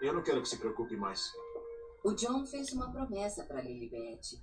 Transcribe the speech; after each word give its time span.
Eu 0.00 0.12
não 0.12 0.22
quero 0.22 0.42
que 0.42 0.48
se 0.48 0.58
preocupe 0.58 0.96
mais. 0.96 1.32
O 2.02 2.12
John 2.12 2.44
fez 2.44 2.72
uma 2.72 2.90
promessa 2.92 3.44
para 3.44 3.62
Lilibet. 3.62 4.42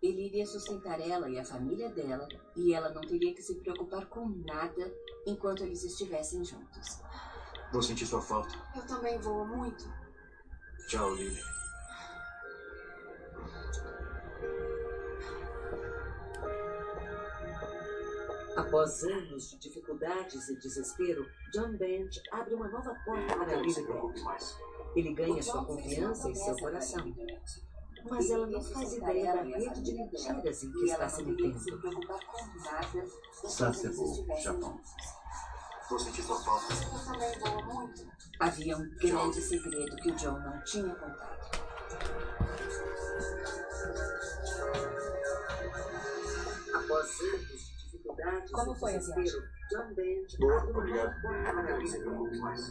Ele 0.00 0.26
iria 0.26 0.46
sustentar 0.46 1.00
ela 1.00 1.28
e 1.28 1.38
a 1.38 1.44
família 1.44 1.90
dela, 1.90 2.26
e 2.56 2.72
ela 2.72 2.90
não 2.90 3.02
teria 3.02 3.34
que 3.34 3.42
se 3.42 3.54
preocupar 3.56 4.06
com 4.06 4.28
nada 4.28 4.92
enquanto 5.26 5.62
eles 5.64 5.84
estivessem 5.84 6.44
juntos. 6.44 7.00
Vou 7.72 7.82
sentir 7.82 8.06
sua 8.06 8.22
falta. 8.22 8.54
Eu 8.74 8.86
também 8.86 9.18
vou 9.18 9.46
muito. 9.46 9.84
Tchau, 10.88 11.14
Lily. 11.14 11.40
Após 18.56 19.02
anos 19.04 19.50
de 19.50 19.58
dificuldades 19.58 20.48
e 20.48 20.58
desespero, 20.58 21.26
John 21.52 21.76
Bench 21.76 22.22
abre 22.30 22.54
uma 22.54 22.68
nova 22.68 22.94
porta 23.04 23.34
para 23.34 23.46
Quero 23.46 23.62
que 23.62 23.72
se 23.72 23.82
preocupe 23.82 24.20
mais. 24.20 24.58
Ele 24.94 25.14
ganha 25.14 25.42
sua 25.42 25.64
confiança 25.64 26.30
e 26.30 26.34
seu 26.34 26.56
coração. 26.56 27.14
Mas 28.10 28.30
ela 28.30 28.46
não 28.46 28.60
faz 28.60 28.92
ideia 28.94 29.34
da 29.34 29.42
rede 29.42 29.82
de 29.82 29.92
mentiras 29.92 30.62
em 30.62 30.72
que 30.72 30.84
está 30.84 31.08
se 31.08 31.22
metendo. 31.22 31.58
Sasebo, 33.48 34.26
Japão. 34.42 34.80
Vou 35.88 35.98
sentir 35.98 36.22
sua 36.22 36.40
falta. 36.42 36.74
Havia 38.40 38.76
um 38.76 38.90
grande 38.96 39.40
segredo 39.40 39.96
que 39.96 40.10
o 40.10 40.16
John 40.16 40.38
não 40.38 40.64
tinha 40.64 40.94
contado. 40.94 41.32
Após 46.74 47.20
anos 47.20 47.46
de 47.46 47.84
dificuldades 47.84 48.50
Como 48.50 48.74
foi 48.74 48.96
a 48.96 49.00
desespero, 49.72 50.26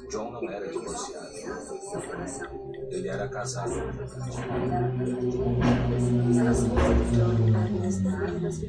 John 0.09 0.35
obrigado. 0.35 0.41
não 0.41 0.49
era 0.51 0.67
divorciado. 0.67 1.27
Ele 2.89 3.07
era 3.07 3.27
casado. 3.29 3.71
É. 3.73 3.91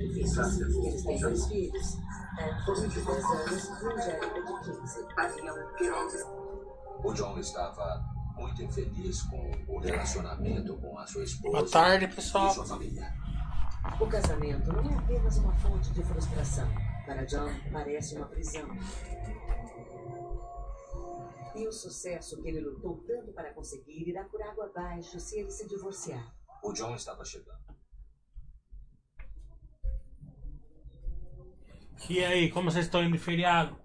Eles 0.02 1.02
têm 1.04 1.20
dois 1.20 1.46
filhos. 1.46 1.98
Anthony, 2.38 2.88
de 2.88 3.00
10 3.00 3.24
anos, 3.24 3.68
e 3.68 3.86
Angélica, 3.86 4.42
de 4.42 4.78
15. 4.80 5.06
Havia 5.16 5.52
um 5.52 5.56
grande 5.78 6.16
O 7.04 7.12
John 7.12 7.38
estava 7.38 8.04
muito 8.36 8.62
infeliz 8.62 9.22
com 9.22 9.50
o 9.68 9.78
relacionamento 9.78 10.76
com 10.78 10.98
a 10.98 11.06
sua 11.06 11.24
esposa 11.24 11.58
Boa 11.58 11.70
tarde, 11.70 12.04
e 12.06 12.08
pessoal. 12.08 12.50
sua 12.50 12.64
família. 12.64 13.12
O 14.00 14.06
casamento 14.06 14.72
não 14.72 14.90
é 14.90 14.94
apenas 14.94 15.36
uma 15.38 15.52
fonte 15.54 15.92
de 15.92 16.02
frustração. 16.02 16.68
Para 17.06 17.24
John, 17.24 17.50
parece 17.72 18.14
uma 18.14 18.26
prisão. 18.26 18.68
E 21.54 21.66
o 21.66 21.72
sucesso 21.72 22.40
que 22.40 22.48
ele 22.48 22.60
lutou 22.60 23.02
tanto 23.06 23.32
para 23.32 23.52
conseguir 23.52 24.08
irá 24.08 24.24
por 24.24 24.40
água 24.42 24.66
abaixo 24.66 25.20
se 25.20 25.40
ele 25.40 25.50
se 25.50 25.68
divorciar. 25.68 26.34
O 26.62 26.72
John 26.72 26.94
estava 26.94 27.24
chegando. 27.24 27.60
E 32.08 32.24
aí, 32.24 32.50
como 32.50 32.70
vocês 32.70 32.86
estão 32.86 33.02
indo 33.02 33.12
de 33.12 33.18
feriado? 33.18 33.76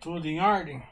Tudo 0.00 0.26
em 0.26 0.40
ordem? 0.40 0.82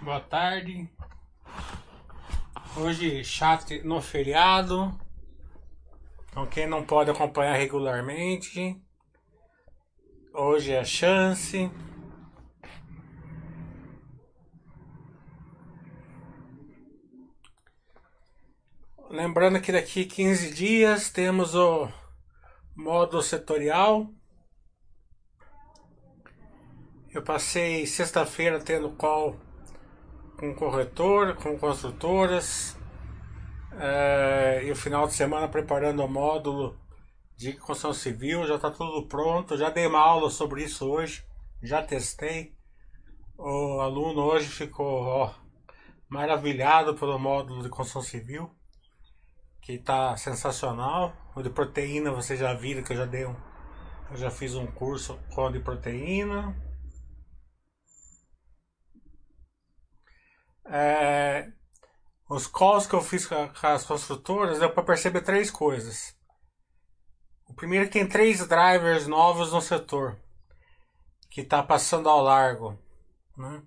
Boa 0.00 0.18
tarde. 0.18 0.88
Hoje 2.74 3.22
chat 3.22 3.82
no 3.84 4.00
feriado. 4.00 4.98
Então 6.32 6.46
quem 6.46 6.66
não 6.66 6.82
pode 6.82 7.10
acompanhar 7.10 7.52
regularmente. 7.52 8.80
Hoje 10.32 10.72
é 10.72 10.80
a 10.80 10.84
chance. 10.84 11.70
Lembrando 19.10 19.60
que 19.60 19.70
daqui 19.70 20.06
15 20.06 20.54
dias 20.54 21.10
temos 21.10 21.54
o 21.54 21.86
modo 22.74 23.20
setorial. 23.20 24.08
Eu 27.12 27.22
passei 27.22 27.84
sexta-feira 27.86 28.58
tendo 28.58 28.90
call 28.92 29.38
com 30.38 30.54
corretor, 30.54 31.34
com 31.34 31.58
construtoras. 31.58 32.74
Eh, 33.78 34.62
e 34.64 34.70
o 34.70 34.76
final 34.76 35.06
de 35.06 35.14
semana 35.14 35.48
preparando 35.48 36.04
o 36.04 36.08
módulo 36.08 36.78
de 37.36 37.54
construção 37.54 37.92
civil. 37.92 38.46
Já 38.46 38.56
está 38.56 38.70
tudo 38.70 39.06
pronto. 39.08 39.56
Já 39.56 39.70
dei 39.70 39.86
uma 39.86 40.00
aula 40.00 40.30
sobre 40.30 40.62
isso 40.64 40.88
hoje. 40.88 41.24
Já 41.62 41.82
testei. 41.82 42.54
O 43.36 43.80
aluno 43.80 44.22
hoje 44.22 44.48
ficou 44.48 45.02
ó, 45.02 45.34
maravilhado 46.08 46.94
pelo 46.94 47.18
módulo 47.18 47.62
de 47.62 47.68
construção 47.68 48.02
civil. 48.02 48.50
Que 49.60 49.74
está 49.74 50.16
sensacional. 50.16 51.14
O 51.34 51.42
de 51.42 51.50
proteína 51.50 52.10
vocês 52.10 52.38
já 52.38 52.52
viram 52.54 52.82
que 52.82 52.92
eu 52.92 52.96
já 52.96 53.06
dei 53.06 53.26
um. 53.26 53.36
Eu 54.10 54.16
já 54.16 54.30
fiz 54.30 54.54
um 54.54 54.66
curso 54.66 55.18
com 55.34 55.50
de 55.50 55.60
proteína. 55.60 56.54
É, 60.64 61.50
os 62.34 62.46
calls 62.46 62.86
que 62.86 62.94
eu 62.94 63.02
fiz 63.02 63.26
com, 63.26 63.50
as 63.62 63.84
construtoras 63.84 64.58
deu 64.58 64.70
para 64.70 64.82
perceber 64.82 65.20
três 65.20 65.50
coisas. 65.50 66.16
O 67.46 67.52
primeiro 67.52 67.84
é 67.84 67.88
que 67.88 67.92
tem 67.92 68.08
três 68.08 68.46
drivers 68.46 69.06
novos 69.06 69.52
no 69.52 69.60
setor 69.60 70.18
que 71.30 71.42
está 71.42 71.62
passando 71.62 72.08
ao 72.08 72.22
largo. 72.22 72.78
né? 73.36 73.62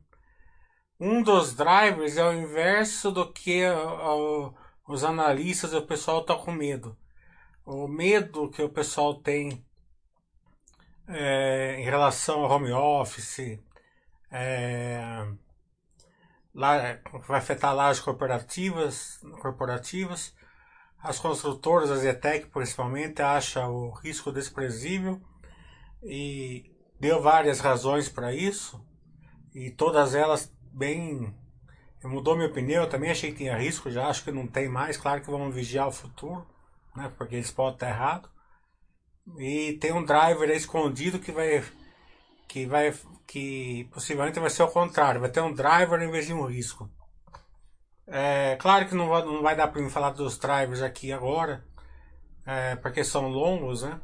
Um 1.00 1.22
dos 1.22 1.54
drivers 1.54 2.18
é 2.18 2.24
o 2.24 2.34
inverso 2.34 3.12
do 3.12 3.32
que 3.32 3.68
ó, 3.68 4.16
ó, 4.16 4.54
os 4.88 5.04
analistas 5.04 5.72
e 5.72 5.76
o 5.76 5.86
pessoal 5.86 6.22
está 6.22 6.36
com 6.36 6.52
medo. 6.52 6.98
O 7.64 7.88
medo 7.88 8.50
que 8.50 8.64
o 8.64 8.70
pessoal 8.70 9.22
tem 9.22 9.64
é, 11.08 11.76
em 11.80 11.84
relação 11.84 12.44
ao 12.44 12.52
home 12.52 12.72
office, 12.72 13.60
é, 14.32 15.00
vai 16.56 17.02
afetar 17.38 17.78
as 17.78 18.00
corporativas, 18.00 19.20
corporativas. 19.42 20.34
As 21.04 21.20
construtoras, 21.20 21.92
a 21.92 21.98
Zetec 21.98 22.48
principalmente, 22.48 23.22
acha 23.22 23.68
o 23.68 23.92
risco 23.92 24.32
desprezível 24.32 25.22
e 26.02 26.72
deu 27.00 27.22
várias 27.22 27.60
razões 27.60 28.10
para 28.10 28.34
isso 28.34 28.84
e 29.54 29.70
todas 29.70 30.16
elas 30.16 30.52
bem 30.72 31.34
mudou 32.04 32.36
minha 32.36 32.48
opinião, 32.48 32.84
eu 32.84 32.90
também 32.90 33.10
achei 33.10 33.32
que 33.32 33.38
tinha 33.38 33.58
risco, 33.58 33.90
já 33.90 34.08
acho 34.08 34.24
que 34.24 34.32
não 34.32 34.46
tem 34.46 34.70
mais, 34.70 34.98
claro 34.98 35.22
que 35.22 35.30
vamos 35.30 35.54
vigiar 35.54 35.88
o 35.88 35.92
futuro, 35.92 36.46
né, 36.96 37.12
porque 37.18 37.36
eles 37.36 37.52
podem 37.52 37.74
estar 37.74 37.90
errado. 37.90 38.30
E 39.40 39.74
tem 39.82 39.92
um 39.92 40.06
driver 40.06 40.50
escondido 40.52 41.20
que 41.20 41.32
vai 41.32 41.64
que 42.48 42.66
vai 42.68 42.94
que 43.28 43.90
possivelmente 43.94 44.40
vai 44.40 44.50
ser 44.50 44.64
o 44.64 44.68
contrário, 44.68 45.22
vai 45.22 45.30
ter 45.30 45.42
um 45.42 45.54
driver 45.54 46.02
em 46.02 46.12
vez 46.12 46.28
de 46.28 46.34
um 46.34 46.46
risco. 46.46 46.90
É, 48.08 48.56
claro 48.58 48.88
que 48.88 48.96
não 48.96 49.08
vai, 49.08 49.24
não 49.24 49.42
vai 49.42 49.56
dar 49.56 49.68
para 49.68 49.82
mim 49.82 49.90
falar 49.90 50.12
dos 50.12 50.38
drivers 50.38 50.82
aqui 50.82 51.12
agora, 51.12 51.66
é, 52.46 52.76
porque 52.76 53.04
são 53.04 53.28
longos, 53.28 53.82
né? 53.82 54.00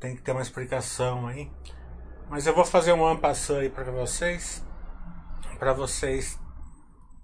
Tem 0.00 0.16
que 0.16 0.22
ter 0.22 0.32
uma 0.32 0.42
explicação 0.42 1.26
aí. 1.26 1.50
Mas 2.28 2.46
eu 2.46 2.54
vou 2.54 2.64
fazer 2.64 2.92
um 2.92 3.06
ampassão 3.06 3.58
aí 3.58 3.70
para 3.70 3.90
vocês, 3.90 4.64
para 5.58 5.72
vocês 5.72 6.38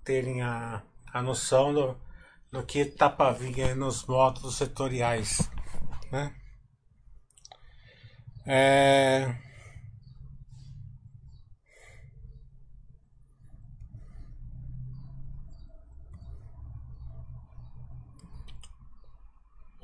terem 0.02 0.42
a, 0.42 0.82
a 1.12 1.22
noção 1.22 1.75
do, 1.75 1.96
do 2.50 2.64
que 2.64 2.84
vir 3.38 3.62
aí 3.62 3.75
nos 3.75 4.06
módulos 4.06 4.56
setoriais, 4.56 5.50
né? 6.10 6.34
É... 8.46 9.34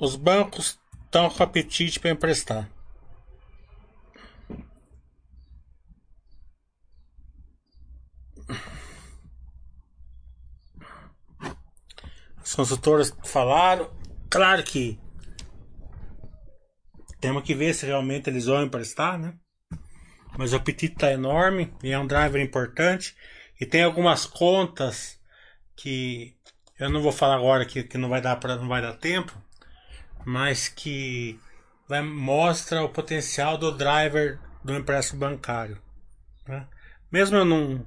Os 0.00 0.17
bancos 0.17 0.81
estão 1.05 1.29
com 1.29 1.43
apetite 1.43 2.00
para 2.00 2.11
emprestar. 2.11 2.70
As 12.38 12.55
consultoras 12.55 13.14
falaram. 13.25 13.91
Claro 14.31 14.62
que 14.64 14.99
temos 17.20 17.43
que 17.43 17.55
ver 17.55 17.75
se 17.75 17.85
realmente 17.85 18.31
eles 18.31 18.47
vão 18.47 18.62
emprestar, 18.62 19.19
né? 19.19 19.35
Mas 20.38 20.55
o 20.55 20.56
apetite 20.56 20.94
está 20.94 21.12
enorme 21.12 21.75
e 21.82 21.93
é 21.93 21.99
um 21.99 22.06
driver 22.06 22.41
importante. 22.41 23.14
E 23.61 23.67
tem 23.67 23.82
algumas 23.82 24.25
contas 24.25 25.20
que 25.76 26.35
eu 26.79 26.88
não 26.88 27.02
vou 27.02 27.12
falar 27.12 27.37
agora 27.37 27.67
que, 27.67 27.82
que 27.82 27.99
não 27.99 28.08
vai 28.08 28.23
dar 28.23 28.37
para 28.37 28.56
não 28.56 28.67
vai 28.67 28.81
dar 28.81 28.94
tempo, 28.94 29.37
mas 30.25 30.69
que 30.69 31.38
vai, 31.88 32.02
mostra 32.02 32.82
o 32.82 32.88
potencial 32.88 33.58
do 33.58 33.72
driver 33.72 34.38
do 34.64 34.75
empréstimo 34.75 35.20
bancário. 35.20 35.81
Né? 36.46 36.67
Mesmo 37.11 37.37
eu 37.37 37.44
não 37.44 37.87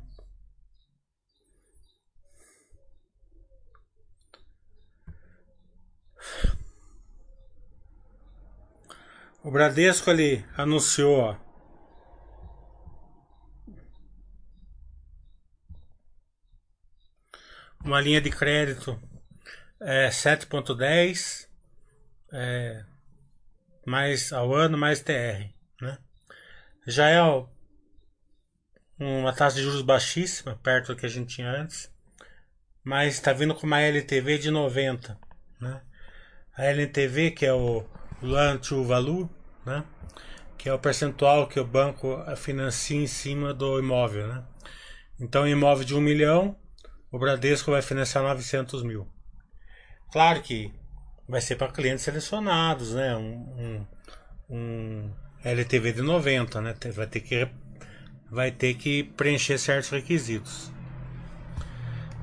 O 9.44 9.52
Bradesco 9.52 10.10
ali 10.10 10.46
anunciou 10.56 11.20
ó, 11.20 11.36
uma 17.84 18.00
linha 18.00 18.22
de 18.22 18.30
crédito 18.30 18.98
é, 19.82 20.08
7.10 20.08 21.50
é, 22.34 22.84
mais 23.86 24.34
ao 24.34 24.54
ano 24.54 24.78
mais 24.78 25.02
TR, 25.02 25.50
né? 25.82 25.98
Já 26.88 27.10
é 27.10 27.22
uma 29.00 29.34
taxa 29.34 29.58
de 29.58 29.64
juros 29.64 29.82
baixíssima, 29.82 30.60
perto 30.64 30.88
do 30.88 30.96
que 30.96 31.06
a 31.06 31.10
gente 31.10 31.36
tinha 31.36 31.50
antes, 31.50 31.92
mas 32.84 33.14
está 33.14 33.32
vindo 33.32 33.56
com 33.56 33.68
uma 33.68 33.80
LTV 33.80 34.38
de 34.38 34.52
90, 34.52 35.18
né? 35.62 35.82
A 36.58 36.66
LTV 36.66 37.32
que 37.32 37.46
é 37.46 37.54
o 37.54 37.86
loan 38.22 38.58
to 38.58 38.84
value, 38.84 39.30
né? 39.66 39.86
Que 40.58 40.70
é 40.70 40.74
o 40.74 40.80
percentual 40.80 41.48
que 41.48 41.60
o 41.60 41.66
banco 41.66 42.18
financia 42.36 42.98
em 42.98 43.08
cima 43.08 43.54
do 43.54 43.80
imóvel, 43.80 44.28
né? 44.28 44.46
Então, 45.20 45.48
imóvel 45.48 45.86
de 45.86 45.96
um 45.96 46.02
milhão, 46.02 46.58
o 47.12 47.20
Bradesco 47.20 47.72
vai 47.72 47.82
financiar 47.82 48.24
900 48.24 48.82
mil. 48.84 49.08
Claro 50.12 50.42
que 50.42 50.74
vai 51.28 51.42
ser 51.42 51.56
para 51.56 51.72
clientes 51.72 52.04
selecionados, 52.04 52.94
né? 52.94 53.16
Um, 53.16 53.86
um, 54.50 54.56
um, 54.56 55.12
LTV 55.44 55.94
de 55.94 56.02
90, 56.02 56.62
né? 56.62 56.76
Vai 56.94 57.08
ter 57.08 57.22
que 57.22 57.48
vai 58.30 58.52
ter 58.52 58.74
que 58.76 59.04
preencher 59.04 59.58
certos 59.58 59.90
requisitos. 59.90 60.72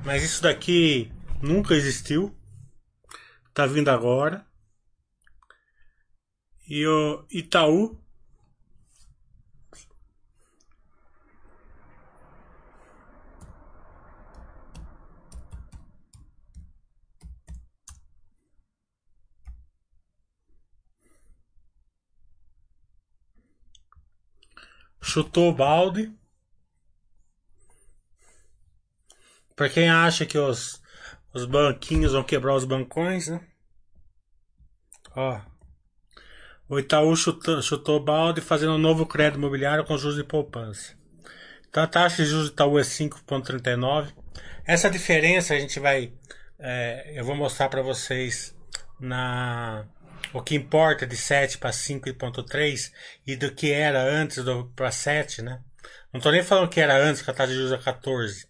Mas 0.03 0.23
isso 0.23 0.43
daqui 0.43 1.11
nunca 1.41 1.73
existiu. 1.73 2.35
Tá 3.53 3.65
vindo 3.65 3.89
agora. 3.89 4.45
E 6.67 6.85
o 6.87 7.25
Itaú 7.29 8.00
chutou 25.11 25.49
o 25.49 25.53
balde. 25.53 26.11
Para 29.55 29.69
quem 29.69 29.89
acha 29.89 30.25
que 30.25 30.37
os, 30.37 30.81
os 31.33 31.45
banquinhos 31.45 32.13
vão 32.13 32.23
quebrar 32.23 32.55
os 32.55 32.63
bancões, 32.63 33.27
né? 33.27 33.45
Ó. 35.15 35.41
O 36.69 36.79
Itaú 36.79 37.13
chutou, 37.17 37.61
chutou 37.61 37.97
o 37.97 38.03
balde 38.03 38.39
fazendo 38.39 38.73
um 38.73 38.77
novo 38.77 39.05
crédito 39.05 39.37
imobiliário 39.37 39.83
com 39.83 39.97
juros 39.97 40.15
de 40.15 40.23
poupança. 40.23 40.95
Então 41.69 41.83
a 41.83 41.87
taxa 41.87 42.23
de 42.23 42.29
juros 42.29 42.49
do 42.49 42.53
Itaú 42.53 42.79
é 42.79 42.81
5,39. 42.81 44.13
Essa 44.65 44.89
diferença 44.89 45.53
a 45.53 45.59
gente 45.59 45.79
vai. 45.79 46.13
É, 46.57 47.19
eu 47.19 47.25
vou 47.25 47.35
mostrar 47.35 47.67
para 47.67 47.81
vocês 47.81 48.55
na 48.97 49.85
o 50.33 50.41
que 50.41 50.55
importa 50.55 51.05
de 51.05 51.17
7 51.17 51.57
para 51.57 51.71
5,3 51.71 52.91
e 53.25 53.35
do 53.35 53.51
que 53.51 53.71
era 53.71 54.01
antes 54.01 54.43
para 54.75 54.91
7, 54.91 55.41
né? 55.41 55.61
Não 56.11 56.19
estou 56.19 56.31
nem 56.31 56.43
falando 56.43 56.69
que 56.69 56.79
era 56.79 56.97
antes 56.97 57.21
que 57.21 57.29
a 57.29 57.33
taxa 57.33 57.51
de 57.51 57.57
juros 57.57 57.71
era 57.71 57.81
14, 57.81 58.47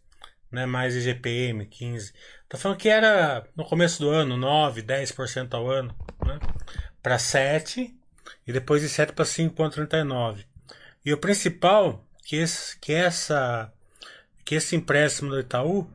né? 0.51 0.65
Mais 0.65 0.95
IGPM, 0.95 1.65
15. 1.65 2.13
Tô 2.49 2.57
falando 2.57 2.77
que 2.77 2.89
era 2.89 3.45
no 3.55 3.65
começo 3.65 4.01
do 4.01 4.09
ano, 4.09 4.37
9, 4.37 4.81
10% 4.81 5.53
ao 5.53 5.69
ano, 5.69 5.95
né? 6.25 6.39
Para 7.01 7.17
7 7.17 7.95
e 8.45 8.53
depois 8.53 8.81
de 8.81 8.89
7 8.89 9.13
para 9.13 9.25
5,39. 9.25 10.45
E 11.05 11.13
o 11.13 11.17
principal 11.17 12.05
que 12.23 12.35
esse, 12.35 12.77
que 12.79 12.93
essa 12.93 13.71
que 14.43 14.55
esse 14.55 14.75
empréstimo 14.75 15.29
do 15.29 15.39
Itaú 15.39 15.89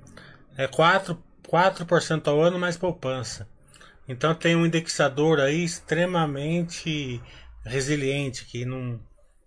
é 0.56 0.66
4, 0.66 1.22
4% 1.48 2.28
ao 2.28 2.40
ano 2.40 2.58
mais 2.58 2.76
poupança. 2.76 3.48
Então 4.08 4.34
tem 4.34 4.54
um 4.54 4.66
indexador 4.66 5.40
aí 5.40 5.64
extremamente 5.64 7.20
resiliente, 7.64 8.44
que 8.44 8.64
não, 8.64 9.00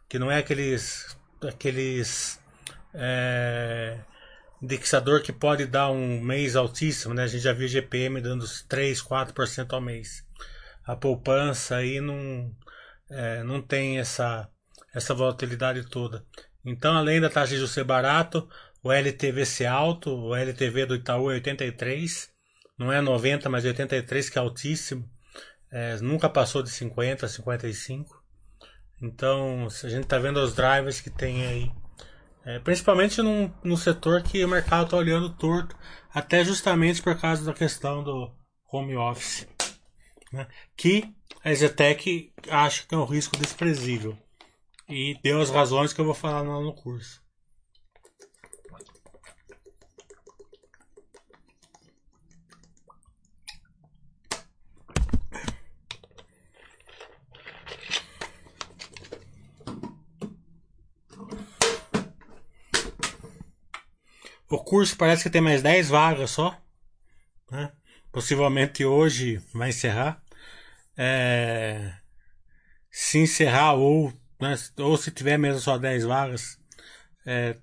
que 0.08 0.20
não 0.20 0.30
é 0.30 0.38
aqueles, 0.38 1.18
aqueles 1.42 2.40
é, 2.94 4.00
indexador 4.62 5.22
que 5.22 5.32
pode 5.32 5.66
dar 5.66 5.90
um 5.92 6.20
mês 6.20 6.56
altíssimo, 6.56 7.14
né? 7.14 7.24
A 7.24 7.28
gente 7.28 7.44
já 7.44 7.54
viu 7.54 7.68
GPM 7.68 8.20
dando 8.22 8.46
3, 8.68 9.02
4% 9.02 9.74
ao 9.74 9.82
mês. 9.82 10.26
A 10.86 10.96
poupança 10.96 11.78
aí 11.78 12.02
não, 12.02 12.52
é, 13.10 13.44
não 13.44 13.62
tem 13.62 14.00
essa, 14.00 14.50
essa 14.94 15.14
volatilidade 15.14 15.88
toda. 15.90 16.26
Então, 16.66 16.96
além 16.96 17.22
da 17.22 17.30
taxa 17.30 17.52
de 17.52 17.58
juros 17.58 17.72
ser 17.72 17.86
barato, 17.86 18.50
o 18.84 18.92
LTV 18.92 19.46
ser 19.46 19.66
alto, 19.68 20.14
o 20.14 20.36
LTV 20.36 20.86
do 20.86 20.96
Itaú 20.96 21.32
é 21.32 21.36
83, 21.36 22.30
não 22.80 22.94
é 22.94 23.02
90, 23.02 23.50
mas 23.50 23.66
83, 23.66 24.30
que 24.30 24.38
é 24.38 24.42
altíssimo. 24.42 25.08
É, 25.70 25.98
nunca 25.98 26.30
passou 26.30 26.64
de 26.64 26.70
50, 26.70 27.28
55. 27.28 28.24
Então, 29.02 29.68
a 29.68 29.90
gente 29.90 30.04
está 30.04 30.18
vendo 30.18 30.38
os 30.38 30.56
drivers 30.56 31.02
que 31.02 31.10
tem 31.10 31.46
aí. 31.46 31.72
É, 32.46 32.58
principalmente 32.60 33.22
num, 33.22 33.52
no 33.62 33.76
setor 33.76 34.24
que 34.24 34.44
o 34.44 34.48
mercado 34.48 34.86
está 34.86 34.98
olhando 34.98 35.36
torto, 35.36 35.76
até 36.10 36.44
justamente 36.44 37.02
por 37.02 37.20
causa 37.20 37.46
da 37.46 37.54
questão 37.54 38.02
do 38.02 38.32
home 38.72 38.96
office. 38.96 39.46
Né? 40.32 40.48
Que 40.78 41.14
a 41.44 41.54
Zetec 41.54 42.34
acha 42.50 42.86
que 42.88 42.96
é 42.96 42.98
um 42.98 43.06
risco 43.06 43.38
desprezível. 43.38 44.18
E 44.88 45.20
deu 45.22 45.42
as 45.42 45.50
razões 45.50 45.92
que 45.92 46.00
eu 46.00 46.06
vou 46.06 46.14
falar 46.14 46.44
no 46.44 46.74
curso. 46.74 47.22
O 64.50 64.58
curso 64.58 64.98
parece 64.98 65.24
que 65.24 65.30
tem 65.30 65.42
mais 65.42 65.62
10 65.62 65.90
vagas 65.90 66.32
só. 66.32 66.60
Né? 67.52 67.72
Possivelmente 68.12 68.84
hoje 68.84 69.38
vai 69.54 69.70
encerrar. 69.70 70.22
É... 70.98 71.94
Se 72.90 73.20
encerrar 73.20 73.74
ou, 73.74 74.12
né, 74.42 74.56
ou 74.78 74.98
se 74.98 75.12
tiver 75.12 75.38
mesmo 75.38 75.62
só 75.62 75.78
10 75.78 76.04
vagas, 76.06 76.58
é... 77.26 77.56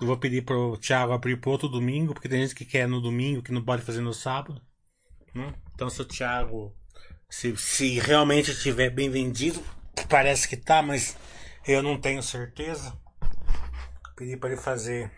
eu 0.00 0.06
vou 0.06 0.16
pedir 0.16 0.42
para 0.42 0.56
o 0.56 0.78
Thiago 0.78 1.12
abrir 1.12 1.38
para 1.38 1.50
outro 1.50 1.68
domingo, 1.68 2.14
porque 2.14 2.28
tem 2.28 2.40
gente 2.40 2.54
que 2.54 2.64
quer 2.64 2.88
no 2.88 3.02
domingo, 3.02 3.42
que 3.42 3.52
não 3.52 3.62
pode 3.62 3.82
fazer 3.82 4.00
no 4.00 4.14
sábado. 4.14 4.62
Né? 5.34 5.54
Então 5.74 5.90
se 5.90 6.00
o 6.00 6.06
Thiago, 6.06 6.74
se, 7.28 7.54
se 7.58 7.98
realmente 7.98 8.50
estiver 8.50 8.88
bem 8.88 9.10
vendido, 9.10 9.62
parece 10.08 10.48
que 10.48 10.56
tá, 10.56 10.80
mas 10.80 11.18
eu 11.68 11.82
não 11.82 12.00
tenho 12.00 12.22
certeza. 12.22 12.96
Pedi 14.16 14.38
para 14.38 14.52
ele 14.52 14.60
fazer 14.60 15.10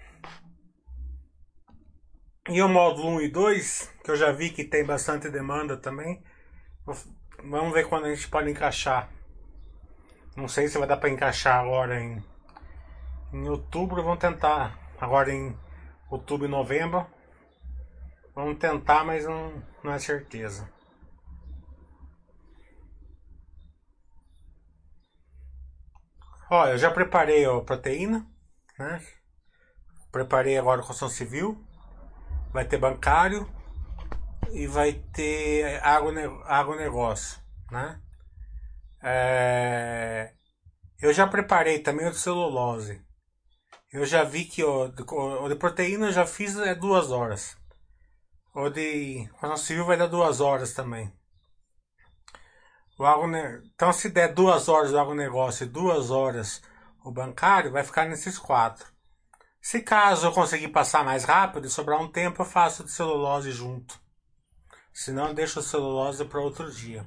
e 2.49 2.63
o 2.63 2.69
módulo 2.69 3.09
1 3.17 3.21
e 3.23 3.29
2, 3.29 3.93
que 4.05 4.11
eu 4.11 4.17
já 4.17 4.31
vi 4.31 4.51
que 4.51 4.65
tem 4.65 4.85
bastante 4.85 5.29
demanda 5.31 5.77
também. 5.77 6.23
Vamos 7.43 7.73
ver 7.73 7.89
quando 7.89 8.07
a 8.07 8.15
gente 8.15 8.29
pode 8.29 8.51
encaixar. 8.51 9.11
Não 10.37 10.47
sei 10.47 10.69
se 10.69 10.79
vai 10.79 10.87
dar 10.87 10.99
para 10.99 11.11
encaixar 11.11 11.59
agora 11.59 12.01
em, 12.01 12.23
em 13.33 13.49
outubro. 13.49 14.03
Vamos 14.03 14.21
tentar 14.21 14.79
agora 15.01 15.33
em 15.33 15.57
outubro 16.09 16.47
e 16.47 16.51
novembro. 16.51 17.07
Vamos 18.35 18.59
tentar, 18.59 19.05
mas 19.05 19.25
não, 19.25 19.63
não 19.83 19.93
é 19.93 19.99
certeza. 19.99 20.71
Ó, 26.49 26.69
eu 26.69 26.79
já 26.79 26.93
preparei 26.93 27.45
a 27.45 27.61
proteína, 27.61 28.25
né? 28.79 29.05
preparei 30.13 30.57
agora 30.57 30.81
a 30.81 30.85
construção 30.85 31.09
civil, 31.09 31.66
vai 32.53 32.65
ter 32.65 32.79
bancário 32.79 33.49
e 34.53 34.67
vai 34.67 34.93
ter 35.13 35.81
agronegócio, 35.83 37.39
né? 37.71 38.01
É, 39.03 40.33
eu 41.01 41.13
já 41.13 41.27
preparei 41.27 41.79
também 41.81 42.07
o 42.07 42.11
de 42.11 42.19
celulose. 42.19 43.05
Eu 43.93 44.05
já 44.05 44.25
vi 44.25 44.45
que 44.45 44.65
o 44.65 44.93
o 45.45 45.49
de 45.49 45.55
proteína 45.55 46.07
eu 46.07 46.13
já 46.13 46.27
fiz 46.27 46.57
é 46.59 46.75
duas 46.75 47.11
horas. 47.11 47.57
O 48.55 48.71
de 48.71 49.29
construção 49.33 49.57
civil 49.57 49.85
vai 49.85 49.97
dar 49.97 50.07
duas 50.07 50.41
horas 50.41 50.73
também. 50.73 51.13
O 52.99 53.05
agronegócio, 53.05 53.71
então 53.75 53.93
se 53.93 54.09
der 54.09 54.33
duas 54.33 54.69
horas 54.69 54.93
o 54.93 54.99
agronegócio 54.99 55.65
e 55.65 55.69
duas 55.69 56.11
horas 56.11 56.63
o 57.05 57.13
bancário, 57.13 57.71
vai 57.71 57.85
ficar 57.85 58.07
nesses 58.07 58.39
quatro. 58.39 58.96
Se 59.61 59.83
caso 59.83 60.27
eu 60.27 60.33
conseguir 60.33 60.69
passar 60.69 61.05
mais 61.05 61.25
rápido 61.25 61.67
e 61.67 61.71
sobrar 61.71 62.01
um 62.01 62.11
tempo, 62.11 62.43
eu 62.43 62.47
faço 62.47 62.85
de 62.85 62.91
celulose 62.91 63.51
junto. 63.51 64.01
Se 64.93 65.13
não, 65.13 65.35
deixo 65.35 65.59
a 65.59 65.63
celulose 65.63 66.25
para 66.25 66.41
outro 66.41 66.73
dia. 66.73 67.07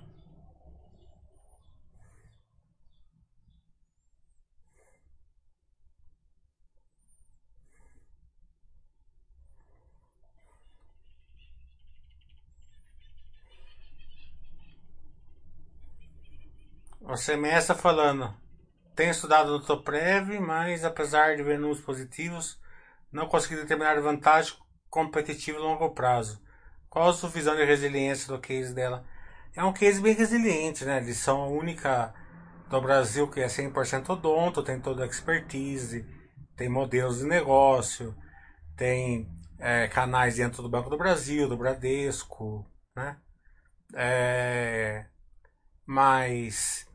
O 17.02 17.18
semestre 17.18 17.76
falando. 17.76 18.49
Tenho 19.00 19.12
estudado 19.12 19.54
no 19.54 19.62
Toprev, 19.62 20.42
mas 20.42 20.84
apesar 20.84 21.38
de 21.38 21.42
ver 21.42 21.58
números 21.58 21.80
positivos, 21.80 22.60
não 23.10 23.30
consegui 23.30 23.56
determinar 23.56 23.98
vantagem 24.02 24.54
competitiva 24.90 25.58
a 25.58 25.62
longo 25.62 25.92
prazo. 25.92 26.44
Qual 26.90 27.08
a 27.08 27.14
sua 27.14 27.30
visão 27.30 27.56
de 27.56 27.64
resiliência 27.64 28.28
do 28.28 28.42
case 28.42 28.76
dela? 28.76 29.06
É 29.56 29.64
um 29.64 29.72
case 29.72 30.02
bem 30.02 30.14
resiliente, 30.14 30.84
né? 30.84 30.98
Eles 30.98 31.16
são 31.16 31.42
a 31.42 31.48
única 31.48 32.14
do 32.70 32.82
Brasil 32.82 33.30
que 33.30 33.40
é 33.40 33.48
100% 33.48 34.10
odonto, 34.10 34.62
tem 34.62 34.82
toda 34.82 35.06
a 35.06 35.08
expertise, 35.08 36.06
tem 36.58 36.68
modelos 36.68 37.20
de 37.20 37.26
negócio, 37.26 38.14
tem 38.76 39.32
é, 39.60 39.88
canais 39.88 40.36
dentro 40.36 40.62
do 40.62 40.68
Banco 40.68 40.90
do 40.90 40.98
Brasil, 40.98 41.48
do 41.48 41.56
Bradesco, 41.56 42.70
né? 42.94 43.16
É, 43.94 45.06
mas 45.86 46.89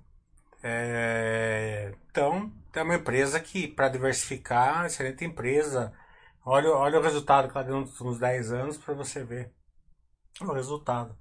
então, 2.08 2.52
é 2.72 2.82
uma 2.82 2.94
empresa 2.94 3.38
que, 3.40 3.68
para 3.68 3.88
diversificar, 3.88 4.86
excelente 4.86 5.24
empresa. 5.24 5.92
Olha, 6.44 6.70
olha 6.70 6.98
o 6.98 7.02
resultado 7.02 7.50
que 7.50 7.56
ela 7.56 7.66
deu 7.66 7.80
nos 7.80 7.90
últimos 7.92 8.18
10 8.18 8.52
anos 8.52 8.78
para 8.78 8.94
você 8.94 9.24
ver 9.24 9.52
o 10.40 10.52
resultado. 10.52 11.16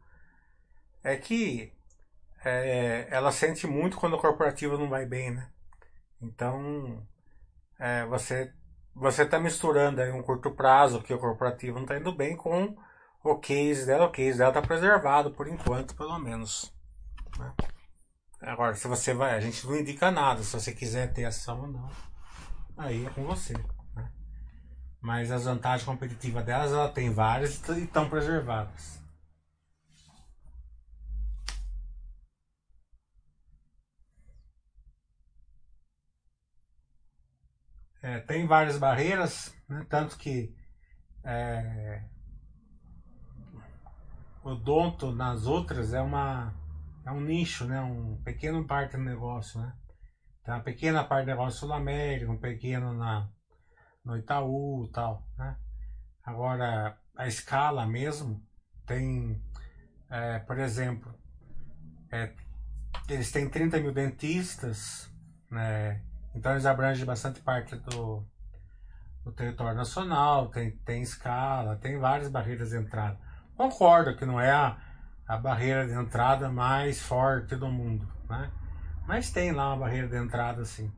É 1.04 1.18
que 1.18 1.74
é, 2.44 3.08
ela 3.10 3.32
sente 3.32 3.68
muito 3.68 3.98
quando 3.98 4.16
a 4.16 4.22
corporativa 4.22 4.78
não 4.78 4.90
vai 4.90 5.06
bem, 5.06 5.32
né? 5.32 5.50
Então, 6.22 7.06
é, 7.80 8.06
você 8.06 8.54
você 8.96 9.24
está 9.24 9.40
misturando 9.40 10.02
aí 10.02 10.12
um 10.12 10.22
curto 10.22 10.52
prazo 10.52 11.02
que 11.02 11.14
o 11.14 11.20
corporativo 11.20 11.76
não 11.76 11.84
está 11.84 11.98
indo 11.98 12.14
bem 12.14 12.38
com 12.38 12.78
o 13.24 13.40
case 13.40 13.86
dela. 13.86 14.06
O 14.06 14.12
case 14.12 14.38
dela 14.38 14.52
está 14.52 14.62
preservado 14.62 15.32
por 15.32 15.48
enquanto, 15.48 15.96
pelo 15.96 16.18
menos. 16.20 16.72
Né? 17.40 17.54
Agora, 18.46 18.76
se 18.76 18.88
você 18.90 19.14
vai, 19.14 19.36
a 19.36 19.40
gente 19.40 19.66
não 19.66 19.78
indica 19.78 20.12
nada. 20.12 20.44
Se 20.44 20.54
você 20.54 20.74
quiser 20.74 21.14
ter 21.14 21.24
ação 21.26 21.62
ou 21.62 21.68
não, 21.68 21.90
aí 22.78 23.06
é 23.06 23.10
com 23.10 23.24
você. 23.24 23.54
Né? 23.96 24.12
Mas 25.02 25.32
as 25.32 25.46
vantagens 25.46 25.86
competitivas 25.86 26.46
delas, 26.46 26.72
ela 26.72 26.90
tem 26.90 27.10
várias 27.14 27.62
e 27.70 27.84
estão 27.84 28.10
preservadas. 28.10 29.02
É, 38.02 38.20
tem 38.20 38.46
várias 38.46 38.78
barreiras, 38.78 39.56
né? 39.70 39.86
tanto 39.90 40.18
que 40.18 40.54
é, 41.24 42.04
o 44.44 44.54
Donto 44.56 45.14
nas 45.14 45.46
outras 45.46 45.94
é 45.94 46.02
uma 46.02 46.54
é 47.06 47.12
um 47.12 47.22
nicho, 47.22 47.66
né? 47.66 47.82
Um 47.82 48.22
pequeno 48.24 48.66
parte 48.66 48.98
do 48.98 49.04
negócio, 49.04 49.60
né? 49.60 49.74
Tem 50.44 50.54
uma 50.54 50.64
pequena 50.64 51.04
parte 51.04 51.26
do 51.26 51.32
negócio 51.32 51.60
sul-américa, 51.60 52.32
um 52.32 52.38
pequeno 52.38 52.94
na, 52.94 53.30
no 54.04 54.18
Itaú 54.18 54.90
tal, 54.94 55.28
né? 55.38 55.58
Agora, 56.24 56.98
a 57.16 57.28
escala 57.28 57.86
mesmo 57.86 58.42
tem, 58.86 59.42
é, 60.10 60.40
por 60.40 60.58
exemplo, 60.60 61.14
é, 62.12 62.34
eles 63.10 63.32
têm 63.32 63.50
30 63.50 63.80
mil 63.80 63.94
dentistas, 63.94 65.12
né? 65.50 66.02
Então 66.34 66.54
eles 66.54 66.66
abrangem 66.66 67.06
bastante 67.06 67.42
parte 67.42 67.76
do, 67.76 68.26
do 69.24 69.32
território 69.32 69.76
nacional, 69.76 70.50
tem, 70.50 70.72
tem 70.78 71.02
escala, 71.02 71.76
tem 71.76 71.98
várias 71.98 72.30
barreiras 72.30 72.70
de 72.70 72.78
entrada. 72.78 73.20
Concordo 73.56 74.16
que 74.16 74.26
não 74.26 74.40
é 74.40 74.52
a 74.52 74.78
a 75.27 75.38
barreira 75.38 75.88
de 75.88 75.94
entrada 75.94 76.50
mais 76.50 77.01
forte 77.01 77.56
do 77.56 77.68
mundo, 77.68 78.08
né? 78.30 78.51
Mas 79.08 79.32
tem 79.32 79.51
lá 79.51 79.70
uma 79.70 79.86
barreira 79.86 80.08
de 80.08 80.18
entrada 80.18 80.63
sim. 80.65 80.92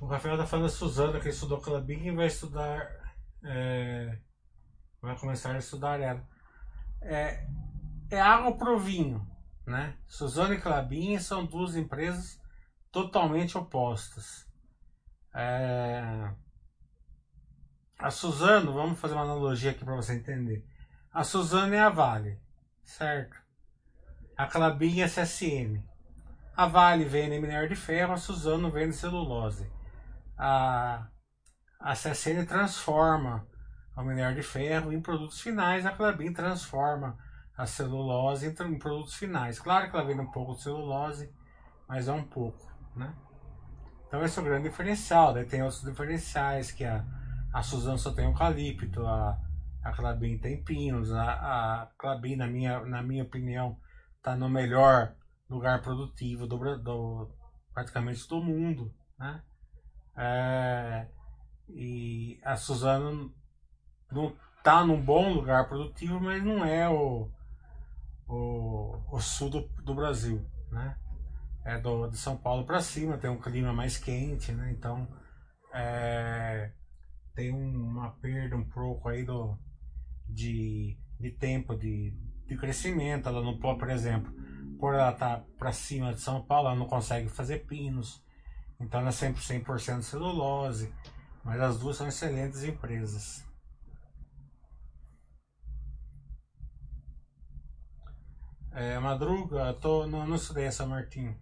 O 0.00 0.06
Rafael 0.06 0.34
está 0.34 0.46
falando 0.46 0.66
da 0.66 0.72
Suzana, 0.72 1.18
que 1.18 1.30
estudou 1.30 1.60
Clabin 1.60 2.06
e 2.06 2.14
vai 2.14 2.26
estudar. 2.26 2.86
É, 3.42 4.18
vai 5.00 5.18
começar 5.18 5.54
a 5.54 5.58
estudar 5.58 5.98
ela. 6.00 6.22
É, 7.00 7.46
é 8.10 8.20
água 8.20 8.56
pro 8.56 8.78
vinho, 8.78 9.26
né? 9.66 9.96
Suzana 10.06 10.54
e 10.54 10.60
Clabin 10.60 11.18
são 11.18 11.44
duas 11.44 11.74
empresas 11.74 12.40
totalmente 12.92 13.58
opostas. 13.58 14.46
É... 15.36 16.32
A 17.98 18.10
Suzano, 18.10 18.72
vamos 18.72 18.98
fazer 18.98 19.12
uma 19.12 19.22
analogia 19.22 19.70
aqui 19.70 19.84
para 19.84 19.94
você 19.94 20.14
entender. 20.14 20.66
A 21.12 21.22
Suzano 21.22 21.74
é 21.74 21.78
a 21.78 21.90
Vale, 21.90 22.40
certo? 22.82 23.36
A 24.34 24.46
Clabin 24.46 25.00
é 25.00 25.04
a 25.04 25.08
CSN. 25.08 25.82
A 26.56 26.66
Vale 26.66 27.04
vende 27.04 27.38
minério 27.38 27.68
de 27.68 27.76
ferro, 27.76 28.14
a 28.14 28.16
Suzano 28.16 28.70
vende 28.70 28.94
celulose. 28.94 29.70
A, 30.38 31.06
a 31.78 31.92
CSN 31.92 32.46
transforma 32.46 33.46
o 33.94 34.02
minério 34.02 34.36
de 34.36 34.42
ferro 34.42 34.92
em 34.92 35.00
produtos 35.00 35.40
finais, 35.40 35.84
a 35.84 35.92
Clabin 35.92 36.32
transforma 36.32 37.18
a 37.56 37.66
celulose 37.66 38.46
em 38.46 38.78
produtos 38.78 39.14
finais. 39.14 39.58
Claro 39.58 39.90
que 39.90 39.96
ela 39.96 40.06
vende 40.06 40.20
um 40.20 40.30
pouco 40.30 40.54
de 40.54 40.62
celulose, 40.62 41.30
mas 41.88 42.08
é 42.08 42.12
um 42.12 42.24
pouco, 42.24 42.70
né? 42.94 43.14
Então 44.06 44.22
esse 44.24 44.38
é 44.38 44.42
o 44.42 44.44
grande 44.44 44.68
diferencial. 44.68 45.34
Daí 45.34 45.44
tem 45.44 45.62
outros 45.62 45.82
diferenciais, 45.82 46.70
que 46.70 46.84
a, 46.84 47.04
a 47.52 47.62
Suzano 47.62 47.98
só 47.98 48.12
tem 48.12 48.24
eucalipto, 48.24 49.06
a, 49.06 49.38
a 49.82 49.92
Clabin 49.92 50.38
tem 50.38 50.62
pinos, 50.62 51.12
a, 51.12 51.32
a 51.82 51.86
Clabin, 51.98 52.36
na 52.36 52.46
minha, 52.46 52.84
na 52.84 53.02
minha 53.02 53.24
opinião, 53.24 53.78
está 54.16 54.36
no 54.36 54.48
melhor 54.48 55.14
lugar 55.48 55.82
produtivo 55.82 56.46
do, 56.46 56.56
do 56.78 57.30
praticamente 57.72 58.28
do 58.28 58.42
mundo, 58.42 58.92
né? 59.18 59.42
É, 60.16 61.06
e 61.68 62.40
a 62.42 62.56
Suzano 62.56 63.32
não 64.10 64.34
está 64.58 64.84
num 64.84 65.00
bom 65.00 65.32
lugar 65.32 65.68
produtivo, 65.68 66.20
mas 66.20 66.42
não 66.42 66.64
é 66.64 66.88
o, 66.88 67.30
o, 68.26 69.00
o 69.12 69.20
sul 69.20 69.50
do, 69.50 69.60
do 69.82 69.94
Brasil, 69.94 70.44
né? 70.70 70.96
É 71.66 71.78
do, 71.78 72.06
de 72.06 72.16
São 72.16 72.36
Paulo 72.36 72.64
para 72.64 72.80
cima, 72.80 73.18
tem 73.18 73.28
um 73.28 73.40
clima 73.40 73.72
mais 73.72 73.98
quente, 73.98 74.52
né? 74.52 74.70
Então 74.70 75.06
é, 75.74 76.70
tem 77.34 77.52
uma 77.52 78.12
perda 78.12 78.56
um 78.56 78.64
pouco 78.64 79.08
aí 79.08 79.24
do, 79.24 79.58
de, 80.28 80.96
de 81.18 81.30
tempo 81.32 81.74
de, 81.74 82.14
de 82.46 82.56
crescimento. 82.56 83.28
Ela 83.28 83.42
não 83.42 83.58
pode, 83.58 83.80
por 83.80 83.90
exemplo, 83.90 84.32
por 84.78 84.94
ela 84.94 85.10
estar 85.10 85.40
tá 85.40 85.44
para 85.58 85.72
cima 85.72 86.14
de 86.14 86.20
São 86.20 86.40
Paulo, 86.40 86.68
ela 86.68 86.78
não 86.78 86.86
consegue 86.86 87.28
fazer 87.28 87.66
pinos. 87.66 88.24
Então 88.80 89.00
ela 89.00 89.08
é 89.08 89.12
sempre 89.12 89.42
100% 89.42 90.02
celulose. 90.02 90.94
Mas 91.42 91.60
as 91.60 91.78
duas 91.78 91.96
são 91.96 92.06
excelentes 92.06 92.62
empresas. 92.62 93.44
É, 98.72 98.98
Madruga, 99.00 99.72
tô, 99.74 100.06
não, 100.06 100.26
não 100.26 100.36
estudei 100.36 100.64
essa 100.66 100.86
Martinho. 100.86 101.36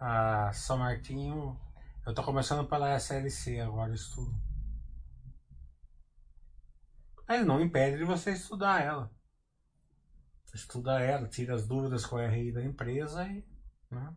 A 0.00 0.50
São 0.52 0.78
Martinho. 0.78 1.60
Eu 2.06 2.14
tô 2.14 2.24
começando 2.24 2.66
pela 2.66 2.94
SLC 2.94 3.60
agora, 3.60 3.94
estudo. 3.94 4.34
Mas 7.28 7.46
não 7.46 7.60
impede 7.60 7.98
de 7.98 8.04
você 8.04 8.32
estudar 8.32 8.82
ela. 8.82 9.10
Estuda 10.52 11.00
ela, 11.00 11.28
tira 11.28 11.54
as 11.54 11.66
dúvidas 11.68 12.04
com 12.04 12.16
a 12.16 12.26
RI 12.26 12.50
da 12.50 12.64
empresa 12.64 13.24
e. 13.28 13.44
Né? 13.90 14.16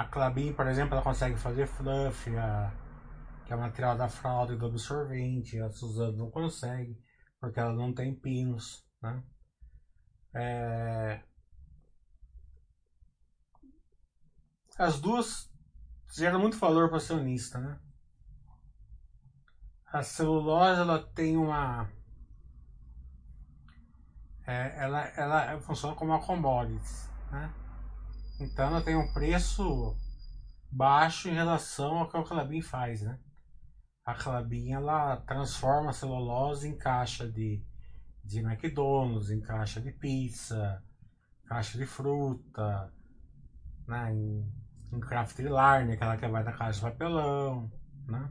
A 0.00 0.04
Clabin, 0.06 0.54
por 0.54 0.66
exemplo, 0.66 0.94
ela 0.94 1.04
consegue 1.04 1.36
fazer 1.36 1.66
fluff, 1.66 2.34
a, 2.34 2.72
que 3.44 3.52
é 3.52 3.56
o 3.56 3.60
material 3.60 3.98
da 3.98 4.08
fralda 4.08 4.54
e 4.54 4.56
do 4.56 4.64
absorvente. 4.64 5.60
A 5.60 5.68
Suzano 5.68 6.16
não 6.16 6.30
consegue, 6.30 6.98
porque 7.38 7.60
ela 7.60 7.74
não 7.74 7.92
tem 7.92 8.14
pinos. 8.14 8.82
Né? 9.02 9.22
É... 10.32 11.22
As 14.78 14.98
duas 15.02 15.52
geram 16.16 16.40
muito 16.40 16.56
valor 16.56 16.88
para 16.88 16.94
o 16.94 16.96
acionista. 16.96 17.58
Né? 17.58 17.78
A 19.92 20.02
celulose 20.02 20.80
ela 20.80 21.06
tem 21.12 21.36
uma. 21.36 21.92
É, 24.46 24.82
ela, 24.82 25.00
ela 25.08 25.60
funciona 25.60 25.94
como 25.94 26.10
uma 26.12 26.24
commodity. 26.24 26.88
Né? 27.30 27.54
Então 28.40 28.66
ela 28.66 28.82
tem 28.82 28.96
um 28.96 29.12
preço 29.12 29.96
baixo 30.70 31.28
em 31.28 31.34
relação 31.34 31.98
ao 31.98 32.08
que 32.08 32.16
a 32.16 32.22
Clabin 32.22 32.62
faz, 32.62 33.02
né? 33.02 33.18
A 34.04 34.14
Clabin 34.14 34.72
ela 34.72 35.16
transforma 35.18 35.90
a 35.90 35.92
celulose 35.92 36.68
em 36.68 36.76
caixa 36.76 37.30
de, 37.30 37.62
de 38.24 38.40
McDonald's, 38.40 39.30
em 39.30 39.40
caixa 39.40 39.80
de 39.80 39.92
pizza, 39.92 40.82
caixa 41.44 41.76
de 41.76 41.84
fruta, 41.84 42.92
né? 43.86 44.14
em, 44.14 44.52
em 44.92 45.00
craft 45.00 45.38
liner, 45.38 45.94
aquela 45.94 46.16
que 46.16 46.28
vai 46.28 46.42
na 46.42 46.52
caixa 46.52 46.78
de 46.78 46.80
papelão, 46.80 47.70
né? 48.06 48.30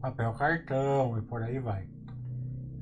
papel 0.00 0.34
cartão 0.34 1.18
e 1.18 1.22
por 1.22 1.42
aí 1.42 1.58
vai. 1.58 1.88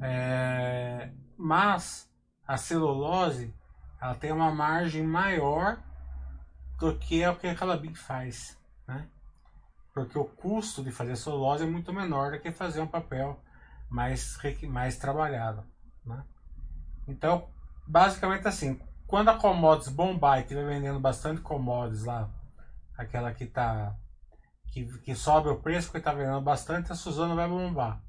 É, 0.02 1.12
mas 1.36 2.10
a 2.46 2.56
celulose 2.56 3.54
ela 4.00 4.14
tem 4.14 4.32
uma 4.32 4.50
margem 4.50 5.02
maior 5.02 5.78
do 6.78 6.96
que 6.98 7.22
é 7.22 7.30
o 7.30 7.36
que 7.36 7.46
a 7.46 7.54
Calabim 7.54 7.94
faz, 7.94 8.58
né? 8.86 9.08
Porque 9.92 10.18
o 10.18 10.24
custo 10.24 10.82
de 10.82 10.90
fazer 10.90 11.16
celulose 11.16 11.64
é 11.64 11.66
muito 11.66 11.92
menor 11.92 12.32
do 12.32 12.40
que 12.40 12.50
fazer 12.50 12.80
um 12.80 12.86
papel 12.86 13.40
mais, 13.88 14.36
mais 14.68 14.96
trabalhado, 14.96 15.64
né? 16.04 16.24
Então, 17.06 17.48
basicamente 17.86 18.48
assim, 18.48 18.80
quando 19.06 19.28
a 19.28 19.38
Commodities 19.38 19.92
bombar 19.92 20.38
e 20.38 20.42
estiver 20.42 20.66
vendendo 20.66 20.98
bastante 20.98 21.40
Commodities 21.40 22.04
lá, 22.04 22.30
aquela 22.96 23.32
que 23.32 23.46
tá 23.46 23.94
que, 24.72 24.84
que 24.98 25.14
sobe 25.14 25.48
o 25.48 25.60
preço 25.60 25.86
porque 25.86 25.98
está 25.98 26.12
vendendo 26.12 26.40
bastante, 26.40 26.90
a 26.90 26.96
Suzano 26.96 27.36
vai 27.36 27.48
bombar. 27.48 28.02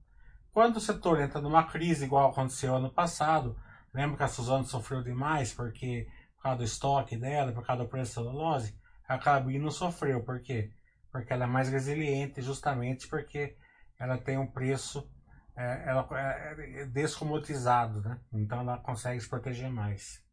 Quando 0.52 0.78
o 0.78 0.82
setor 0.82 1.22
entra 1.22 1.40
numa 1.40 1.64
crise 1.64 2.06
igual 2.06 2.32
aconteceu 2.32 2.76
ano 2.76 2.90
passado, 2.90 3.56
lembra 3.94 4.18
que 4.18 4.24
a 4.24 4.28
Suzano 4.28 4.66
sofreu 4.66 5.04
demais 5.04 5.54
porque 5.54 6.08
do 6.54 6.64
estoque 6.64 7.18
dela, 7.18 7.52
por 7.52 7.66
causa 7.66 7.84
do 7.84 7.90
preço 7.90 8.16
da 8.16 8.30
celulose, 8.30 8.78
a 9.08 9.18
Calabim 9.18 9.58
não 9.58 9.72
sofreu. 9.72 10.24
Por 10.24 10.42
quê? 10.42 10.72
Porque 11.12 11.34
ela 11.34 11.46
é 11.46 11.48
mais 11.48 11.70
resiliente, 11.70 12.42
justamente 12.42 13.08
porque 13.08 13.58
ela 13.98 14.18
tem 14.18 14.38
um 14.38 14.46
preço 14.46 15.10
é, 15.58 15.90
ela 15.90 16.08
é, 16.12 16.82
é 16.82 16.86
descomoditizado, 16.86 18.02
né? 18.02 18.20
Então 18.34 18.60
ela 18.60 18.78
consegue 18.78 19.20
se 19.22 19.30
proteger 19.30 19.72
mais. 19.72 20.24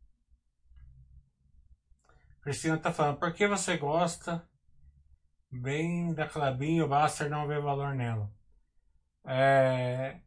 Cristina 2.42 2.74
está 2.74 2.92
falando, 2.92 3.20
por 3.20 3.32
que 3.32 3.46
você 3.46 3.76
gosta 3.76 4.44
bem 5.50 6.12
da 6.12 6.28
Clabin 6.28 6.78
e 6.78 6.82
o 6.82 6.88
Baster 6.88 7.30
não 7.30 7.46
vê 7.46 7.60
valor 7.60 7.94
nela? 7.94 8.32
É, 9.24 10.20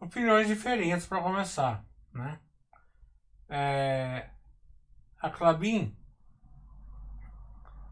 opiniões 0.00 0.46
diferentes 0.46 1.06
para 1.06 1.20
começar, 1.20 1.84
né? 2.14 2.38
É, 3.48 4.30
a 5.20 5.30
Clabin 5.30 5.96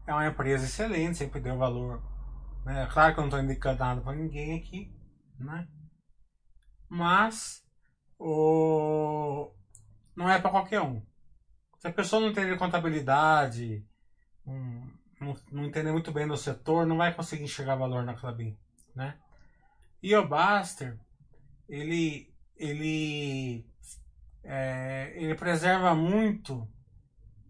é 0.05 0.13
uma 0.13 0.27
empresa 0.27 0.65
excelente, 0.65 1.17
sempre 1.17 1.41
deu 1.41 1.57
valor. 1.57 2.01
Né? 2.65 2.87
Claro 2.91 3.13
que 3.13 3.19
eu 3.19 3.23
não 3.23 3.29
estou 3.29 3.43
indicando 3.43 3.79
nada 3.79 4.01
para 4.01 4.15
ninguém 4.15 4.57
aqui, 4.57 4.91
né? 5.37 5.67
mas 6.89 7.63
o... 8.17 9.53
não 10.15 10.29
é 10.29 10.39
para 10.39 10.49
qualquer 10.51 10.81
um. 10.81 11.05
Se 11.77 11.87
a 11.87 11.93
pessoa 11.93 12.21
não 12.21 12.29
entender 12.29 12.57
contabilidade, 12.57 13.85
não, 14.45 14.91
não, 15.19 15.35
não 15.51 15.65
entender 15.65 15.91
muito 15.91 16.11
bem 16.11 16.27
do 16.27 16.37
setor, 16.37 16.85
não 16.85 16.97
vai 16.97 17.13
conseguir 17.13 17.43
enxergar 17.43 17.75
valor 17.75 18.03
na 18.03 18.15
Clabin. 18.15 18.57
Né? 18.95 19.17
E 20.01 20.15
o 20.15 20.27
Baster, 20.27 20.97
ele, 21.67 22.33
ele, 22.55 23.69
é, 24.43 25.11
ele 25.15 25.35
preserva 25.35 25.93
muito 25.93 26.67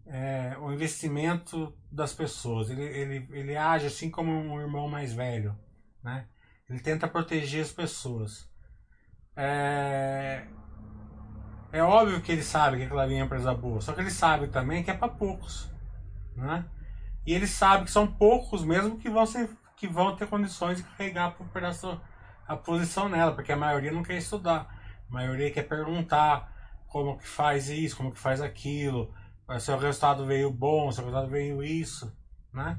é, 0.08 0.56
o 0.58 0.72
investimento 0.72 1.74
das 1.90 2.12
pessoas. 2.12 2.70
Ele, 2.70 2.82
ele, 2.82 3.28
ele 3.30 3.56
age 3.56 3.86
assim 3.86 4.10
como 4.10 4.32
um 4.32 4.60
irmão 4.60 4.88
mais 4.88 5.12
velho. 5.12 5.56
Né? 6.02 6.26
Ele 6.68 6.80
tenta 6.80 7.06
proteger 7.06 7.62
as 7.62 7.72
pessoas. 7.72 8.48
É, 9.36 10.46
é 11.70 11.82
óbvio 11.82 12.20
que 12.20 12.32
ele 12.32 12.42
sabe 12.42 12.78
que 12.78 12.84
aquela 12.84 13.06
linha 13.06 13.20
é 13.20 13.22
uma 13.22 13.26
empresa 13.26 13.54
boa, 13.54 13.80
só 13.80 13.92
que 13.92 14.00
ele 14.00 14.10
sabe 14.10 14.48
também 14.48 14.82
que 14.82 14.90
é 14.90 14.94
para 14.94 15.08
poucos. 15.08 15.70
Né? 16.34 16.64
E 17.26 17.34
ele 17.34 17.46
sabe 17.46 17.84
que 17.84 17.90
são 17.90 18.06
poucos 18.06 18.64
mesmo 18.64 18.98
que 18.98 19.10
vão, 19.10 19.26
ser, 19.26 19.50
que 19.76 19.86
vão 19.86 20.16
ter 20.16 20.26
condições 20.26 20.78
de 20.78 20.82
carregar 20.84 21.36
a, 21.38 21.42
operação, 21.42 22.00
a 22.46 22.56
posição 22.56 23.08
nela, 23.08 23.34
porque 23.34 23.52
a 23.52 23.56
maioria 23.56 23.92
não 23.92 24.02
quer 24.02 24.16
estudar. 24.16 24.74
A 25.08 25.12
maioria 25.12 25.50
quer 25.50 25.68
perguntar 25.68 26.52
como 26.86 27.18
que 27.18 27.28
faz 27.28 27.68
isso, 27.68 27.96
como 27.96 28.12
que 28.12 28.18
faz 28.18 28.40
aquilo, 28.40 29.14
se 29.58 29.70
o 29.70 29.78
resultado 29.78 30.26
veio 30.26 30.50
bom, 30.50 30.92
se 30.92 31.00
o 31.00 31.04
resultado 31.04 31.30
veio 31.30 31.62
isso, 31.62 32.14
né? 32.52 32.78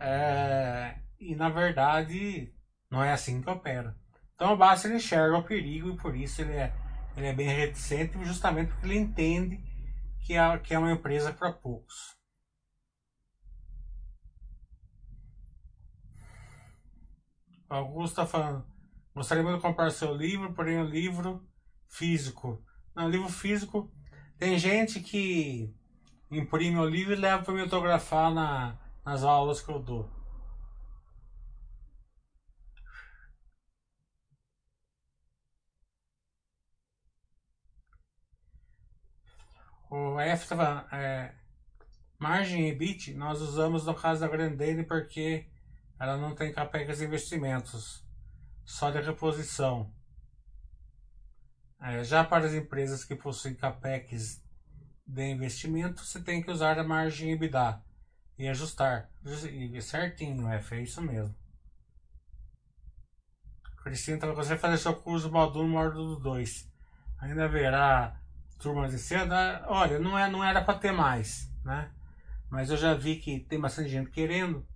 É, 0.00 0.98
e 1.20 1.36
na 1.36 1.48
verdade 1.48 2.52
não 2.90 3.02
é 3.02 3.12
assim 3.12 3.40
que 3.40 3.48
opera. 3.48 3.96
Então 4.34 4.52
o 4.52 4.56
Bassi 4.56 4.86
ele 4.86 4.96
enxerga 4.96 5.36
o 5.36 5.44
perigo 5.44 5.90
e 5.90 5.96
por 5.96 6.16
isso 6.16 6.40
ele 6.42 6.54
é, 6.54 6.74
ele 7.16 7.26
é 7.26 7.32
bem 7.32 7.48
reticente, 7.48 8.22
justamente 8.24 8.72
porque 8.72 8.86
ele 8.86 8.98
entende 8.98 9.62
que 10.24 10.34
é, 10.34 10.58
que 10.58 10.74
é 10.74 10.78
uma 10.78 10.92
empresa 10.92 11.32
para 11.32 11.52
poucos. 11.52 12.18
Augusto 17.68 18.20
está 18.20 18.26
falando, 18.26 18.66
gostaria 19.14 19.44
de 19.44 19.60
comprar 19.60 19.90
seu 19.90 20.12
livro, 20.12 20.52
porém 20.54 20.80
o 20.80 20.84
livro 20.84 21.46
físico. 21.88 22.64
Não, 22.96 23.08
livro 23.08 23.28
físico, 23.28 23.92
tem 24.36 24.58
gente 24.58 24.98
que 24.98 25.72
imprime 26.30 26.78
o 26.78 26.88
livro 26.88 27.12
e 27.12 27.16
leva 27.16 27.42
para 27.42 27.54
me 27.54 27.60
autografar 27.62 28.32
na, 28.32 28.78
nas 29.04 29.22
aulas 29.24 29.60
que 29.60 29.70
eu 29.70 29.78
dou. 29.78 30.08
O 39.90 40.20
estava 40.20 40.86
é, 40.92 41.34
margem 42.16 42.68
e 42.68 42.74
bit 42.74 43.12
nós 43.14 43.40
usamos 43.40 43.84
no 43.84 43.94
caso 43.94 44.20
da 44.20 44.28
Grandene 44.28 44.84
porque 44.84 45.48
ela 45.98 46.16
não 46.16 46.34
tem 46.34 46.52
capex 46.52 47.00
investimentos, 47.00 48.04
só 48.64 48.90
de 48.90 49.00
reposição. 49.00 49.92
É, 51.80 52.04
já 52.04 52.22
para 52.22 52.46
as 52.46 52.54
empresas 52.54 53.04
que 53.04 53.16
possuem 53.16 53.54
capex 53.54 54.40
de 55.10 55.28
investimento, 55.28 56.04
você 56.04 56.20
tem 56.20 56.40
que 56.42 56.50
usar 56.50 56.78
a 56.78 56.84
margem 56.84 57.32
EBITDA 57.32 57.82
e 58.38 58.48
ajustar. 58.48 59.10
E 59.24 59.82
certinho, 59.82 60.48
F, 60.48 60.74
é 60.74 60.82
isso 60.82 61.02
mesmo. 61.02 61.34
Cristina, 63.82 64.16
então 64.16 64.34
você 64.34 64.56
fazer 64.56 64.78
seu 64.78 64.94
curso 64.94 65.28
1, 65.28 65.68
módulo 65.68 66.16
2. 66.16 66.70
Ainda 67.18 67.44
haverá 67.44 68.20
turmas 68.58 68.92
de 68.92 68.98
cedo? 68.98 69.34
Olha, 69.66 69.98
não, 69.98 70.18
é, 70.18 70.30
não 70.30 70.44
era 70.44 70.62
para 70.62 70.78
ter 70.78 70.92
mais, 70.92 71.50
né? 71.64 71.90
Mas 72.48 72.70
eu 72.70 72.76
já 72.76 72.94
vi 72.94 73.16
que 73.16 73.40
tem 73.40 73.58
bastante 73.58 73.88
gente 73.88 74.10
querendo. 74.10 74.66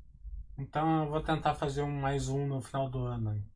Então 0.58 1.04
eu 1.04 1.10
vou 1.10 1.20
tentar 1.20 1.54
fazer 1.54 1.82
um 1.82 2.00
mais 2.00 2.28
um 2.28 2.46
no 2.46 2.60
final 2.60 2.88
do 2.88 3.04
ano. 3.04 3.30
Aí. 3.30 3.53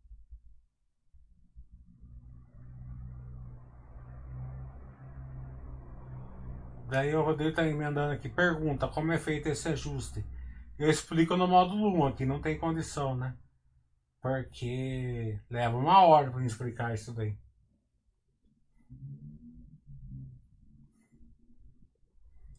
Daí 6.88 7.14
o 7.14 7.22
Rodrigo 7.22 7.50
está 7.50 7.66
emendando 7.66 8.14
aqui. 8.14 8.30
Pergunta, 8.30 8.88
como 8.88 9.12
é 9.12 9.18
feito 9.18 9.46
esse 9.46 9.68
ajuste? 9.68 10.24
Eu 10.78 10.88
explico 10.88 11.36
no 11.36 11.46
módulo 11.46 11.94
1 12.02 12.06
aqui, 12.06 12.24
não 12.24 12.40
tem 12.40 12.58
condição, 12.58 13.14
né? 13.14 13.36
Porque 14.22 15.38
leva 15.50 15.76
uma 15.76 16.00
hora 16.06 16.30
para 16.30 16.44
explicar 16.44 16.94
isso 16.94 17.12
daí. 17.12 17.38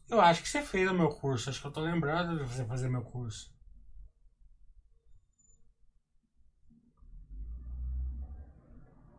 Eu 0.07 0.21
acho 0.21 0.43
que 0.43 0.49
você 0.49 0.61
fez 0.61 0.89
o 0.89 0.93
meu 0.93 1.09
curso. 1.09 1.49
Acho 1.49 1.59
que 1.61 1.67
eu 1.67 1.71
tô 1.71 1.81
lembrando 1.81 2.37
de 2.37 2.43
você 2.43 2.63
fazer 2.65 2.87
meu 2.87 3.01
curso. 3.01 3.51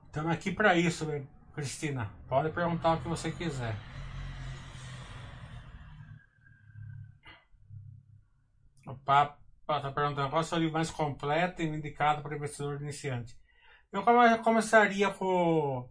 Estamos 0.07 0.33
aqui 0.33 0.53
para 0.53 0.77
isso, 0.77 1.07
Cristina. 1.53 2.11
Pode 2.29 2.51
perguntar 2.51 2.95
o 2.95 3.01
que 3.03 3.09
você 3.09 3.31
quiser. 3.33 3.90
O 8.91 8.99
Papa 8.99 9.39
está 9.67 9.93
perguntando 9.93 10.31
qual 10.31 10.43
é 10.43 10.67
o 10.67 10.73
mais 10.73 10.91
completo 10.91 11.63
e 11.63 11.67
indicado 11.67 12.23
para 12.23 12.37
investidor 12.37 12.81
iniciante. 12.81 13.39
Eu 13.93 14.05
começaria 14.43 15.11
com 15.11 15.89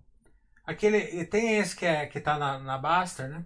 aquele. 0.65 1.25
Tem 1.25 1.57
esse 1.57 1.75
que 1.75 1.85
é 1.85 2.05
está 2.13 2.37
na, 2.37 2.59
na 2.59 2.77
Baster, 2.77 3.29
né? 3.29 3.45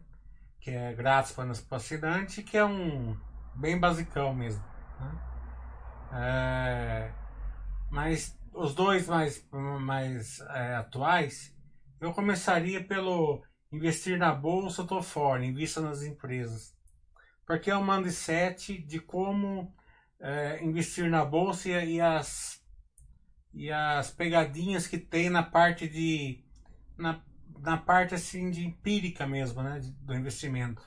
Que 0.59 0.71
é 0.71 0.93
grátis 0.93 1.31
para 1.31 1.47
o 1.47 1.75
assinante, 1.75 2.43
que 2.43 2.57
é 2.57 2.65
um 2.65 3.17
bem 3.55 3.79
basicão 3.79 4.33
mesmo. 4.33 4.63
Né? 4.99 5.33
É, 6.13 7.11
mas 7.89 8.37
os 8.53 8.73
dois 8.75 9.07
mais, 9.07 9.47
mais 9.51 10.39
é, 10.39 10.75
atuais, 10.75 11.55
eu 11.99 12.13
começaria 12.13 12.83
pelo 12.83 13.43
investir 13.71 14.17
na 14.17 14.33
bolsa, 14.33 14.85
tô 14.85 15.01
fora, 15.01 15.45
invista 15.45 15.81
nas 15.81 16.03
empresas. 16.03 16.72
Porque 17.45 17.69
é 17.69 17.77
um 17.77 17.86
mindset 17.86 18.77
de 18.77 18.99
como 18.99 19.73
é, 20.19 20.63
investir 20.63 21.10
na 21.10 21.25
bolsa 21.25 21.69
e, 21.69 21.99
as, 21.99 22.62
e 23.53 23.71
as 23.71 24.12
pegadinhas 24.12 24.88
que 24.88 24.97
tem 24.97 25.29
na 25.29 25.43
parte 25.43 25.88
de. 25.88 26.43
Na, 26.97 27.21
na 27.60 27.77
parte 27.77 28.13
assim 28.15 28.49
de 28.49 28.65
empírica 28.65 29.25
mesmo, 29.25 29.62
né? 29.62 29.79
Do 30.01 30.13
investimento. 30.13 30.82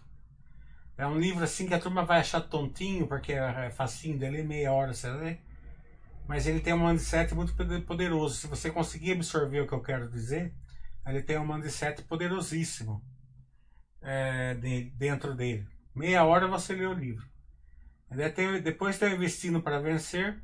É 0.99 1.07
um 1.07 1.19
livro 1.19 1.45
assim 1.45 1.66
que 1.66 1.75
a 1.75 1.81
turma 1.81 2.05
vai 2.05 2.21
achar 2.21 2.40
tontinho, 2.40 3.07
porque 3.07 3.33
é, 3.33 3.66
é 3.66 3.71
facinho 3.71 4.19
dele, 4.19 4.42
meia 4.42 4.73
hora 4.73 4.95
você 4.95 5.11
lê 5.11 5.38
mas 6.27 6.47
ele 6.47 6.61
tem 6.61 6.75
um 6.75 6.88
mindset 6.88 7.35
muito 7.35 7.55
poderoso. 7.87 8.37
Se 8.37 8.47
você 8.47 8.71
conseguir 8.71 9.12
absorver 9.12 9.61
o 9.61 9.66
que 9.66 9.73
eu 9.73 9.83
quero 9.83 10.11
dizer, 10.11 10.53
ele 11.07 11.23
tem 11.23 11.38
um 11.38 11.47
mindset 11.47 12.03
poderosíssimo 12.03 13.03
é, 14.03 14.55
de, 14.55 14.90
dentro 14.90 15.35
dele. 15.35 15.66
Meia 15.96 16.24
hora 16.24 16.46
você 16.46 16.74
lê 16.74 16.87
o 16.87 16.92
livro. 16.92 17.26
Depois 18.62 18.98
tem 18.98 19.09
o 19.09 19.14
Investindo 19.14 19.62
para 19.62 19.80
Vencer, 19.80 20.40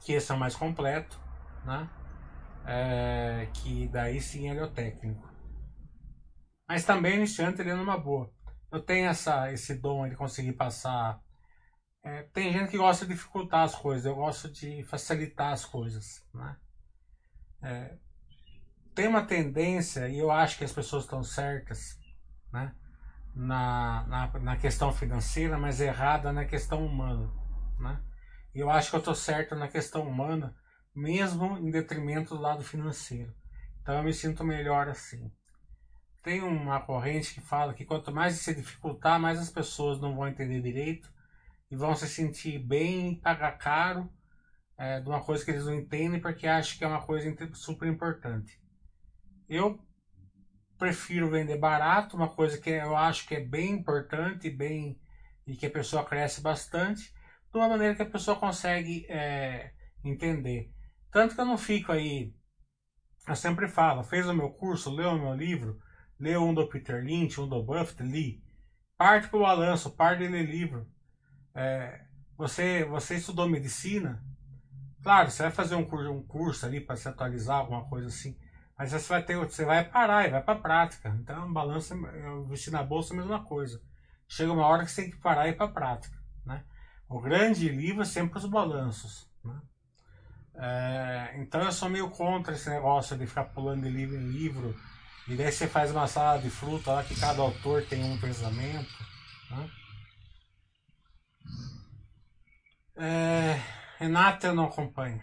que 0.00 0.12
esse 0.12 0.30
é 0.30 0.34
o 0.34 0.38
mais 0.38 0.54
completo, 0.54 1.20
né? 1.64 1.90
É, 2.64 3.48
que 3.52 3.88
daí 3.88 4.20
sim 4.20 4.48
ele 4.48 4.60
é 4.60 4.64
o 4.64 4.70
técnico. 4.70 5.28
Mas 6.68 6.84
também 6.84 7.16
iniciante 7.16 7.60
ele 7.60 7.70
é 7.70 7.74
numa 7.74 7.98
boa. 7.98 8.32
Eu 8.70 8.80
tenho 8.80 9.08
essa, 9.08 9.52
esse 9.52 9.74
dom 9.74 10.08
de 10.08 10.14
conseguir 10.14 10.52
passar 10.52 11.20
é, 12.02 12.22
tem 12.32 12.52
gente 12.52 12.70
que 12.70 12.78
gosta 12.78 13.04
de 13.04 13.12
dificultar 13.12 13.64
as 13.64 13.74
coisas, 13.74 14.06
eu 14.06 14.14
gosto 14.14 14.48
de 14.48 14.82
facilitar 14.84 15.52
as 15.52 15.64
coisas. 15.64 16.24
Né? 16.32 16.56
É, 17.62 17.98
tem 18.94 19.06
uma 19.08 19.26
tendência, 19.26 20.08
e 20.08 20.18
eu 20.18 20.30
acho 20.30 20.56
que 20.56 20.64
as 20.64 20.72
pessoas 20.72 21.04
estão 21.04 21.22
certas 21.22 21.98
né? 22.52 22.74
Na, 23.34 24.06
na, 24.06 24.38
na 24.40 24.56
questão 24.56 24.92
financeira, 24.92 25.58
mas 25.58 25.80
errada 25.80 26.32
na 26.32 26.44
questão 26.44 26.84
humana. 26.84 27.30
Né? 27.78 28.00
E 28.54 28.58
eu 28.58 28.70
acho 28.70 28.90
que 28.90 28.96
eu 28.96 29.00
estou 29.00 29.14
certo 29.14 29.54
na 29.54 29.68
questão 29.68 30.02
humana, 30.02 30.56
mesmo 30.94 31.58
em 31.58 31.70
detrimento 31.70 32.34
do 32.34 32.42
lado 32.42 32.64
financeiro. 32.64 33.34
Então 33.80 33.94
eu 33.94 34.02
me 34.02 34.12
sinto 34.12 34.44
melhor 34.44 34.88
assim. 34.88 35.30
Tem 36.22 36.42
uma 36.42 36.80
corrente 36.80 37.32
que 37.32 37.40
fala 37.40 37.72
que 37.72 37.84
quanto 37.84 38.12
mais 38.12 38.34
se 38.34 38.54
dificultar, 38.54 39.18
mais 39.18 39.38
as 39.38 39.50
pessoas 39.50 40.00
não 40.00 40.14
vão 40.14 40.28
entender 40.28 40.60
direito 40.60 41.10
e 41.70 41.76
vão 41.76 41.94
se 41.94 42.06
sentir 42.08 42.58
bem 42.58 43.12
e 43.12 43.16
pagar 43.16 43.52
caro 43.52 44.10
é, 44.76 45.00
de 45.00 45.08
uma 45.08 45.22
coisa 45.22 45.44
que 45.44 45.50
eles 45.50 45.64
não 45.64 45.74
entendem 45.74 46.20
porque 46.20 46.46
acham 46.46 46.76
que 46.76 46.84
é 46.84 46.88
uma 46.88 47.02
coisa 47.02 47.34
super 47.54 47.88
importante. 47.88 48.60
Eu 49.48 49.78
prefiro 50.80 51.30
vender 51.30 51.56
barato, 51.58 52.16
uma 52.16 52.28
coisa 52.28 52.58
que 52.58 52.70
eu 52.70 52.96
acho 52.96 53.28
que 53.28 53.36
é 53.36 53.40
bem 53.40 53.70
importante 53.70 54.50
bem, 54.50 55.00
e 55.46 55.54
que 55.54 55.66
a 55.66 55.70
pessoa 55.70 56.04
cresce 56.04 56.40
bastante, 56.40 57.14
de 57.52 57.58
uma 57.58 57.68
maneira 57.68 57.94
que 57.94 58.02
a 58.02 58.10
pessoa 58.10 58.36
consegue 58.36 59.06
é, 59.08 59.72
entender. 60.04 60.72
Tanto 61.12 61.36
que 61.36 61.40
eu 61.40 61.46
não 61.46 61.58
fico 61.58 61.92
aí. 61.92 62.34
Eu 63.28 63.36
sempre 63.36 63.68
falo, 63.68 64.02
fez 64.02 64.26
o 64.26 64.34
meu 64.34 64.50
curso, 64.50 64.90
leu 64.90 65.10
o 65.10 65.18
meu 65.18 65.34
livro, 65.34 65.80
leu 66.18 66.42
um 66.42 66.52
do 66.52 66.68
Peter 66.68 67.04
Lynch, 67.04 67.40
um 67.40 67.48
do 67.48 67.62
Buffett, 67.62 68.02
li. 68.02 68.42
Parte 68.96 69.28
para 69.28 69.38
o 69.38 69.42
balanço, 69.42 69.90
parte 69.90 70.24
de 70.24 70.28
ler 70.28 70.44
livro 70.44 70.86
é, 71.54 72.00
você, 72.36 72.84
você 72.84 73.16
estudou 73.16 73.48
medicina, 73.48 74.24
claro, 75.02 75.30
você 75.30 75.42
vai 75.42 75.52
fazer 75.52 75.74
um 75.74 75.84
curso, 75.84 76.10
um 76.10 76.22
curso 76.22 76.66
ali 76.66 76.80
para 76.80 76.96
se 76.96 77.08
atualizar, 77.08 77.58
alguma 77.58 77.88
coisa 77.88 78.08
assim, 78.08 78.36
mas 78.80 78.92
você 78.92 79.08
vai 79.10 79.22
ter, 79.22 79.36
você 79.36 79.62
vai 79.62 79.84
parar 79.84 80.26
e 80.26 80.30
vai 80.30 80.42
para 80.42 80.54
a 80.54 80.58
prática. 80.58 81.14
Então, 81.20 81.52
balanço, 81.52 81.92
investir 81.92 82.72
na 82.72 82.82
bolsa 82.82 83.12
é 83.12 83.18
a 83.18 83.20
mesma 83.20 83.44
coisa. 83.44 83.78
Chega 84.26 84.50
uma 84.50 84.66
hora 84.66 84.86
que 84.86 84.90
você 84.90 85.02
tem 85.02 85.10
que 85.10 85.18
parar 85.18 85.46
e 85.46 85.50
ir 85.50 85.56
para 85.58 85.66
a 85.66 85.70
prática, 85.70 86.16
né? 86.46 86.64
O 87.06 87.20
grande 87.20 87.68
livro 87.68 88.00
é 88.00 88.06
sempre 88.06 88.38
os 88.38 88.46
balanços, 88.46 89.28
né? 89.44 89.60
É, 90.54 91.34
então 91.36 91.60
eu 91.60 91.70
sou 91.70 91.90
meio 91.90 92.08
contra 92.08 92.54
esse 92.54 92.70
negócio 92.70 93.18
de 93.18 93.26
ficar 93.26 93.44
pulando 93.44 93.82
de 93.82 93.90
livro 93.90 94.16
em 94.16 94.30
livro 94.30 94.74
e 95.28 95.36
daí 95.36 95.52
você 95.52 95.66
faz 95.66 95.90
uma 95.90 96.06
sala 96.06 96.40
de 96.40 96.48
fruta 96.48 96.90
lá 96.90 97.04
que 97.04 97.20
cada 97.20 97.42
autor 97.42 97.84
tem 97.84 98.02
um 98.02 98.18
pensamento, 98.18 98.88
né? 99.50 99.70
É, 102.96 103.60
Renata 103.98 104.46
eu 104.46 104.54
não 104.54 104.64
acompanho. 104.64 105.20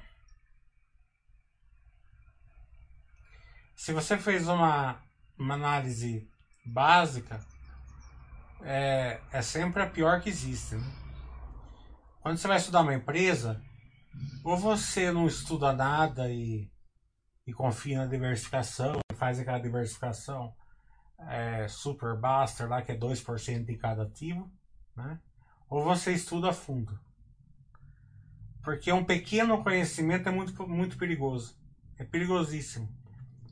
Se 3.77 3.93
você 3.93 4.17
fez 4.17 4.47
uma, 4.47 4.99
uma 5.37 5.53
análise 5.53 6.27
básica, 6.65 7.39
é, 8.63 9.21
é 9.31 9.41
sempre 9.43 9.83
a 9.83 9.87
pior 9.87 10.19
que 10.19 10.29
existe. 10.29 10.75
Né? 10.75 10.91
Quando 12.19 12.39
você 12.39 12.47
vai 12.47 12.57
estudar 12.57 12.81
uma 12.81 12.95
empresa, 12.95 13.61
ou 14.43 14.57
você 14.57 15.11
não 15.11 15.27
estuda 15.27 15.71
nada 15.73 16.27
e, 16.27 16.67
e 17.45 17.53
confia 17.53 17.99
na 17.99 18.07
diversificação, 18.07 18.99
faz 19.13 19.39
aquela 19.39 19.59
diversificação 19.59 20.55
é, 21.29 21.67
super 21.67 22.15
buster 22.15 22.67
lá, 22.67 22.81
que 22.81 22.91
é 22.91 22.97
2% 22.97 23.63
de 23.63 23.77
cada 23.77 24.03
ativo, 24.03 24.51
né? 24.95 25.19
ou 25.69 25.83
você 25.83 26.11
estuda 26.13 26.49
a 26.49 26.53
fundo. 26.53 26.99
Porque 28.63 28.91
um 28.91 29.05
pequeno 29.05 29.63
conhecimento 29.63 30.27
é 30.27 30.31
muito, 30.31 30.67
muito 30.67 30.97
perigoso. 30.97 31.55
É 31.95 32.03
perigosíssimo. 32.03 33.06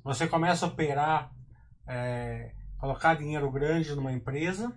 Você 0.06 0.28
começa 0.28 0.68
a 0.68 0.70
operar, 0.70 1.32
é, 1.88 2.54
colocar 2.78 3.16
dinheiro 3.16 3.52
grande 3.52 3.96
numa 3.96 4.12
empresa, 4.12 4.72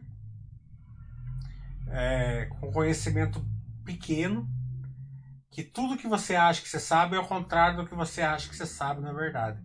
é, 1.88 2.46
com 2.46 2.72
conhecimento 2.72 3.44
pequeno, 3.84 4.48
que 5.50 5.62
tudo 5.62 5.98
que 5.98 6.08
você 6.08 6.34
acha 6.34 6.62
que 6.62 6.68
você 6.68 6.80
sabe 6.80 7.14
é 7.14 7.18
o 7.18 7.26
contrário 7.26 7.76
do 7.76 7.86
que 7.86 7.94
você 7.94 8.22
acha 8.22 8.48
que 8.48 8.56
você 8.56 8.64
sabe 8.64 9.02
na 9.02 9.12
verdade. 9.12 9.62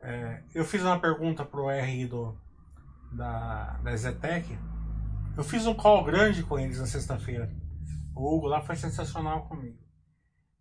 É, 0.00 0.42
eu 0.52 0.64
fiz 0.64 0.82
uma 0.82 0.98
pergunta 0.98 1.44
pro 1.44 1.70
RI 1.70 2.08
do, 2.08 2.36
da, 3.12 3.78
da 3.84 3.94
Zetec. 3.94 4.58
Eu 5.36 5.44
fiz 5.44 5.64
um 5.64 5.74
call 5.74 6.02
grande 6.02 6.42
com 6.42 6.58
eles 6.58 6.80
na 6.80 6.86
sexta-feira. 6.86 7.48
O 8.16 8.34
Hugo 8.34 8.48
lá 8.48 8.60
foi 8.62 8.74
sensacional 8.74 9.46
comigo. 9.46 9.78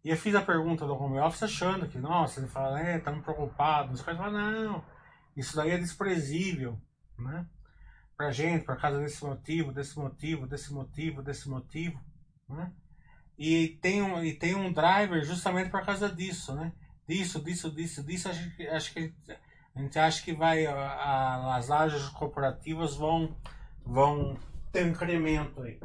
E 0.03 0.10
eu 0.10 0.17
fiz 0.17 0.33
a 0.36 0.41
pergunta 0.41 0.86
do 0.86 0.93
home 0.93 1.19
office 1.19 1.43
achando 1.43 1.88
que, 1.88 1.97
nossa, 1.97 2.39
ele 2.39 2.47
fala, 2.47 2.81
é, 2.81 2.97
estamos 2.97 3.23
preocupados. 3.23 3.99
Os 3.99 4.05
caras 4.05 4.19
falam, 4.19 4.51
não, 4.51 4.86
isso 5.36 5.55
daí 5.55 5.71
é 5.71 5.77
desprezível, 5.77 6.79
né? 7.17 7.45
Pra 8.15 8.31
gente, 8.31 8.65
por 8.65 8.77
causa 8.77 8.99
desse 8.99 9.23
motivo, 9.23 9.71
desse 9.71 9.99
motivo, 9.99 10.47
desse 10.47 10.73
motivo, 10.73 11.21
desse 11.21 11.49
motivo, 11.49 11.99
né? 12.49 12.71
E 13.38 13.77
tem 13.81 14.01
um, 14.01 14.23
e 14.23 14.33
tem 14.33 14.55
um 14.55 14.73
driver 14.73 15.23
justamente 15.23 15.69
por 15.69 15.86
causa 15.86 16.10
disso, 16.10 16.55
né? 16.55 16.73
Disso, 17.07 17.39
disso, 17.43 17.69
disso, 17.71 18.03
disso, 18.03 18.29
acho 18.29 18.55
que, 18.55 18.67
acho 18.67 18.93
que 18.93 19.13
a 19.75 19.79
gente 19.81 19.99
acha 19.99 20.23
que 20.23 20.33
vai, 20.33 20.65
a, 20.65 21.55
as 21.55 21.69
áreas 21.69 22.10
corporativas 22.10 22.95
vão, 22.95 23.38
vão 23.86 24.38
ter 24.71 24.86
um 24.86 24.89
incremento 24.89 25.62
aí. 25.62 25.79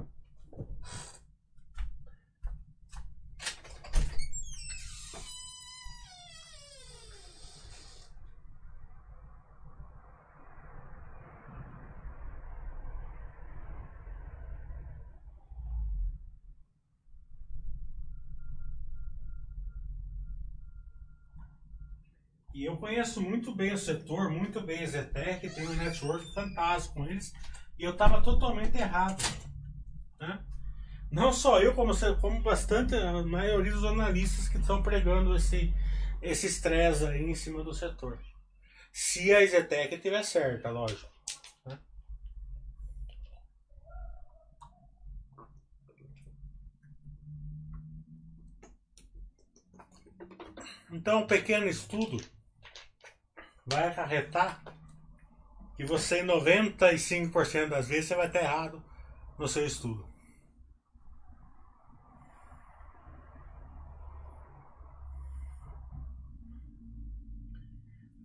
E 22.54 22.66
eu 22.66 22.71
conheço 22.82 23.20
muito 23.20 23.54
bem 23.54 23.72
o 23.72 23.78
setor, 23.78 24.28
muito 24.28 24.60
bem 24.60 24.82
a 24.82 24.86
Zetec, 24.88 25.48
tenho 25.50 25.70
um 25.70 25.76
network 25.76 26.34
fantástico 26.34 26.96
com 26.96 27.06
eles, 27.06 27.32
E 27.78 27.84
eu 27.84 27.92
estava 27.92 28.20
totalmente 28.20 28.76
errado. 28.76 29.22
Né? 30.18 30.44
Não 31.08 31.32
só 31.32 31.60
eu, 31.60 31.74
como, 31.74 31.92
como 32.20 32.42
bastante 32.42 32.96
a 32.96 33.22
maioria 33.22 33.70
dos 33.70 33.84
analistas 33.84 34.48
que 34.48 34.58
estão 34.58 34.82
pregando 34.82 35.36
esse 35.36 35.72
esse 36.20 36.46
estresse 36.46 37.06
aí 37.06 37.22
em 37.22 37.34
cima 37.36 37.62
do 37.62 37.72
setor. 37.72 38.18
Se 38.92 39.32
a 39.32 39.46
Zetec 39.46 39.98
tiver 39.98 40.24
certa, 40.24 40.68
lógico. 40.68 41.08
Né? 41.64 41.78
Então, 50.90 51.22
um 51.22 51.26
pequeno 51.28 51.66
estudo 51.66 52.31
vai 53.66 53.88
acarretar 53.88 54.62
que 55.76 55.84
você, 55.84 56.20
em 56.20 56.26
95% 56.26 57.68
das 57.68 57.88
vezes, 57.88 58.06
você 58.06 58.14
vai 58.14 58.26
estar 58.26 58.40
errado 58.40 58.82
no 59.38 59.48
seu 59.48 59.66
estudo. 59.66 60.06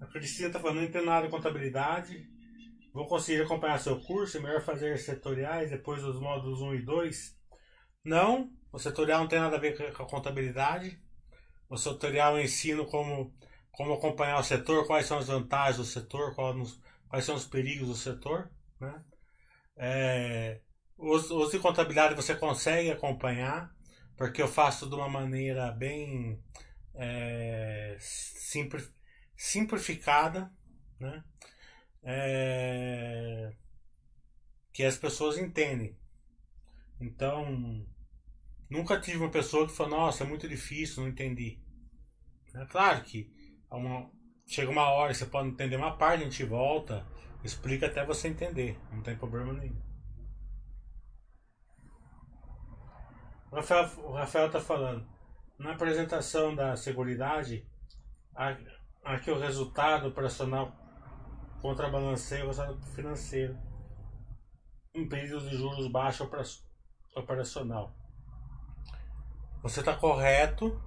A 0.02 0.06
Cristina 0.08 0.47
está 0.47 0.60
falando, 0.60 0.78
não 0.78 0.84
entendo 0.84 1.06
nada 1.06 1.26
de 1.26 1.32
contabilidade. 1.32 2.28
Vou 2.93 3.06
conseguir 3.06 3.41
acompanhar 3.41 3.80
seu 3.80 4.00
curso, 4.00 4.38
é 4.38 4.39
melhor 4.39 4.62
fazer 4.62 4.97
setoriais 4.97 5.69
depois 5.69 6.02
dos 6.02 6.19
módulos 6.19 6.62
1 6.62 6.76
e 6.76 6.82
2. 6.82 7.38
Não, 8.04 8.52
o 8.71 8.80
setorial 8.80 9.21
não 9.21 9.28
tem 9.28 9.39
nada 9.39 9.58
a 9.58 9.60
ver 9.60 9.93
com 9.93 10.04
a 10.04 10.08
contabilidade. 10.08 11.00
O 11.69 11.78
setorial 11.78 12.38
eu 12.38 12.43
ensino 12.43 12.86
como, 12.86 13.36
como 13.78 13.94
acompanhar 13.94 14.40
o 14.40 14.44
setor, 14.44 14.88
quais 14.88 15.06
são 15.06 15.20
as 15.20 15.28
vantagens 15.28 15.78
do 15.78 15.86
setor, 15.86 16.34
quais, 16.34 17.24
são 17.24 17.36
os 17.36 17.46
perigos 17.46 17.88
do 17.88 17.96
setor. 17.96 18.50
Né? 18.80 19.06
É, 19.78 20.62
os, 20.98 21.30
os 21.30 21.52
de 21.52 21.60
contabilidade 21.60 22.16
você 22.16 22.36
consegue 22.36 22.90
acompanhar, 22.90 23.72
porque 24.18 24.42
eu 24.42 24.48
faço 24.48 24.90
de 24.90 24.96
uma 24.96 25.08
maneira 25.08 25.72
bem 25.72 26.44
é, 26.96 27.98
simples 28.00 28.92
simplificada, 29.36 30.52
né? 31.00 31.24
É... 32.02 33.54
que 34.74 34.84
as 34.84 34.98
pessoas 34.98 35.38
entendem. 35.38 35.96
Então, 37.00 37.86
nunca 38.68 39.00
tive 39.00 39.18
uma 39.18 39.30
pessoa 39.30 39.68
que 39.68 39.76
falou: 39.76 40.00
Nossa, 40.00 40.24
é 40.24 40.28
muito 40.28 40.50
difícil, 40.50 41.04
não 41.04 41.10
entendi. 41.10 41.60
É 42.56 42.66
claro 42.66 43.04
que 43.04 43.32
uma... 43.75 44.10
chega 44.45 44.71
uma 44.71 44.89
hora 44.89 45.13
você 45.13 45.25
pode 45.25 45.49
entender 45.49 45.75
uma 45.75 45.97
parte, 45.97 46.21
a 46.21 46.23
gente 46.25 46.43
volta, 46.43 47.06
explica 47.43 47.88
até 47.88 48.06
você 48.06 48.27
entender, 48.27 48.80
não 48.91 49.01
tem 49.01 49.17
problema 49.17 49.53
nenhum. 49.53 49.82
O 53.51 53.56
Rafael, 53.56 53.89
o 54.03 54.12
Rafael 54.12 54.51
tá 54.51 54.60
falando, 54.60 55.08
na 55.58 55.71
apresentação 55.71 56.56
da 56.56 56.75
Seguridade, 56.75 57.65
Aqui 59.03 59.32
o 59.32 59.39
resultado 59.39 60.10
operacional 60.10 60.71
contrabalanceia 61.62 62.43
o 62.43 62.47
resultado 62.47 62.80
financeiro 62.88 63.58
em 64.93 65.08
período 65.08 65.49
de 65.49 65.58
juros 65.58 65.91
baixos 65.91 66.27
operacional. 67.15 67.95
Você 69.63 69.80
está 69.80 69.95
correto, 69.95 70.80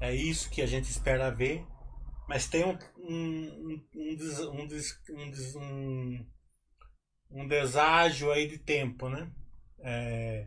é 0.00 0.14
isso 0.14 0.48
que 0.48 0.62
a 0.62 0.66
gente 0.66 0.88
espera 0.88 1.30
ver, 1.30 1.66
mas 2.28 2.46
tem 2.46 2.64
um, 2.64 2.78
um, 2.96 3.82
um, 3.96 4.18
um, 4.50 5.60
um, 5.60 6.26
um 7.30 7.48
deságio 7.48 8.30
aí 8.32 8.46
de 8.46 8.58
tempo, 8.58 9.08
né? 9.08 9.30
É, 9.80 10.46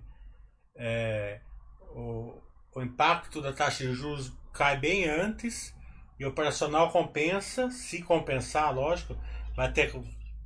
é, 0.75 1.41
o, 1.89 2.41
o 2.75 2.81
impacto 2.81 3.41
da 3.41 3.53
taxa 3.53 3.85
de 3.85 3.93
juros 3.93 4.31
cai 4.53 4.79
bem 4.79 5.07
antes 5.07 5.75
e 6.19 6.25
o 6.25 6.29
operacional 6.29 6.91
compensa, 6.91 7.69
se 7.69 8.01
compensar, 8.01 8.73
lógico, 8.73 9.15
vai 9.55 9.71
ter, 9.71 9.91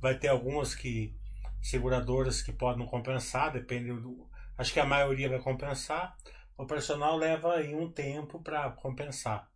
vai 0.00 0.18
ter 0.18 0.28
algumas 0.28 0.74
que 0.74 1.14
seguradoras 1.62 2.42
que 2.42 2.52
podem 2.52 2.86
compensar, 2.86 3.52
depende 3.52 3.92
do. 3.92 4.28
Acho 4.58 4.72
que 4.72 4.80
a 4.80 4.86
maioria 4.86 5.28
vai 5.28 5.38
compensar. 5.38 6.14
O 6.58 6.64
operacional 6.64 7.16
leva 7.16 7.54
aí 7.54 7.74
um 7.74 7.90
tempo 7.90 8.42
para 8.42 8.70
compensar. 8.72 9.51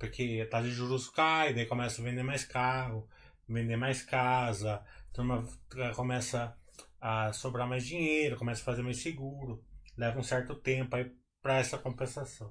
Porque 0.00 0.42
a 0.42 0.48
taxa 0.50 0.66
de 0.66 0.72
juros 0.72 1.10
cai, 1.10 1.52
daí 1.52 1.66
começa 1.66 2.00
a 2.00 2.04
vender 2.04 2.22
mais 2.22 2.42
carro, 2.42 3.06
vender 3.46 3.76
mais 3.76 4.02
casa, 4.02 4.82
turma 5.12 5.46
começa 5.94 6.56
a 6.98 7.30
sobrar 7.34 7.68
mais 7.68 7.86
dinheiro, 7.86 8.38
começa 8.38 8.62
a 8.62 8.64
fazer 8.64 8.82
mais 8.82 8.96
seguro. 8.96 9.62
Leva 9.98 10.18
um 10.18 10.22
certo 10.22 10.54
tempo 10.54 10.96
aí 10.96 11.14
para 11.42 11.58
essa 11.58 11.76
compensação. 11.76 12.50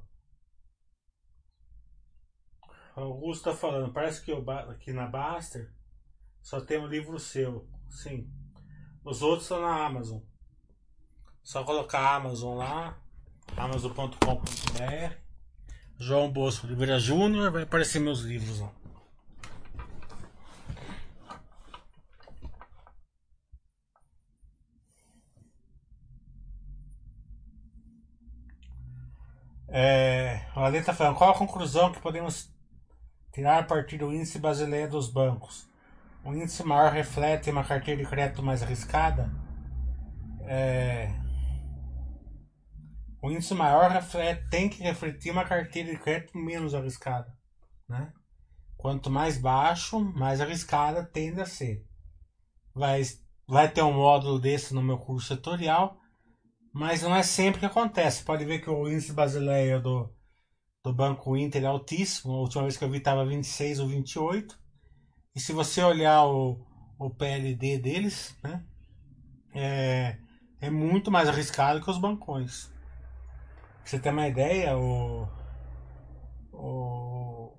Augusto 2.95 3.49
está 3.49 3.59
falando, 3.59 3.91
parece 3.91 4.23
que 4.23 4.31
eu, 4.31 4.47
aqui 4.51 4.93
na 4.93 5.07
Baster 5.07 5.73
só 6.43 6.61
tem 6.61 6.77
um 6.77 6.85
livro 6.85 7.17
seu. 7.17 7.67
Sim. 7.89 8.31
Os 9.03 9.23
outros 9.23 9.45
estão 9.45 9.61
na 9.61 9.87
Amazon. 9.87 10.21
Só 11.41 11.63
colocar 11.63 12.15
Amazon 12.15 12.59
lá, 12.59 13.01
amazon.com.br. 13.57 15.28
João 15.99 16.31
Bosco 16.31 16.65
Oliveira 16.65 16.97
Júnior, 16.97 17.51
vai 17.51 17.63
aparecer 17.63 17.99
meus 17.99 18.21
livros 18.21 18.61
lá. 18.61 18.71
É, 29.71 30.45
a 30.55 30.93
falando, 30.93 31.17
qual 31.17 31.31
a 31.31 31.37
conclusão 31.37 31.91
que 31.91 31.99
podemos 31.99 32.49
tirar 33.31 33.59
a 33.59 33.63
partir 33.63 33.97
do 33.97 34.13
índice 34.13 34.39
brasileiro 34.39 34.91
dos 34.91 35.09
bancos. 35.09 35.69
O 36.23 36.33
índice 36.33 36.63
maior 36.63 36.91
reflete 36.91 37.51
uma 37.51 37.63
carteira 37.63 38.01
de 38.03 38.09
crédito 38.09 38.41
mais 38.41 38.63
arriscada? 38.63 39.29
É... 40.41 41.13
O 43.21 43.29
índice 43.29 43.53
maior 43.53 43.91
reflete, 43.91 44.49
tem 44.49 44.69
que 44.69 44.81
refletir 44.81 45.31
uma 45.31 45.43
carteira 45.43 45.91
de 45.91 45.99
crédito 45.99 46.37
menos 46.37 46.73
arriscada. 46.73 47.35
Né? 47.87 48.13
Quanto 48.77 49.09
mais 49.09 49.37
baixo, 49.37 49.99
mais 49.99 50.39
arriscada 50.39 51.03
tende 51.03 51.41
a 51.41 51.45
ser. 51.45 51.85
Vai, 52.73 53.01
vai 53.47 53.69
ter 53.69 53.81
um 53.81 53.93
módulo 53.93 54.39
desse 54.39 54.73
no 54.73 54.81
meu 54.81 54.97
curso 54.97 55.27
setorial, 55.27 55.99
mas 56.73 57.01
não 57.01 57.13
é 57.13 57.21
sempre 57.21 57.59
que 57.59 57.65
acontece. 57.65 58.23
Pode 58.23 58.45
ver 58.45 58.59
que 58.59 58.69
o 58.69 58.87
índice 58.87 59.11
brasileiro 59.11 59.81
do, 59.81 60.15
do 60.81 60.93
Banco 60.93 61.35
Inter 61.35 61.63
é 61.63 61.67
altíssimo. 61.67 62.33
A 62.33 62.39
última 62.39 62.61
vez 62.63 62.77
que 62.77 62.83
eu 62.85 62.89
vi 62.89 62.99
estava 62.99 63.25
26 63.25 63.79
ou 63.79 63.87
28. 63.89 64.57
E 65.35 65.41
se 65.41 65.51
você 65.51 65.83
olhar 65.83 66.25
o, 66.25 66.65
o 66.97 67.09
PLD 67.09 67.79
deles, 67.79 68.37
né, 68.41 68.63
é, 69.53 70.17
é 70.61 70.69
muito 70.69 71.11
mais 71.11 71.27
arriscado 71.27 71.81
que 71.81 71.89
os 71.89 71.97
bancões. 71.97 72.71
Você 73.83 73.99
ter 73.99 74.11
uma 74.11 74.27
ideia, 74.27 74.77
o, 74.77 75.27
o, 76.51 77.57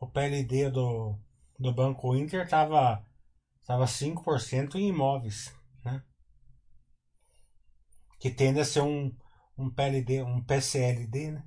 o 0.00 0.06
PLD 0.06 0.70
do, 0.70 1.18
do 1.58 1.72
Banco 1.74 2.16
Inter 2.16 2.44
estava 2.44 3.04
tava 3.66 3.86
5% 3.86 4.76
em 4.76 4.88
imóveis. 4.88 5.54
Né? 5.84 6.02
Que 8.18 8.30
tende 8.30 8.60
a 8.60 8.64
ser 8.64 8.80
um, 8.80 9.14
um 9.58 9.70
PLD, 9.70 10.22
um 10.22 10.42
PCLD, 10.42 11.32
né? 11.32 11.44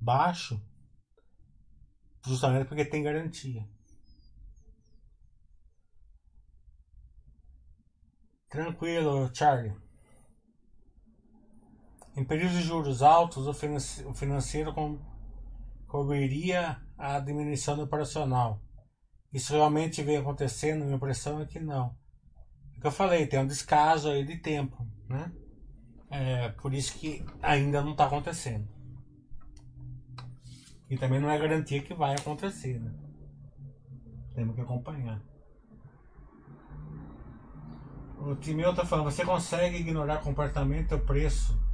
baixo, 0.00 0.58
justamente 2.26 2.66
porque 2.66 2.84
tem 2.84 3.02
garantia. 3.02 3.68
Tranquilo, 8.48 9.30
Charlie. 9.34 9.76
Em 12.20 12.24
períodos 12.24 12.58
de 12.58 12.64
juros 12.64 13.00
altos, 13.02 13.46
o 13.46 14.12
financeiro 14.12 14.74
cobriria 15.86 16.76
a 16.98 17.18
diminuição 17.18 17.76
do 17.76 17.84
operacional. 17.84 18.60
Isso 19.32 19.54
realmente 19.54 20.02
vem 20.02 20.18
acontecendo? 20.18 20.84
Minha 20.84 20.96
impressão 20.96 21.40
é 21.40 21.46
que 21.46 21.58
não. 21.58 21.96
É 22.76 22.80
que 22.82 22.86
eu 22.86 22.90
falei, 22.90 23.26
tem 23.26 23.40
um 23.40 23.46
descaso 23.46 24.10
aí 24.10 24.22
de 24.22 24.36
tempo, 24.36 24.86
né? 25.08 25.32
É, 26.10 26.50
por 26.50 26.74
isso 26.74 26.98
que 26.98 27.24
ainda 27.40 27.80
não 27.80 27.92
está 27.92 28.04
acontecendo. 28.04 28.68
E 30.90 30.98
também 30.98 31.20
não 31.20 31.30
é 31.30 31.38
garantia 31.38 31.80
que 31.80 31.94
vai 31.94 32.14
acontecer, 32.14 32.78
né? 32.78 32.92
Temos 34.34 34.54
que 34.54 34.60
acompanhar. 34.60 35.22
O 38.18 38.36
Timeu 38.36 38.72
está 38.72 38.84
falando, 38.84 39.06
você 39.06 39.24
consegue 39.24 39.78
ignorar 39.78 40.18
comportamento 40.18 40.94
e 40.94 40.98
preço 40.98 41.69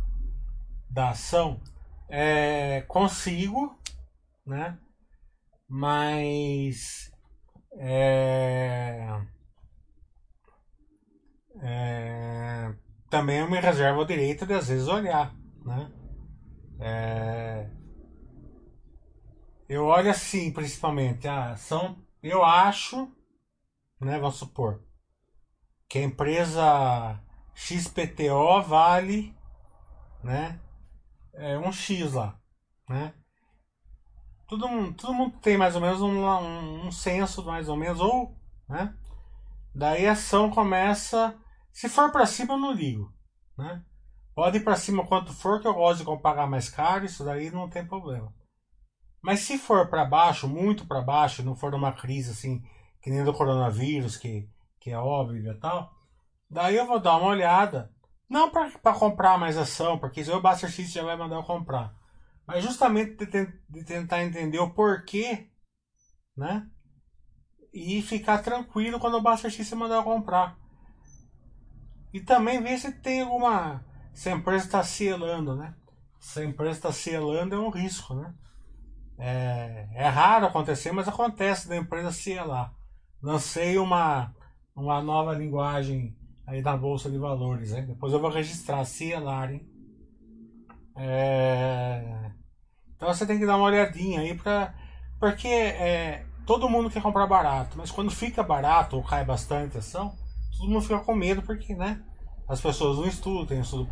da 0.96 1.10
ação? 1.10 1.60
É, 2.08 2.80
consigo, 2.88 3.78
né? 4.46 4.78
Mas 5.68 7.12
é, 7.72 9.06
é, 11.60 12.74
também 13.10 13.40
eu 13.40 13.50
me 13.50 13.60
reservo 13.60 14.00
o 14.00 14.06
direito 14.06 14.46
de 14.46 14.54
às 14.54 14.68
vezes 14.68 14.88
olhar, 14.88 15.34
né? 15.66 15.92
É, 16.80 17.68
eu 19.68 19.84
olho 19.84 20.10
assim, 20.10 20.50
principalmente, 20.50 21.28
a 21.28 21.50
ação, 21.50 22.02
eu 22.22 22.42
acho, 22.42 23.12
né, 24.00 24.18
vamos 24.18 24.36
supor, 24.36 24.82
que 25.88 25.98
a 25.98 26.04
empresa 26.04 27.20
XPTO 27.54 28.62
vale, 28.62 29.36
né, 30.22 30.58
é, 31.36 31.58
um 31.58 31.72
X 31.72 32.12
lá, 32.12 32.38
né? 32.88 33.14
Todo 34.48 34.68
mundo, 34.68 34.94
todo 34.94 35.14
mundo 35.14 35.38
tem 35.40 35.56
mais 35.56 35.74
ou 35.74 35.80
menos 35.80 36.00
um, 36.00 36.24
um, 36.24 36.86
um 36.86 36.92
senso, 36.92 37.44
mais 37.44 37.68
ou 37.68 37.76
menos, 37.76 38.00
ou, 38.00 38.36
né? 38.68 38.96
Daí 39.74 40.06
a 40.06 40.12
ação 40.12 40.50
começa. 40.50 41.36
Se 41.70 41.88
for 41.88 42.10
para 42.10 42.24
cima, 42.24 42.54
eu 42.54 42.58
não 42.58 42.72
ligo. 42.72 43.12
Né? 43.58 43.82
Pode 44.34 44.58
ir 44.58 44.64
para 44.64 44.76
cima 44.76 45.06
quanto 45.06 45.34
for, 45.34 45.60
que 45.60 45.66
eu 45.66 45.74
gosto 45.74 46.04
de 46.04 46.22
pagar 46.22 46.46
mais 46.46 46.70
caro, 46.70 47.04
isso 47.04 47.24
daí 47.24 47.50
não 47.50 47.68
tem 47.68 47.86
problema. 47.86 48.32
Mas 49.22 49.40
se 49.40 49.58
for 49.58 49.88
para 49.88 50.04
baixo, 50.04 50.48
muito 50.48 50.86
para 50.86 51.02
baixo, 51.02 51.42
não 51.42 51.56
for 51.56 51.70
numa 51.72 51.92
crise 51.92 52.30
assim, 52.30 52.62
que 53.02 53.10
nem 53.10 53.24
do 53.24 53.34
coronavírus, 53.34 54.16
que, 54.16 54.48
que 54.80 54.90
é 54.90 54.98
óbvio 54.98 55.50
e 55.50 55.54
tal, 55.58 55.92
daí 56.48 56.76
eu 56.76 56.86
vou 56.86 57.00
dar 57.00 57.16
uma 57.16 57.28
olhada. 57.28 57.92
Não 58.28 58.50
para 58.50 58.94
comprar 58.98 59.38
mais 59.38 59.56
ação, 59.56 59.98
porque 59.98 60.22
o 60.22 60.40
Buster 60.40 60.70
X 60.70 60.90
já 60.90 61.04
vai 61.04 61.16
mandar 61.16 61.36
eu 61.36 61.44
comprar. 61.44 61.94
Mas 62.46 62.64
justamente 62.64 63.24
de, 63.24 63.46
de 63.68 63.84
tentar 63.84 64.22
entender 64.22 64.58
o 64.58 64.70
porquê, 64.70 65.48
né? 66.36 66.68
E 67.72 68.02
ficar 68.02 68.38
tranquilo 68.38 68.98
quando 68.98 69.16
o 69.16 69.22
Buster 69.22 69.50
X 69.50 69.72
mandar 69.72 69.96
eu 69.96 70.04
comprar. 70.04 70.56
E 72.12 72.20
também 72.20 72.62
ver 72.62 72.78
se 72.78 72.92
tem 72.92 73.22
alguma. 73.22 73.84
Se 74.12 74.28
a 74.28 74.32
empresa 74.32 74.64
está 74.64 74.82
selando, 74.82 75.54
né? 75.54 75.74
Se 76.18 76.40
a 76.40 76.44
empresa 76.44 76.78
está 76.78 76.92
selando 76.92 77.54
é 77.54 77.58
um 77.58 77.68
risco, 77.68 78.14
né? 78.14 78.34
É, 79.18 79.88
é 79.94 80.08
raro 80.08 80.46
acontecer, 80.46 80.92
mas 80.92 81.08
acontece 81.08 81.68
da 81.68 81.76
empresa 81.76 82.10
selar. 82.10 82.74
Lancei 83.22 83.78
uma, 83.78 84.34
uma 84.74 85.02
nova 85.02 85.32
linguagem 85.32 86.16
aí 86.46 86.62
na 86.62 86.76
Bolsa 86.76 87.10
de 87.10 87.18
Valores, 87.18 87.72
né? 87.72 87.82
Depois 87.82 88.12
eu 88.12 88.20
vou 88.20 88.30
registrar, 88.30 88.84
hein? 89.50 89.66
É... 90.96 92.30
Então 92.94 93.08
você 93.08 93.26
tem 93.26 93.38
que 93.38 93.46
dar 93.46 93.56
uma 93.56 93.66
olhadinha 93.66 94.20
aí 94.20 94.34
pra. 94.34 94.74
Porque 95.18 95.48
é, 95.48 96.24
todo 96.46 96.68
mundo 96.68 96.90
quer 96.90 97.02
comprar 97.02 97.26
barato, 97.26 97.76
mas 97.76 97.90
quando 97.90 98.10
fica 98.10 98.42
barato 98.42 98.96
ou 98.96 99.02
cai 99.02 99.24
bastante 99.24 99.78
ação, 99.78 100.14
todo 100.56 100.70
mundo 100.70 100.82
fica 100.82 101.00
com 101.00 101.14
medo 101.14 101.42
porque, 101.42 101.74
né? 101.74 102.02
As 102.48 102.60
pessoas 102.60 102.98
não 102.98 103.06
estudam, 103.06 103.46
tem 103.46 103.60
estudo 103.60 103.88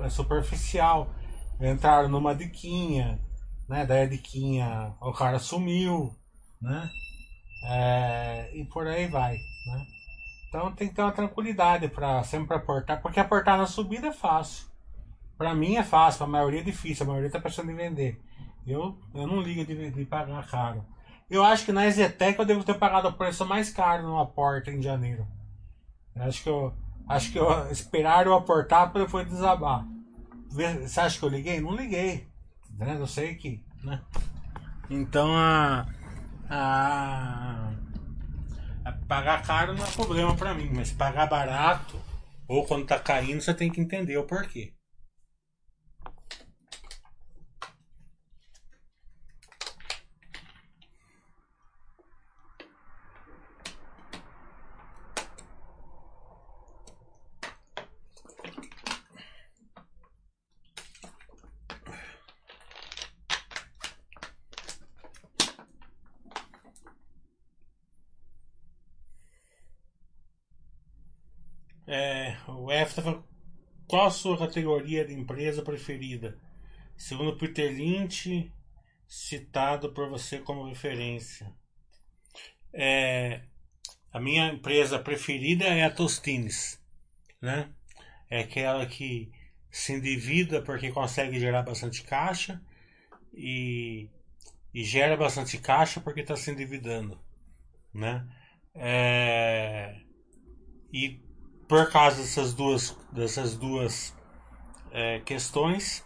é 0.00 0.08
superficial. 0.08 1.10
Entraram 1.60 2.08
numa 2.08 2.34
diquinha, 2.34 3.20
né? 3.68 3.84
Daí 3.86 4.02
a 4.02 4.08
diquinha, 4.08 4.94
o 5.00 5.12
cara 5.12 5.38
sumiu, 5.38 6.14
né? 6.60 6.88
É, 7.64 8.50
e 8.54 8.64
por 8.64 8.86
aí 8.86 9.06
vai, 9.06 9.34
né? 9.34 9.86
Então 10.52 10.70
tem 10.70 10.86
que 10.86 10.94
ter 10.94 11.00
uma 11.00 11.12
tranquilidade 11.12 11.88
para 11.88 12.22
sempre 12.24 12.54
aportar, 12.54 13.00
porque 13.00 13.18
aportar 13.18 13.56
na 13.56 13.66
subida 13.66 14.08
é 14.08 14.12
fácil. 14.12 14.66
Para 15.38 15.54
mim 15.54 15.76
é 15.76 15.82
fácil, 15.82 16.18
para 16.18 16.26
a 16.26 16.30
maioria 16.30 16.60
é 16.60 16.62
difícil, 16.62 17.04
a 17.04 17.06
maioria 17.06 17.28
está 17.28 17.40
pensando 17.40 17.70
em 17.70 17.74
vender. 17.74 18.20
Eu, 18.66 18.98
eu 19.14 19.26
não 19.26 19.40
ligo 19.40 19.64
de, 19.64 19.90
de 19.90 20.04
pagar 20.04 20.46
caro. 20.46 20.84
Eu 21.30 21.42
acho 21.42 21.64
que 21.64 21.72
na 21.72 21.88
Zetec 21.88 22.38
eu 22.38 22.44
devo 22.44 22.62
ter 22.64 22.74
pagado 22.74 23.08
o 23.08 23.14
preço 23.14 23.46
mais 23.46 23.70
caro 23.70 24.02
numa 24.02 24.26
porta 24.26 24.70
em 24.70 24.82
janeiro. 24.82 25.26
Eu 26.14 26.24
acho 26.24 26.42
que 26.42 26.50
eu 26.50 26.74
acho 27.08 27.32
que 27.32 27.38
eu 27.38 27.70
esperar 27.70 28.26
eu 28.26 28.34
aportar 28.34 28.92
para 28.92 29.06
depois 29.06 29.26
desabar. 29.26 29.86
Você 30.50 31.00
acha 31.00 31.18
que 31.18 31.24
eu 31.24 31.30
liguei? 31.30 31.62
Não 31.62 31.74
liguei. 31.74 32.28
Né? 32.76 32.98
Eu 33.00 33.06
sei 33.06 33.36
que, 33.36 33.64
né? 33.82 34.02
Então 34.90 35.34
a, 35.34 35.86
a 36.50 37.72
pagar 39.08 39.42
caro 39.42 39.74
não 39.74 39.84
é 39.84 39.90
problema 39.90 40.34
para 40.36 40.54
mim, 40.54 40.70
mas 40.74 40.90
pagar 40.92 41.26
barato 41.26 42.00
ou 42.48 42.64
quando 42.66 42.86
tá 42.86 42.98
caindo 42.98 43.40
você 43.40 43.54
tem 43.54 43.70
que 43.70 43.80
entender 43.80 44.16
o 44.16 44.24
porquê. 44.24 44.72
É, 71.86 72.36
o 72.64 72.86
falando, 72.86 73.24
qual 73.86 74.06
a 74.06 74.10
sua 74.10 74.38
categoria 74.38 75.04
de 75.04 75.12
empresa 75.12 75.62
preferida? 75.62 76.38
Segundo 76.96 77.36
Peter 77.36 77.70
Lynch, 77.70 78.50
citado 79.06 79.92
por 79.92 80.08
você 80.08 80.38
como 80.38 80.66
referência. 80.66 81.52
É, 82.72 83.42
a 84.12 84.20
minha 84.20 84.48
empresa 84.48 84.98
preferida 84.98 85.64
é 85.64 85.84
a 85.84 85.90
Tostines, 85.90 86.80
né? 87.40 87.70
É 88.30 88.40
aquela 88.40 88.86
que 88.86 89.30
se 89.70 89.92
endivida 89.94 90.62
porque 90.62 90.90
consegue 90.90 91.38
gerar 91.38 91.62
bastante 91.62 92.02
caixa 92.02 92.62
e, 93.34 94.08
e 94.72 94.84
gera 94.84 95.16
bastante 95.16 95.58
caixa 95.58 96.00
porque 96.00 96.20
está 96.20 96.36
se 96.36 96.50
endividando, 96.50 97.18
né? 97.92 98.26
É, 98.74 100.00
e 100.92 101.21
por 101.72 101.90
causa 101.90 102.20
dessas 102.20 102.52
duas, 102.52 102.94
dessas 103.10 103.56
duas 103.56 104.14
é, 104.90 105.20
questões, 105.20 106.04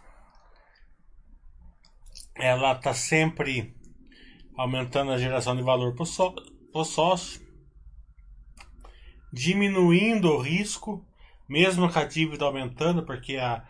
ela 2.37 2.71
está 2.71 2.95
sempre 2.95 3.75
aumentando 4.57 5.11
a 5.11 5.19
geração 5.19 5.57
de 5.57 5.65
valor 5.65 5.97
para 5.97 6.05
o 6.05 6.85
sócio, 6.85 7.45
diminuindo 9.33 10.31
o 10.31 10.41
risco, 10.41 11.05
mesmo 11.49 11.93
com 11.93 11.99
a 11.99 12.05
dívida 12.05 12.45
aumentando, 12.45 13.05
porque 13.05 13.37
a, 13.37 13.67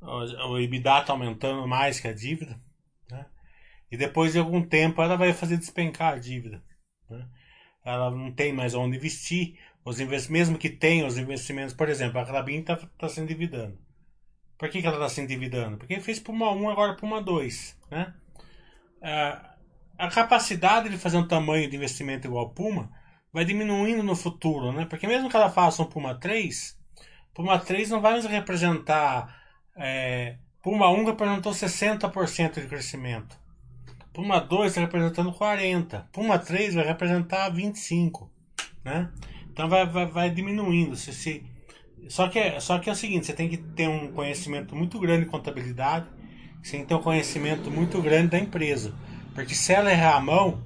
o 0.00 0.56
EBITDA 0.56 1.00
está 1.00 1.12
aumentando 1.12 1.66
mais 1.66 1.98
que 1.98 2.06
a 2.06 2.14
dívida. 2.14 2.62
Né? 3.10 3.26
E 3.90 3.96
depois 3.96 4.34
de 4.34 4.38
algum 4.38 4.62
tempo 4.62 5.02
ela 5.02 5.16
vai 5.16 5.32
fazer 5.32 5.56
despencar 5.56 6.14
a 6.14 6.18
dívida. 6.18 6.62
Né? 7.10 7.28
Ela 7.84 8.08
não 8.12 8.30
tem 8.30 8.52
mais 8.52 8.72
onde 8.72 8.98
investir, 8.98 9.58
os 9.84 9.98
mesmo 10.28 10.58
que 10.58 10.68
tenha 10.68 11.06
os 11.06 11.16
investimentos, 11.16 11.74
por 11.74 11.88
exemplo, 11.88 12.20
a 12.20 12.26
Clabin 12.26 12.60
está 12.60 12.76
tá 12.76 13.08
se 13.08 13.20
endividando. 13.20 13.78
Por 14.58 14.68
que, 14.68 14.80
que 14.80 14.86
ela 14.86 14.96
está 14.96 15.08
se 15.08 15.20
endividando? 15.20 15.78
Porque 15.78 16.00
fez 16.00 16.20
para 16.20 16.32
uma 16.32 16.52
1, 16.52 16.68
agora 16.68 16.94
para 16.94 17.06
uma 17.06 17.22
2. 17.22 17.78
Né? 17.90 18.12
A, 19.02 19.54
a 19.98 20.08
capacidade 20.08 20.90
de 20.90 20.98
fazer 20.98 21.16
um 21.16 21.26
tamanho 21.26 21.68
de 21.68 21.76
investimento 21.76 22.26
igual 22.26 22.44
ao 22.44 22.50
Puma 22.50 22.90
vai 23.32 23.44
diminuindo 23.44 24.02
no 24.02 24.14
futuro, 24.14 24.72
né? 24.72 24.84
Porque 24.84 25.06
mesmo 25.06 25.30
que 25.30 25.36
ela 25.36 25.48
faça 25.48 25.82
um 25.82 25.86
Puma 25.86 26.14
3, 26.14 26.78
Puma 27.34 27.58
3 27.58 27.90
não 27.90 28.00
vai 28.00 28.12
mais 28.12 28.26
representar. 28.26 29.34
É, 29.76 30.36
Puma 30.62 30.90
1 30.90 31.06
representou 31.06 31.52
60% 31.52 32.60
de 32.60 32.66
crescimento. 32.66 33.38
Puma 34.12 34.40
2 34.40 34.72
está 34.72 34.80
representando 34.82 35.32
40%. 35.32 36.06
Puma 36.12 36.38
3 36.38 36.74
vai 36.74 36.84
representar 36.84 37.50
25%. 37.50 38.28
Né? 38.84 39.10
Então 39.52 39.68
vai, 39.68 39.86
vai, 39.86 40.06
vai 40.06 40.30
diminuindo. 40.30 40.96
Se, 40.96 41.12
se, 41.12 41.44
só, 42.08 42.28
que 42.28 42.38
é, 42.38 42.60
só 42.60 42.78
que 42.78 42.88
é 42.88 42.92
o 42.92 42.96
seguinte, 42.96 43.26
você 43.26 43.32
tem 43.32 43.48
que 43.48 43.56
ter 43.58 43.88
um 43.88 44.12
conhecimento 44.12 44.74
muito 44.74 44.98
grande 44.98 45.24
de 45.24 45.30
contabilidade, 45.30 46.06
você 46.62 46.72
tem 46.72 46.82
que 46.82 46.88
ter 46.88 46.94
um 46.94 47.02
conhecimento 47.02 47.70
muito 47.70 48.00
grande 48.02 48.28
da 48.30 48.38
empresa. 48.38 48.94
Porque 49.34 49.54
se 49.54 49.72
ela 49.72 49.92
errar 49.92 50.16
a 50.16 50.20
mão 50.20 50.62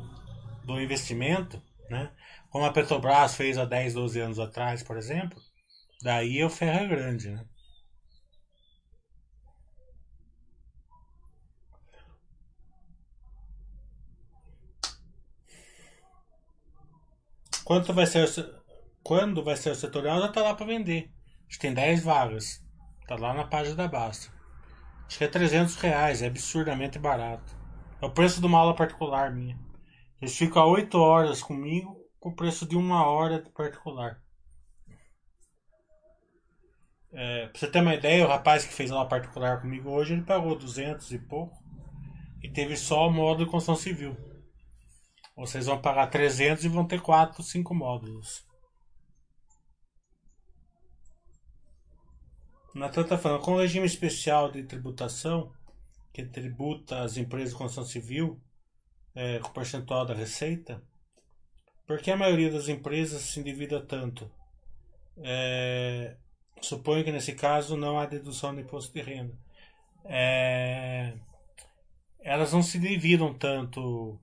do 0.65 0.81
investimento, 0.81 1.63
né, 1.91 2.11
como 2.51 2.65
a 2.65 2.73
Petrobras 2.73 3.37
fez 3.37 3.59
há 3.59 3.65
10, 3.65 3.95
12 3.95 4.21
anos 4.21 4.39
atrás, 4.39 4.83
por 4.83 4.97
exemplo, 4.97 5.41
daí 6.03 6.41
é 6.41 6.47
o 6.47 6.51
ferro 6.51 6.85
é 6.85 6.89
grande. 6.89 7.31
Né? 7.31 7.45
Quanto 17.65 17.93
vai 17.95 18.07
ser 18.07 18.29
quando 19.05 19.45
vai 19.45 19.55
ser 19.55 19.71
o 19.71 19.75
setorial 19.75 20.19
já 20.23 20.29
tá 20.29 20.43
lá 20.43 20.55
para 20.55 20.65
vender. 20.65 21.13
A 21.41 21.43
gente 21.45 21.59
tem 21.59 21.75
10 21.75 22.03
vagas. 22.03 22.65
Tá 23.07 23.17
lá 23.17 23.35
na 23.35 23.45
página 23.45 23.77
da 23.77 23.87
Basta. 23.87 24.33
Acho 25.07 25.19
que 25.19 25.25
é 25.25 25.29
300 25.29 25.77
reais, 25.77 26.23
é 26.23 26.27
absurdamente 26.27 26.99
barato. 26.99 27.55
É 28.01 28.07
o 28.07 28.11
preço 28.11 28.41
de 28.41 28.47
uma 28.47 28.59
aula 28.59 28.75
particular 28.75 29.31
minha. 29.31 29.59
Eles 30.23 30.35
ficam 30.35 30.67
8 30.67 30.99
horas 30.99 31.43
comigo 31.43 32.01
com 32.19 32.31
o 32.31 32.35
preço 32.35 32.67
de 32.67 32.77
uma 32.77 33.07
hora 33.07 33.43
de 33.43 33.51
particular. 33.51 34.19
É, 37.13 37.47
pra 37.49 37.61
você 37.61 37.71
ter 37.71 37.81
uma 37.81 37.95
ideia, 37.95 38.25
o 38.25 38.29
rapaz 38.29 38.65
que 38.65 38.73
fez 38.73 38.91
aula 38.91 39.07
particular 39.07 39.61
comigo 39.61 39.91
hoje, 39.91 40.15
ele 40.15 40.23
pagou 40.23 40.57
200 40.57 41.13
e 41.13 41.19
pouco 41.19 41.63
e 42.43 42.49
teve 42.49 42.75
só 42.75 43.07
o 43.07 43.13
módulo 43.13 43.45
de 43.45 43.51
construção 43.51 43.77
civil. 43.77 44.17
Vocês 45.37 45.67
vão 45.67 45.81
pagar 45.81 46.07
300 46.07 46.65
e 46.65 46.69
vão 46.69 46.87
ter 46.87 47.03
4, 47.03 47.43
5 47.43 47.75
módulos. 47.75 48.54
Natan 52.75 53.03
está 53.03 53.17
falando, 53.17 53.43
com 53.43 53.53
o 53.53 53.59
regime 53.59 53.87
especial 53.87 54.51
de 54.51 54.65
tributação, 54.65 55.53
que 56.13 56.25
tributa 56.25 57.03
as 57.03 57.17
empresas 57.17 57.51
de 57.51 57.57
construção 57.57 57.85
civil 57.85 58.41
é, 59.15 59.39
com 59.39 59.53
percentual 59.53 60.05
da 60.05 60.15
receita, 60.15 60.83
por 61.87 62.01
que 62.01 62.11
a 62.11 62.17
maioria 62.17 62.51
das 62.51 62.69
empresas 62.69 63.23
se 63.23 63.41
endivida 63.41 63.81
tanto? 63.85 64.31
É, 65.19 66.17
suponho 66.61 67.05
que 67.05 67.13
nesse 67.13 67.35
caso 67.35 67.77
não 67.77 67.99
há 67.99 68.07
dedução 68.07 68.55
de 68.55 68.63
imposto 68.63 68.93
de 68.93 69.03
renda. 69.03 69.35
É, 70.05 71.15
elas 72.21 72.53
não 72.53 72.63
se 72.63 72.79
endividam 72.79 73.35
tanto, 73.35 74.19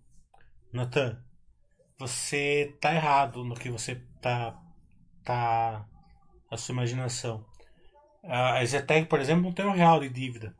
Natan. 0.73 1.23
Você 1.99 2.73
está 2.73 2.95
errado 2.95 3.43
no 3.43 3.53
que 3.53 3.69
você 3.69 3.91
está 4.15 4.59
tá 5.23 5.87
a 6.49 6.57
sua 6.57 6.73
imaginação. 6.73 7.45
A 8.23 8.63
Zetec, 8.65 9.07
por 9.07 9.19
exemplo, 9.19 9.43
não 9.43 9.53
tem 9.53 9.65
um 9.65 9.73
real 9.73 9.99
de 9.99 10.09
dívida. 10.09 10.55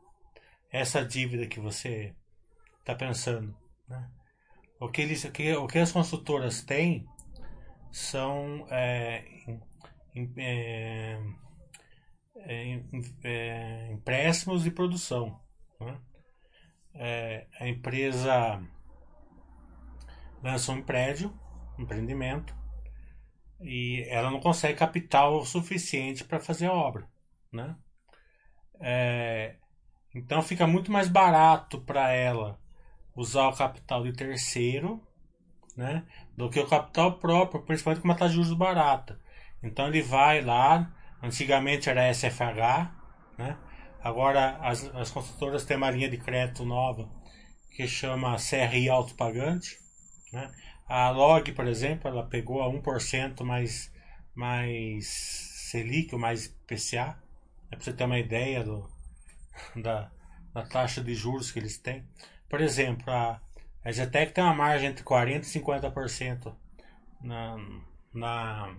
Essa 0.70 1.04
dívida 1.04 1.46
que 1.46 1.60
você 1.60 2.14
está 2.80 2.94
pensando. 2.94 3.56
Né? 3.88 4.10
O, 4.80 4.88
que 4.88 5.02
eles, 5.02 5.24
o, 5.24 5.30
que, 5.30 5.54
o 5.54 5.66
que 5.66 5.78
as 5.78 5.92
consultoras 5.92 6.62
têm 6.62 7.06
são 7.90 8.66
é, 8.70 9.24
é, 10.36 11.20
é, 12.36 12.82
é, 13.22 13.92
empréstimos 13.92 14.64
de 14.64 14.70
produção. 14.70 15.40
Né? 15.80 16.00
É, 16.94 17.46
a 17.60 17.68
empresa 17.68 18.60
lança 20.42 20.72
um 20.72 20.82
prédio, 20.82 21.32
um 21.78 21.82
empreendimento, 21.82 22.54
e 23.60 24.04
ela 24.08 24.30
não 24.30 24.40
consegue 24.40 24.78
capital 24.78 25.44
suficiente 25.44 26.24
para 26.24 26.40
fazer 26.40 26.66
a 26.66 26.72
obra. 26.72 27.11
Né? 27.52 27.76
É, 28.80 29.56
então 30.14 30.42
fica 30.42 30.66
muito 30.66 30.90
mais 30.90 31.08
barato 31.08 31.80
para 31.80 32.10
ela 32.10 32.58
usar 33.14 33.48
o 33.48 33.56
capital 33.56 34.02
de 34.02 34.12
terceiro 34.12 35.00
né, 35.76 36.04
do 36.36 36.50
que 36.50 36.60
o 36.60 36.66
capital 36.66 37.18
próprio, 37.18 37.62
principalmente 37.62 38.00
com 38.00 38.08
uma 38.08 38.16
taxa 38.16 38.30
de 38.30 38.36
juros 38.36 38.52
barata. 38.56 39.20
Então 39.62 39.88
ele 39.88 40.02
vai 40.02 40.42
lá, 40.42 40.92
antigamente 41.22 41.88
era 41.88 42.12
SFH, 42.12 42.90
né, 43.38 43.56
agora 44.02 44.58
as, 44.58 44.84
as 44.94 45.10
construtoras 45.10 45.64
têm 45.64 45.76
uma 45.76 45.90
linha 45.90 46.10
de 46.10 46.18
crédito 46.18 46.64
nova 46.64 47.08
que 47.74 47.86
chama 47.86 48.36
CRI 48.36 48.88
autopagante. 48.88 49.78
Né. 50.32 50.50
A 50.88 51.10
Log, 51.10 51.52
por 51.52 51.66
exemplo, 51.66 52.08
ela 52.08 52.26
pegou 52.26 52.62
a 52.62 52.70
1% 52.70 53.42
mais, 53.44 53.90
mais 54.34 55.06
Selic, 55.70 56.14
mais 56.16 56.48
PCA. 56.66 57.16
É 57.72 57.76
para 57.76 57.84
você 57.84 57.92
ter 57.94 58.04
uma 58.04 58.18
ideia 58.18 58.62
do, 58.62 58.86
da, 59.76 60.12
da 60.52 60.62
taxa 60.66 61.02
de 61.02 61.14
juros 61.14 61.50
que 61.50 61.58
eles 61.58 61.78
têm. 61.78 62.06
Por 62.48 62.60
exemplo, 62.60 63.10
a, 63.10 63.40
Zetec 63.90 64.32
tem 64.32 64.44
uma 64.44 64.52
margem 64.54 64.90
entre 64.90 65.02
40% 65.02 65.42
e 65.42 65.60
50% 65.60 66.54
na, 67.22 67.56
na, 68.12 68.76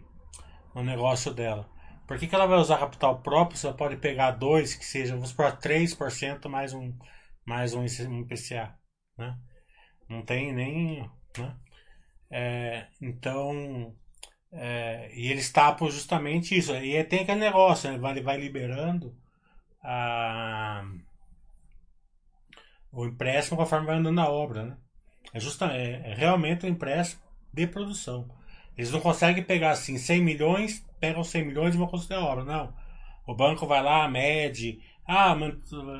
no 0.75 0.83
negócio 0.83 1.33
dela. 1.33 1.67
Por 2.07 2.19
que, 2.19 2.27
que 2.27 2.35
ela 2.35 2.45
vai 2.45 2.59
usar 2.59 2.77
capital 2.77 3.21
próprio 3.23 3.59
ela 3.63 3.75
pode 3.75 3.97
pegar 3.97 4.31
dois, 4.31 4.75
que 4.75 4.85
seja, 4.85 5.15
vamos 5.15 5.33
por 5.33 5.51
3% 5.57 6.47
mais 6.47 6.73
um, 6.73 6.95
mais 7.43 7.73
um, 7.73 7.83
um 7.83 8.27
PCA? 8.27 8.77
Né? 9.17 9.35
Não 10.07 10.23
tem 10.23 10.53
nem. 10.53 11.09
Né? 11.37 11.57
É, 12.29 12.87
então, 13.01 13.95
é, 14.55 15.09
e 15.13 15.31
eles 15.31 15.51
tapam 15.51 15.89
justamente 15.89 16.57
isso. 16.57 16.73
E 16.75 17.03
tem 17.05 17.21
aquele 17.21 17.39
negócio, 17.39 17.91
né? 17.91 17.97
vai, 17.97 18.21
vai 18.21 18.37
liberando 18.39 19.15
a, 19.83 20.85
o 22.91 23.05
empréstimo 23.05 23.57
conforme 23.57 23.87
vai 23.87 23.97
andando 23.97 24.19
a 24.19 24.29
obra. 24.29 24.63
Né? 24.63 24.77
É, 25.33 25.39
justa, 25.39 25.65
é, 25.73 26.11
é 26.11 26.13
realmente 26.13 26.65
um 26.65 26.69
empréstimo 26.69 27.23
de 27.51 27.65
produção. 27.65 28.29
Eles 28.77 28.91
não 28.91 28.99
conseguem 28.99 29.43
pegar 29.43 29.71
assim 29.71 29.97
100 29.97 30.21
milhões, 30.21 30.85
pegam 30.99 31.23
100 31.23 31.45
milhões 31.45 31.75
e 31.75 31.77
vão 31.77 31.87
construir 31.87 32.17
a 32.17 32.25
obra. 32.25 32.43
Não. 32.45 32.73
O 33.25 33.35
banco 33.35 33.65
vai 33.65 33.81
lá, 33.81 34.07
mede. 34.07 34.79
Ah, 35.07 35.35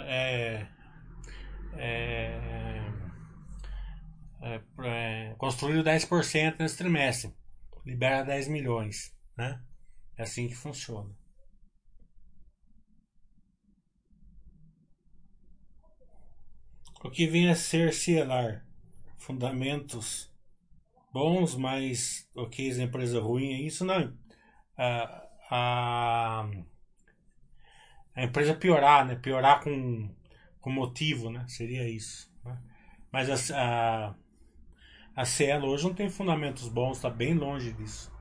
é, 0.05 0.67
é, 1.75 2.81
é, 4.41 4.61
é, 4.83 5.35
construíram 5.37 5.83
10% 5.83 6.55
nesse 6.59 6.77
trimestre 6.77 7.33
libera 7.85 8.23
10 8.23 8.47
milhões, 8.47 9.15
né? 9.37 9.61
É 10.17 10.23
assim 10.23 10.47
que 10.47 10.55
funciona. 10.55 11.09
O 17.03 17.09
que 17.09 17.27
vem 17.27 17.49
a 17.49 17.55
ser 17.55 17.93
CIELAR? 17.93 18.65
Fundamentos 19.17 20.31
bons, 21.13 21.55
mas 21.55 22.29
o 22.35 22.47
que 22.47 22.67
é 22.67 22.83
empresa 22.83 23.21
ruim 23.21 23.53
é 23.53 23.61
isso? 23.61 23.85
Não. 23.85 24.17
A, 24.77 25.27
a, 25.49 26.49
a 28.15 28.23
empresa 28.23 28.55
piorar, 28.55 29.05
né? 29.05 29.15
Piorar 29.15 29.61
com, 29.61 30.09
com 30.59 30.71
motivo, 30.71 31.29
né? 31.29 31.45
Seria 31.47 31.87
isso. 31.89 32.33
Né? 32.43 32.57
Mas 33.11 33.29
a, 33.53 34.09
a 34.09 34.15
a 35.15 35.25
Cielo 35.25 35.67
hoje 35.67 35.83
não 35.85 35.93
tem 35.93 36.09
fundamentos 36.09 36.67
bons, 36.67 36.97
está 36.97 37.09
bem 37.09 37.33
longe 37.33 37.71
disso. 37.73 38.11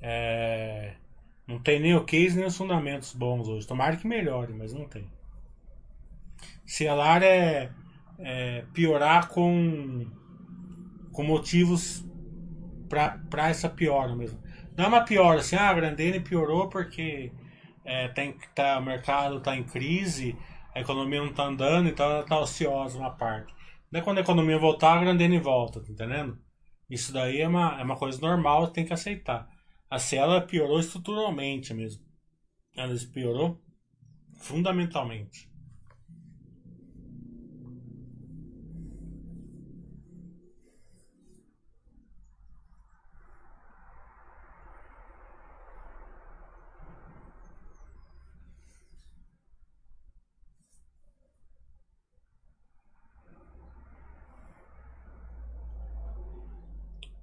É, 0.00 0.94
não 1.46 1.58
tem 1.58 1.80
nem 1.80 1.94
o 1.94 2.04
case 2.04 2.36
nem 2.36 2.46
os 2.46 2.56
fundamentos 2.56 3.14
bons 3.14 3.48
hoje. 3.48 3.66
Tomara 3.66 3.96
que 3.96 4.06
melhore, 4.06 4.52
mas 4.52 4.72
não 4.72 4.86
tem. 4.86 5.10
Cielar 6.66 7.22
é, 7.22 7.70
é 8.18 8.64
piorar 8.72 9.28
com, 9.28 10.06
com 11.12 11.22
motivos 11.22 12.04
para 12.88 13.48
essa 13.48 13.68
piora 13.68 14.14
mesmo. 14.14 14.42
Não 14.76 14.86
é 14.86 14.88
uma 14.88 15.04
piora 15.04 15.38
assim, 15.38 15.56
ah, 15.56 15.68
a 15.68 15.74
Grandene 15.74 16.20
piorou 16.20 16.68
porque 16.68 17.30
é, 17.84 18.08
tem, 18.08 18.36
tá, 18.54 18.78
o 18.78 18.82
mercado 18.82 19.38
está 19.38 19.56
em 19.56 19.62
crise, 19.62 20.36
a 20.74 20.80
economia 20.80 21.20
não 21.20 21.30
está 21.30 21.44
andando, 21.44 21.88
então 21.88 22.06
ela 22.06 22.20
está 22.22 22.38
ociosa 22.38 22.98
uma 22.98 23.10
parte. 23.10 23.53
Daí 23.94 24.02
quando 24.02 24.18
a 24.18 24.22
economia 24.22 24.58
voltar, 24.58 24.98
a 24.98 25.00
Grandene 25.00 25.38
volta, 25.38 25.80
tá 25.80 25.92
entendendo? 25.92 26.36
Isso 26.90 27.12
daí 27.12 27.40
é 27.40 27.46
uma, 27.46 27.78
é 27.80 27.84
uma 27.84 27.96
coisa 27.96 28.20
normal, 28.20 28.72
tem 28.72 28.84
que 28.84 28.92
aceitar. 28.92 29.48
A 29.88 30.00
Cielo 30.00 30.44
piorou 30.48 30.80
estruturalmente 30.80 31.72
mesmo. 31.72 32.04
Ela 32.76 32.92
piorou 33.12 33.62
fundamentalmente. 34.40 35.48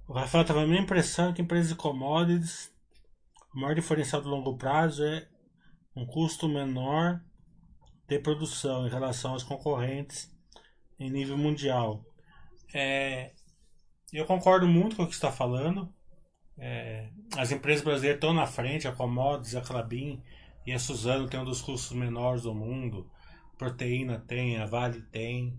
O 0.06 0.12
Rafael 0.12 0.42
estava 0.42 0.62
a 0.62 0.66
minha 0.66 0.80
impressão 0.80 1.32
que 1.32 1.42
empresas 1.42 1.68
de 1.68 1.76
commodities, 1.76 2.72
o 3.54 3.60
maior 3.60 3.74
diferencial 3.74 4.20
do 4.20 4.28
longo 4.28 4.56
prazo 4.56 5.04
é 5.04 5.28
um 5.94 6.06
custo 6.06 6.48
menor 6.48 7.20
de 8.08 8.18
produção 8.18 8.86
em 8.86 8.90
relação 8.90 9.32
aos 9.32 9.44
concorrentes 9.44 10.30
em 10.98 11.10
nível 11.10 11.36
mundial. 11.36 12.04
É, 12.74 13.32
eu 14.12 14.26
concordo 14.26 14.66
muito 14.66 14.96
com 14.96 15.04
o 15.04 15.06
que 15.06 15.14
está 15.14 15.30
falando. 15.30 15.92
É, 16.58 17.10
as 17.36 17.50
empresas 17.50 17.84
brasileiras 17.84 18.16
estão 18.16 18.34
na 18.34 18.46
frente, 18.46 18.88
a 18.88 18.92
Commodities, 18.92 19.54
a 19.54 19.60
Clabin 19.60 20.22
e 20.66 20.72
a 20.72 20.78
Suzano 20.78 21.28
tem 21.28 21.40
um 21.40 21.44
dos 21.44 21.60
custos 21.60 21.96
menores 21.96 22.42
do 22.42 22.54
mundo. 22.54 23.10
Proteína 23.58 24.18
tem, 24.18 24.58
a 24.58 24.66
Vale 24.66 25.02
tem, 25.02 25.58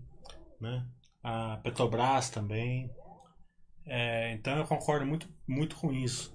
né? 0.60 0.86
a 1.22 1.56
Petrobras 1.62 2.30
também. 2.30 2.90
É, 3.86 4.32
então 4.32 4.56
eu 4.56 4.64
concordo 4.66 5.06
muito, 5.06 5.28
muito 5.46 5.76
com 5.76 5.92
isso. 5.92 6.34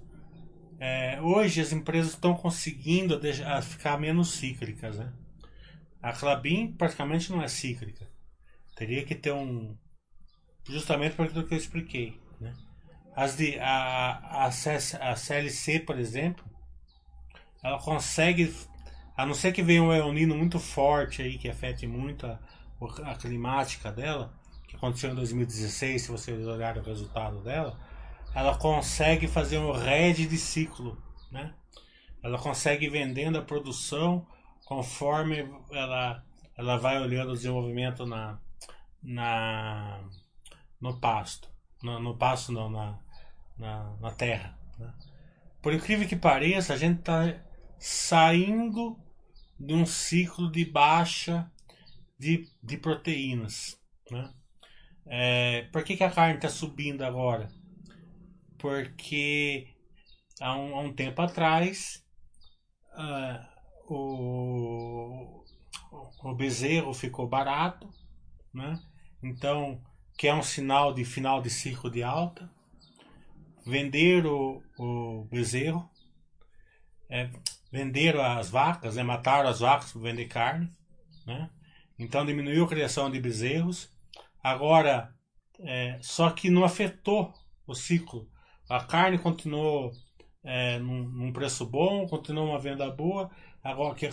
É, 0.78 1.20
hoje 1.20 1.60
as 1.60 1.72
empresas 1.72 2.12
estão 2.12 2.34
conseguindo 2.34 3.18
deixar, 3.18 3.62
ficar 3.62 3.98
menos 3.98 4.32
cíclicas. 4.32 4.98
Né? 4.98 5.12
A 6.02 6.12
Clabin 6.12 6.72
praticamente 6.72 7.30
não 7.30 7.42
é 7.42 7.48
cíclica. 7.48 8.08
Teria 8.76 9.04
que 9.04 9.14
ter 9.14 9.32
um. 9.32 9.76
Justamente 10.66 11.16
por 11.16 11.26
aquilo 11.26 11.46
que 11.46 11.54
eu 11.54 11.58
expliquei. 11.58 12.18
Né? 12.40 12.54
As 13.14 13.36
de, 13.36 13.58
a, 13.58 14.46
a, 14.46 14.46
a 14.46 15.16
CLC, 15.16 15.80
por 15.80 15.98
exemplo, 15.98 16.44
ela 17.62 17.78
consegue, 17.78 18.54
a 19.16 19.26
não 19.26 19.34
ser 19.34 19.52
que 19.52 19.62
venha 19.62 19.82
um 19.82 19.92
El 19.92 20.12
Nino 20.12 20.34
muito 20.34 20.58
forte 20.58 21.20
aí, 21.20 21.36
que 21.36 21.48
afete 21.48 21.86
muito 21.86 22.26
a, 22.26 22.40
a 23.04 23.14
climática 23.16 23.92
dela, 23.92 24.32
aconteceu 24.80 25.10
em 25.10 25.14
2016, 25.14 26.02
se 26.02 26.10
vocês 26.10 26.46
olharem 26.46 26.80
o 26.80 26.84
resultado 26.84 27.42
dela, 27.42 27.78
ela 28.34 28.56
consegue 28.56 29.28
fazer 29.28 29.58
um 29.58 29.72
red 29.72 30.14
de 30.14 30.38
ciclo, 30.38 30.96
né? 31.30 31.54
Ela 32.22 32.38
consegue 32.38 32.88
vendendo 32.88 33.38
a 33.38 33.42
produção 33.42 34.26
conforme 34.64 35.48
ela, 35.70 36.24
ela 36.56 36.76
vai 36.78 36.98
olhando 37.00 37.32
o 37.32 37.34
desenvolvimento 37.34 38.06
na, 38.06 38.38
na, 39.02 40.02
no 40.80 40.98
pasto. 40.98 41.50
No, 41.82 41.98
no 42.00 42.16
pasto 42.16 42.52
não, 42.52 42.70
na, 42.70 42.98
na, 43.58 43.96
na 44.00 44.10
terra. 44.12 44.58
Né? 44.78 44.94
Por 45.62 45.74
incrível 45.74 46.08
que 46.08 46.16
pareça, 46.16 46.72
a 46.72 46.76
gente 46.76 47.00
está 47.00 47.38
saindo 47.78 48.98
de 49.58 49.74
um 49.74 49.84
ciclo 49.84 50.50
de 50.50 50.64
baixa 50.64 51.50
de, 52.18 52.46
de 52.62 52.76
proteínas. 52.76 53.78
Né? 54.10 54.30
É, 55.12 55.62
por 55.72 55.82
que, 55.82 55.96
que 55.96 56.04
a 56.04 56.10
carne 56.10 56.36
está 56.36 56.48
subindo 56.48 57.02
agora? 57.02 57.50
Porque 58.56 59.74
há 60.40 60.56
um, 60.56 60.76
há 60.76 60.80
um 60.82 60.92
tempo 60.92 61.20
atrás 61.20 62.06
uh, 62.94 63.92
o, 63.92 65.44
o 66.22 66.34
bezerro 66.34 66.94
ficou 66.94 67.28
barato, 67.28 67.92
né? 68.54 68.80
então 69.20 69.82
que 70.16 70.28
é 70.28 70.34
um 70.34 70.42
sinal 70.42 70.94
de 70.94 71.04
final 71.04 71.42
de 71.42 71.50
ciclo 71.50 71.90
de 71.90 72.04
alta. 72.04 72.48
Vender 73.66 74.26
o, 74.26 74.62
o 74.78 75.24
bezerro, 75.24 75.90
é, 77.08 77.28
venderam 77.72 78.22
as 78.22 78.48
vacas, 78.48 78.94
né? 78.94 79.02
mataram 79.02 79.48
as 79.48 79.58
vacas 79.58 79.90
para 79.90 80.02
vender 80.02 80.26
carne, 80.26 80.70
né? 81.26 81.50
então 81.98 82.24
diminuiu 82.24 82.64
a 82.64 82.68
criação 82.68 83.10
de 83.10 83.18
bezerros. 83.18 83.90
Agora, 84.42 85.14
é, 85.60 85.98
só 86.00 86.30
que 86.30 86.50
não 86.50 86.64
afetou 86.64 87.32
o 87.66 87.74
ciclo. 87.74 88.28
A 88.68 88.84
carne 88.84 89.18
continuou 89.18 89.92
é, 90.44 90.78
num, 90.78 91.08
num, 91.08 91.32
preço 91.32 91.66
bom, 91.66 92.06
continuou 92.06 92.48
uma 92.48 92.58
venda 92.58 92.90
boa, 92.90 93.30
agora 93.62 93.94
que 93.94 94.08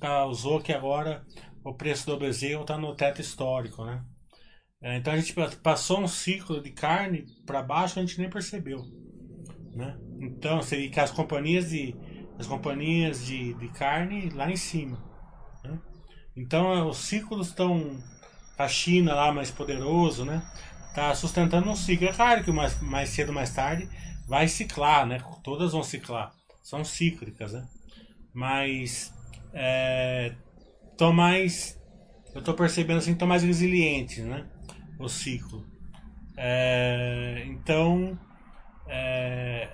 causou 0.00 0.60
que 0.60 0.72
agora 0.72 1.24
o 1.64 1.74
preço 1.74 2.06
do 2.06 2.16
bezerro 2.16 2.62
está 2.62 2.76
no 2.76 2.94
teto 2.94 3.20
histórico, 3.20 3.84
né? 3.84 4.04
É, 4.82 4.96
então 4.96 5.12
a 5.12 5.16
gente 5.16 5.34
passou 5.62 6.00
um 6.00 6.08
ciclo 6.08 6.60
de 6.60 6.70
carne 6.70 7.24
para 7.46 7.62
baixo, 7.62 7.98
a 7.98 8.02
gente 8.02 8.18
nem 8.18 8.28
percebeu. 8.28 8.82
Né? 9.74 9.96
Então, 10.20 10.60
você 10.60 10.88
que 10.88 10.98
as 10.98 11.12
companhias 11.12 11.70
de 11.70 11.94
as 12.38 12.46
companhias 12.46 13.24
de, 13.24 13.54
de 13.54 13.68
carne 13.68 14.30
lá 14.30 14.50
em 14.50 14.56
cima. 14.56 14.98
Né? 15.62 15.78
Então 16.36 16.88
os 16.88 16.98
ciclos 16.98 17.48
estão 17.48 18.02
a 18.64 18.68
China 18.68 19.14
lá 19.14 19.32
mais 19.32 19.50
poderoso, 19.50 20.24
né? 20.24 20.42
Tá 20.94 21.14
sustentando 21.14 21.70
um 21.70 21.76
ciclo. 21.76 22.08
É 22.08 22.12
claro 22.12 22.44
que 22.44 22.52
mais, 22.52 22.80
mais 22.80 23.08
cedo 23.08 23.28
ou 23.28 23.34
mais 23.34 23.54
tarde 23.54 23.88
vai 24.28 24.48
ciclar, 24.48 25.06
né? 25.06 25.22
Todas 25.42 25.72
vão 25.72 25.82
ciclar. 25.82 26.32
São 26.62 26.84
cíclicas, 26.84 27.52
né? 27.52 27.66
Mas 28.34 29.12
é, 29.52 30.34
tô 30.96 31.12
mais 31.12 31.80
eu 32.34 32.42
tô 32.42 32.54
percebendo 32.54 32.98
assim, 32.98 33.14
tô 33.14 33.26
mais 33.26 33.42
resiliente, 33.42 34.22
né? 34.22 34.46
o 34.98 35.08
ciclo. 35.08 35.66
É, 36.36 37.42
então, 37.46 38.18
é, 38.86 39.68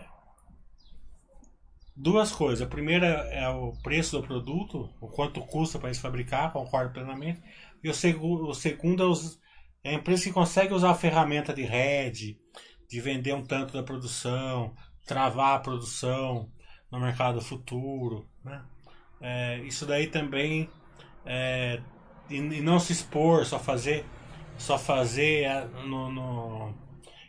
duas 1.95 2.33
coisas. 2.33 2.67
A 2.67 2.71
primeira 2.71 3.07
é 3.07 3.49
o 3.49 3.73
preço 3.83 4.21
do 4.21 4.27
produto, 4.27 4.91
o 5.01 5.09
quanto 5.09 5.41
custa 5.43 5.79
para 5.79 5.89
eles 5.89 6.01
fabricar, 6.01 6.53
concordo 6.53 6.93
plenamente. 6.93 7.43
O, 7.91 7.95
seg 7.95 8.19
o 8.21 8.55
segundo 8.55 9.03
é, 9.03 9.07
os, 9.07 9.41
é 9.85 9.91
a 9.91 9.95
empresa 9.95 10.25
que 10.25 10.33
consegue 10.33 10.75
usar 10.75 10.91
a 10.91 10.95
ferramenta 10.95 11.53
de 11.53 11.63
rede, 11.63 12.39
de 12.89 13.01
vender 13.01 13.35
um 13.35 13.45
tanto 13.45 13.73
da 13.73 13.83
produção, 13.83 14.75
travar 15.07 15.57
a 15.57 15.61
produção 15.61 16.51
no 16.91 17.01
mercado 17.01 17.41
futuro. 17.41 18.29
Né? 18.45 18.65
É, 19.21 19.59
isso 19.61 19.87
daí 19.87 20.07
também. 20.07 20.69
É, 21.25 21.81
e, 22.31 22.37
e 22.37 22.61
não 22.61 22.79
se 22.79 22.93
expor, 22.93 23.45
só 23.45 23.59
fazer 23.59 24.05
só 24.59 24.77
fazer 24.77 25.49
no, 25.87 26.11
no, 26.11 26.75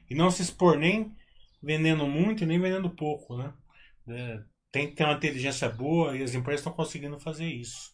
e 0.10 0.16
não 0.16 0.32
se 0.32 0.42
expor 0.42 0.78
nem 0.78 1.16
vendendo 1.62 2.08
muito 2.08 2.46
nem 2.46 2.60
vendendo 2.60 2.90
pouco, 2.90 3.38
né? 3.38 3.54
É, 4.08 4.40
tem 4.72 4.88
que 4.88 4.96
ter 4.96 5.04
uma 5.04 5.14
inteligência 5.14 5.70
boa 5.70 6.18
e 6.18 6.24
as 6.24 6.34
empresas 6.34 6.62
estão 6.62 6.74
conseguindo 6.74 7.20
fazer 7.20 7.48
isso. 7.48 7.94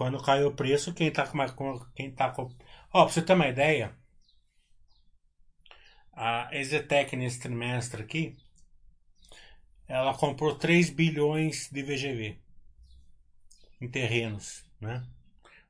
Quando 0.00 0.22
caiu 0.22 0.48
o 0.48 0.54
preço, 0.54 0.94
quem 0.94 1.12
tá 1.12 1.26
com 1.26 1.78
quem 1.94 2.10
tá 2.10 2.30
com, 2.30 2.44
ó, 2.90 3.04
pra 3.04 3.12
você 3.12 3.20
ter 3.20 3.34
uma 3.34 3.48
ideia, 3.48 3.94
a 6.10 6.48
Exetec 6.52 7.14
nesse 7.14 7.38
trimestre 7.38 8.02
aqui 8.02 8.34
ela 9.86 10.14
comprou 10.14 10.54
3 10.54 10.88
bilhões 10.88 11.68
de 11.70 11.82
VGV 11.82 12.38
em 13.78 13.90
terrenos, 13.90 14.64
né? 14.80 15.06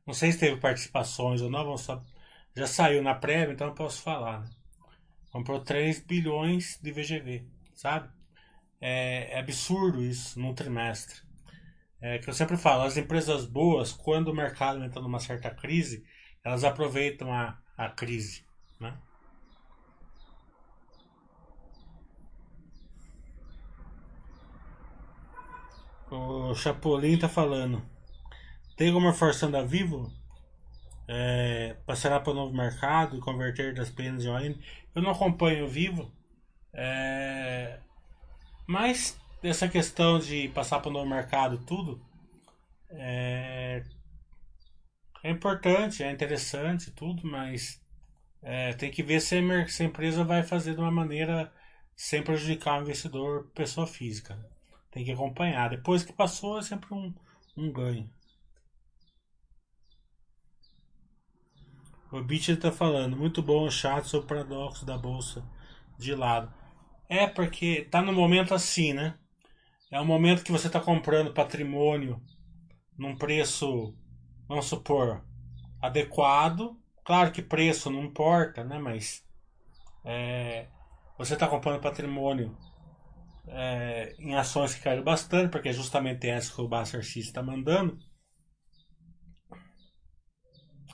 Não 0.06 0.14
sei 0.14 0.30
se 0.30 0.38
teve 0.38 0.60
participações 0.60 1.42
ou 1.42 1.50
não, 1.50 1.74
já 2.54 2.68
saiu 2.68 3.02
na 3.02 3.16
prévia, 3.16 3.52
então 3.52 3.66
eu 3.66 3.74
posso 3.74 4.00
falar, 4.00 4.42
né? 4.42 4.50
Comprou 5.32 5.58
3 5.58 5.98
bilhões 5.98 6.78
de 6.80 6.92
VGV, 6.92 7.44
sabe? 7.74 8.08
É, 8.80 9.32
é 9.32 9.40
absurdo 9.40 10.00
isso 10.00 10.38
num 10.38 10.54
trimestre. 10.54 11.28
É 12.02 12.18
que 12.18 12.30
eu 12.30 12.34
sempre 12.34 12.56
falo, 12.56 12.82
as 12.82 12.96
empresas 12.96 13.44
boas, 13.44 13.92
quando 13.92 14.28
o 14.28 14.34
mercado 14.34 14.82
entra 14.82 15.02
numa 15.02 15.20
certa 15.20 15.50
crise, 15.50 16.04
elas 16.42 16.64
aproveitam 16.64 17.32
a, 17.32 17.58
a 17.76 17.90
crise, 17.90 18.44
né? 18.80 18.96
O 26.10 26.54
Chapolin 26.54 27.18
tá 27.18 27.28
falando. 27.28 27.82
Tem 28.76 28.88
alguma 28.88 29.12
forção 29.12 29.50
da 29.50 29.62
Vivo? 29.62 30.10
É, 31.06 31.76
passará 31.86 32.18
para 32.18 32.32
o 32.32 32.34
novo 32.34 32.56
mercado 32.56 33.16
e 33.16 33.20
converter 33.20 33.74
das 33.74 33.90
penas 33.90 34.24
em 34.24 34.28
ON? 34.28 34.54
Eu 34.94 35.02
não 35.02 35.10
acompanho 35.10 35.66
o 35.66 35.68
Vivo. 35.68 36.10
É, 36.72 37.78
mas 38.66 39.20
essa 39.42 39.68
questão 39.68 40.18
de 40.18 40.48
passar 40.48 40.80
para 40.80 40.90
o 40.90 40.92
novo 40.92 41.08
mercado 41.08 41.58
tudo 41.58 42.00
é, 42.90 43.84
é 45.22 45.30
importante, 45.30 46.02
é 46.02 46.10
interessante 46.10 46.90
tudo, 46.90 47.26
mas 47.26 47.80
é, 48.42 48.72
tem 48.74 48.90
que 48.90 49.02
ver 49.02 49.20
se 49.20 49.36
a, 49.36 49.68
se 49.68 49.82
a 49.82 49.86
empresa 49.86 50.24
vai 50.24 50.42
fazer 50.42 50.74
de 50.74 50.80
uma 50.80 50.90
maneira 50.90 51.52
sem 51.94 52.22
prejudicar 52.22 52.78
o 52.78 52.82
investidor 52.82 53.50
pessoa 53.54 53.86
física. 53.86 54.38
Tem 54.90 55.04
que 55.04 55.12
acompanhar. 55.12 55.70
Depois 55.70 56.02
que 56.02 56.12
passou, 56.12 56.58
é 56.58 56.62
sempre 56.62 56.92
um, 56.94 57.14
um 57.56 57.72
ganho. 57.72 58.10
O 62.10 62.22
Beach 62.22 62.50
está 62.50 62.72
falando, 62.72 63.16
muito 63.16 63.40
bom 63.40 63.66
o 63.66 63.70
chat 63.70 64.04
sobre 64.04 64.24
o 64.24 64.28
paradoxo 64.28 64.84
da 64.84 64.98
bolsa 64.98 65.44
de 65.96 66.14
lado. 66.14 66.52
É 67.08 67.26
porque 67.26 67.86
tá 67.90 68.02
no 68.02 68.12
momento 68.12 68.52
assim, 68.52 68.92
né? 68.92 69.19
É 69.90 70.00
o 70.00 70.04
momento 70.04 70.44
que 70.44 70.52
você 70.52 70.68
está 70.68 70.78
comprando 70.78 71.34
patrimônio 71.34 72.22
num 72.96 73.16
preço, 73.16 73.92
vamos 74.46 74.66
supor, 74.66 75.24
adequado. 75.82 76.78
Claro 77.04 77.32
que 77.32 77.42
preço 77.42 77.90
não 77.90 78.04
importa, 78.04 78.62
né? 78.62 78.78
Mas 78.78 79.24
é, 80.04 80.68
você 81.18 81.34
está 81.34 81.48
comprando 81.48 81.80
patrimônio 81.80 82.56
é, 83.48 84.14
em 84.18 84.36
ações 84.36 84.74
que 84.74 84.82
caíram 84.82 85.02
bastante, 85.02 85.50
porque 85.50 85.70
é 85.70 85.72
justamente 85.72 86.28
essa 86.28 86.54
que 86.54 86.60
o 86.60 86.68
Buster 86.68 87.02
X 87.02 87.26
está 87.26 87.42
mandando. 87.42 87.98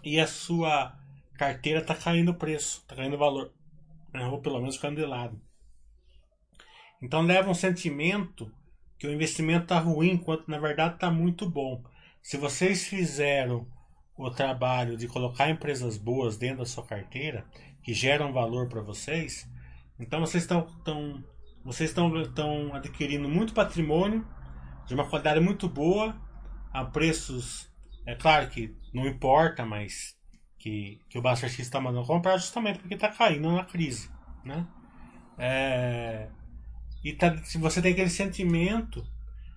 E 0.03 0.19
a 0.19 0.27
sua 0.27 0.97
carteira 1.35 1.81
está 1.81 1.95
caindo 1.95 2.31
o 2.31 2.39
preço, 2.39 2.81
está 2.81 2.97
caindo 2.97 3.17
o 3.17 3.19
valor. 3.19 3.53
Né, 4.15 4.25
ou 4.27 4.41
pelo 4.41 4.59
menos 4.59 4.77
ficando 4.77 4.97
de 4.97 5.07
lado. 5.07 5.39
Então 7.03 7.21
leva 7.21 7.51
um 7.51 7.55
sentimento 7.55 8.51
que 8.99 9.07
o 9.07 9.13
investimento 9.13 9.65
está 9.65 9.79
ruim, 9.79 10.13
enquanto 10.13 10.49
na 10.49 10.59
verdade 10.59 10.95
está 10.95 11.11
muito 11.11 11.49
bom. 11.49 11.83
Se 12.23 12.37
vocês 12.37 12.87
fizeram 12.87 13.67
o 14.17 14.31
trabalho 14.31 14.97
de 14.97 15.07
colocar 15.07 15.51
empresas 15.51 15.97
boas 15.97 16.37
dentro 16.37 16.59
da 16.59 16.67
sua 16.67 16.85
carteira, 16.85 17.47
que 17.83 17.93
geram 17.93 18.33
valor 18.33 18.69
para 18.69 18.81
vocês, 18.81 19.49
então 19.99 20.21
vocês 20.21 20.43
estão 20.43 20.67
vocês 21.65 21.91
estão, 21.91 22.21
estão 22.23 22.75
adquirindo 22.75 23.29
muito 23.29 23.53
patrimônio 23.53 24.25
de 24.87 24.95
uma 24.95 25.05
qualidade 25.09 25.41
muito 25.41 25.69
boa 25.69 26.17
a 26.73 26.85
preços, 26.85 27.69
é 28.07 28.15
claro 28.15 28.49
que 28.49 28.77
não 28.95 29.07
importa, 29.07 29.67
mas 29.67 30.17
que, 30.59 31.01
que 31.09 31.19
o 31.19 31.23
Buster 31.23 31.49
X 31.49 31.59
está 31.61 31.81
mandando 31.81 32.07
comprar 32.07 32.37
justamente 32.37 32.79
porque 32.79 32.95
está 32.95 33.09
caindo 33.09 33.51
na 33.51 33.65
crise, 33.65 34.11
né? 34.45 34.67
É, 35.39 36.29
e 37.07 37.13
tá, 37.13 37.37
se 37.45 37.57
você 37.57 37.81
tem 37.81 37.93
aquele 37.93 38.11
sentimento, 38.11 39.07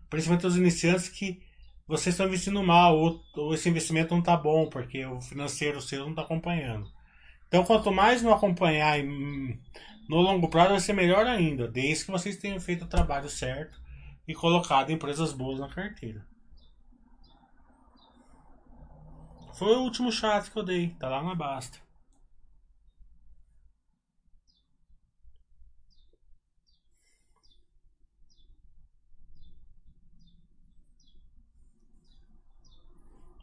principalmente 0.08 0.46
os 0.46 0.56
iniciantes, 0.56 1.10
que 1.10 1.42
vocês 1.88 2.14
estão 2.14 2.28
investindo 2.28 2.62
mal 2.62 2.96
ou, 2.96 3.20
ou 3.36 3.56
esse 3.56 3.68
investimento 3.68 4.12
não 4.12 4.20
está 4.20 4.38
bom 4.38 4.70
porque 4.70 5.04
o 5.04 5.20
financeiro 5.20 5.82
seu 5.82 6.02
não 6.04 6.12
está 6.12 6.22
acompanhando. 6.22 6.88
Então, 7.48 7.64
quanto 7.64 7.92
mais 7.92 8.22
não 8.22 8.32
acompanhar 8.32 9.00
hum, 9.04 9.58
no 10.08 10.18
longo 10.18 10.48
prazo, 10.48 10.70
vai 10.70 10.80
ser 10.80 10.94
melhor 10.94 11.26
ainda, 11.26 11.68
desde 11.68 12.06
que 12.06 12.12
vocês 12.12 12.38
tenham 12.38 12.60
feito 12.60 12.86
o 12.86 12.88
trabalho 12.88 13.28
certo 13.28 13.82
e 14.28 14.36
colocado 14.36 14.92
empresas 14.92 15.34
boas 15.34 15.60
na 15.60 15.68
carteira. 15.68 16.24
Foi 19.56 19.76
o 19.76 19.82
último 19.82 20.12
chat 20.12 20.52
que 20.52 20.60
eu 20.60 20.64
dei, 20.64 20.90
tá 21.00 21.10
lá 21.10 21.24
na 21.24 21.34
Basta. 21.34 21.80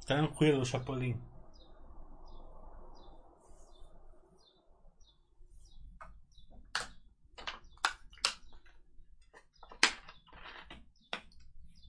Tranquilo, 0.06 0.64
Chapolin. 0.64 1.20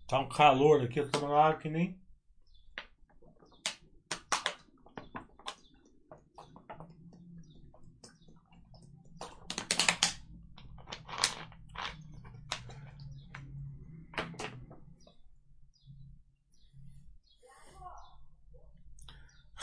Tá 0.07 0.19
um 0.19 0.27
calor 0.27 0.81
aqui, 0.83 0.99
eu 0.99 1.11
tô 1.11 1.31
ar 1.35 1.59
que 1.59 1.69
nem. 1.69 1.95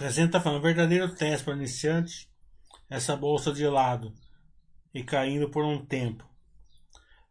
Resenha 0.04 0.30
tá 0.30 0.38
falando, 0.38 0.60
verdadeiro 0.60 1.14
teste 1.14 1.46
para 1.46 1.56
iniciante, 1.56 2.28
essa 2.90 3.16
bolsa 3.16 3.50
de 3.50 3.66
lado 3.66 4.12
e 4.92 5.02
caindo 5.02 5.48
por 5.48 5.64
um 5.64 5.82
tempo. 5.82 6.28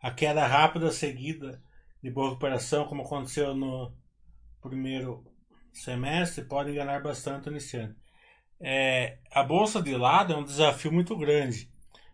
A 0.01 0.09
queda 0.09 0.47
rápida 0.47 0.91
seguida 0.91 1.61
de 2.01 2.09
boa 2.09 2.29
recuperação, 2.29 2.85
como 2.85 3.03
aconteceu 3.03 3.53
no 3.53 3.95
primeiro 4.59 5.23
semestre, 5.71 6.45
pode 6.45 6.71
enganar 6.71 7.03
bastante 7.03 7.47
o 7.47 7.51
iniciante. 7.51 7.95
É, 8.59 9.19
a 9.31 9.43
bolsa 9.43 9.79
de 9.79 9.95
lado 9.95 10.33
é 10.33 10.35
um 10.35 10.43
desafio 10.43 10.91
muito 10.91 11.15
grande. 11.15 11.71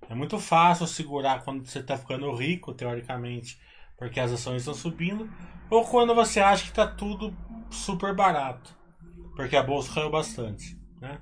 É 0.10 0.14
muito 0.14 0.38
fácil 0.38 0.86
segurar 0.88 1.42
quando 1.46 1.66
você 1.66 1.80
está 1.80 1.98
ficando 1.98 2.36
rico, 2.36 2.74
teoricamente, 2.74 3.58
porque 3.98 4.20
as 4.20 4.34
ações 4.34 4.64
estão 4.64 4.74
subindo, 4.74 5.32
ou 5.70 5.86
quando 5.86 6.14
você 6.14 6.42
acha 6.42 6.64
que 6.64 6.72
está 6.72 6.86
tudo 6.86 7.34
super 7.72 8.14
barato, 8.14 8.78
porque 9.40 9.56
a 9.56 9.64
bolsa 9.64 9.94
caiu 9.94 10.10
bastante. 10.10 10.78
Né? 11.00 11.18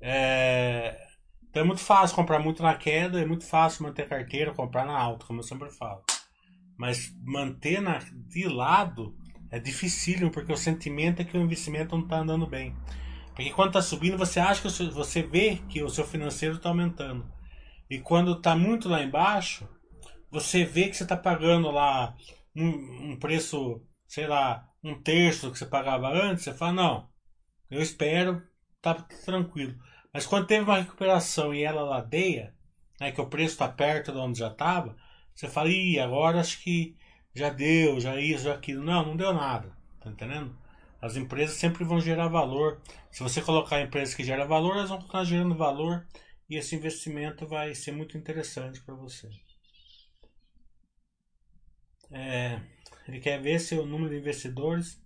É, 0.00 1.06
então 1.50 1.62
é 1.62 1.66
muito 1.66 1.82
fácil 1.82 2.16
comprar 2.16 2.38
muito 2.38 2.62
na 2.62 2.74
queda, 2.74 3.20
é 3.20 3.26
muito 3.26 3.44
fácil 3.44 3.82
manter 3.82 4.08
carteira, 4.08 4.54
comprar 4.54 4.86
na 4.86 4.98
alta, 4.98 5.26
como 5.26 5.40
eu 5.40 5.44
sempre 5.44 5.68
falo. 5.68 6.02
Mas 6.78 7.14
manter 7.22 7.82
na, 7.82 7.98
de 7.98 8.48
lado 8.48 9.14
é 9.50 9.60
dificílimo, 9.60 10.30
porque 10.30 10.50
o 10.50 10.56
sentimento 10.56 11.20
é 11.20 11.26
que 11.26 11.36
o 11.36 11.42
investimento 11.42 11.94
não 11.94 12.04
está 12.04 12.20
andando 12.20 12.46
bem. 12.46 12.74
Porque 13.34 13.50
quando 13.50 13.68
está 13.68 13.82
subindo, 13.82 14.16
você 14.16 14.40
acha 14.40 14.62
que 14.62 14.70
seu, 14.70 14.90
você 14.90 15.22
vê 15.22 15.56
que 15.68 15.82
o 15.82 15.90
seu 15.90 16.06
financeiro 16.06 16.56
está 16.56 16.70
aumentando. 16.70 17.30
E 17.90 17.98
quando 17.98 18.32
está 18.32 18.56
muito 18.56 18.88
lá 18.88 19.02
embaixo, 19.02 19.68
você 20.30 20.64
vê 20.64 20.88
que 20.88 20.96
você 20.96 21.02
está 21.02 21.18
pagando 21.18 21.70
lá 21.70 22.16
um, 22.56 23.10
um, 23.10 23.16
preço, 23.18 23.82
sei 24.08 24.26
lá, 24.26 24.66
um 24.82 24.94
terço 24.94 25.48
do 25.48 25.52
que 25.52 25.58
você 25.58 25.66
pagava 25.66 26.08
antes. 26.08 26.44
Você 26.44 26.54
fala, 26.54 26.72
não, 26.72 27.11
eu 27.76 27.82
espero, 27.82 28.42
tá 28.80 28.94
tranquilo. 28.94 29.74
Mas 30.12 30.26
quando 30.26 30.46
teve 30.46 30.64
uma 30.64 30.78
recuperação 30.78 31.54
e 31.54 31.62
ela 31.62 31.82
ladeia, 31.82 32.54
né, 33.00 33.12
que 33.12 33.20
o 33.20 33.26
preço 33.26 33.54
está 33.54 33.68
perto 33.68 34.12
de 34.12 34.18
onde 34.18 34.38
já 34.38 34.48
estava, 34.48 34.96
você 35.34 35.48
fala, 35.48 35.70
ih, 35.70 35.98
agora 35.98 36.40
acho 36.40 36.60
que 36.62 36.96
já 37.34 37.48
deu, 37.48 37.98
já 37.98 38.20
isso, 38.20 38.44
já 38.44 38.54
aquilo. 38.54 38.84
Não, 38.84 39.06
não 39.06 39.16
deu 39.16 39.32
nada. 39.32 39.76
Tá 40.00 40.10
entendendo? 40.10 40.56
As 41.00 41.16
empresas 41.16 41.56
sempre 41.56 41.84
vão 41.84 42.00
gerar 42.00 42.28
valor. 42.28 42.80
Se 43.10 43.22
você 43.22 43.40
colocar 43.40 43.80
empresas 43.80 44.14
que 44.14 44.22
geram 44.22 44.46
valor, 44.46 44.76
elas 44.76 44.90
vão 44.90 44.98
continuar 44.98 45.24
gerando 45.24 45.56
valor 45.56 46.06
e 46.48 46.56
esse 46.56 46.76
investimento 46.76 47.46
vai 47.46 47.74
ser 47.74 47.92
muito 47.92 48.16
interessante 48.16 48.80
para 48.82 48.94
você. 48.94 49.28
É, 52.10 52.60
ele 53.08 53.20
quer 53.20 53.40
ver 53.40 53.58
se 53.58 53.74
o 53.74 53.86
número 53.86 54.10
de 54.10 54.18
investidores 54.20 55.01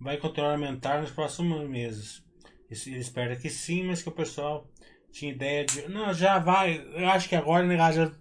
vai 0.00 0.16
continuar 0.16 0.50
a 0.50 0.52
aumentar 0.52 1.00
nos 1.00 1.10
próximos 1.10 1.68
meses. 1.68 2.24
Ele 2.70 2.98
espera 2.98 3.36
que 3.36 3.50
sim, 3.50 3.84
mas 3.84 4.02
que 4.02 4.08
o 4.08 4.12
pessoal 4.12 4.68
tinha 5.10 5.32
ideia 5.32 5.64
de. 5.64 5.88
Não, 5.88 6.14
já 6.14 6.38
vai. 6.38 6.78
Eu 6.94 7.08
acho 7.10 7.28
que 7.28 7.34
agora 7.34 7.66
né, 7.66 7.76
já 7.92 8.12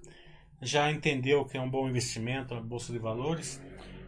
já 0.62 0.92
entendeu 0.92 1.46
que 1.46 1.58
é 1.58 1.62
um 1.62 1.70
bom 1.70 1.88
investimento 1.88 2.54
a 2.54 2.62
bolsa 2.62 2.92
de 2.92 3.00
valores 3.00 3.62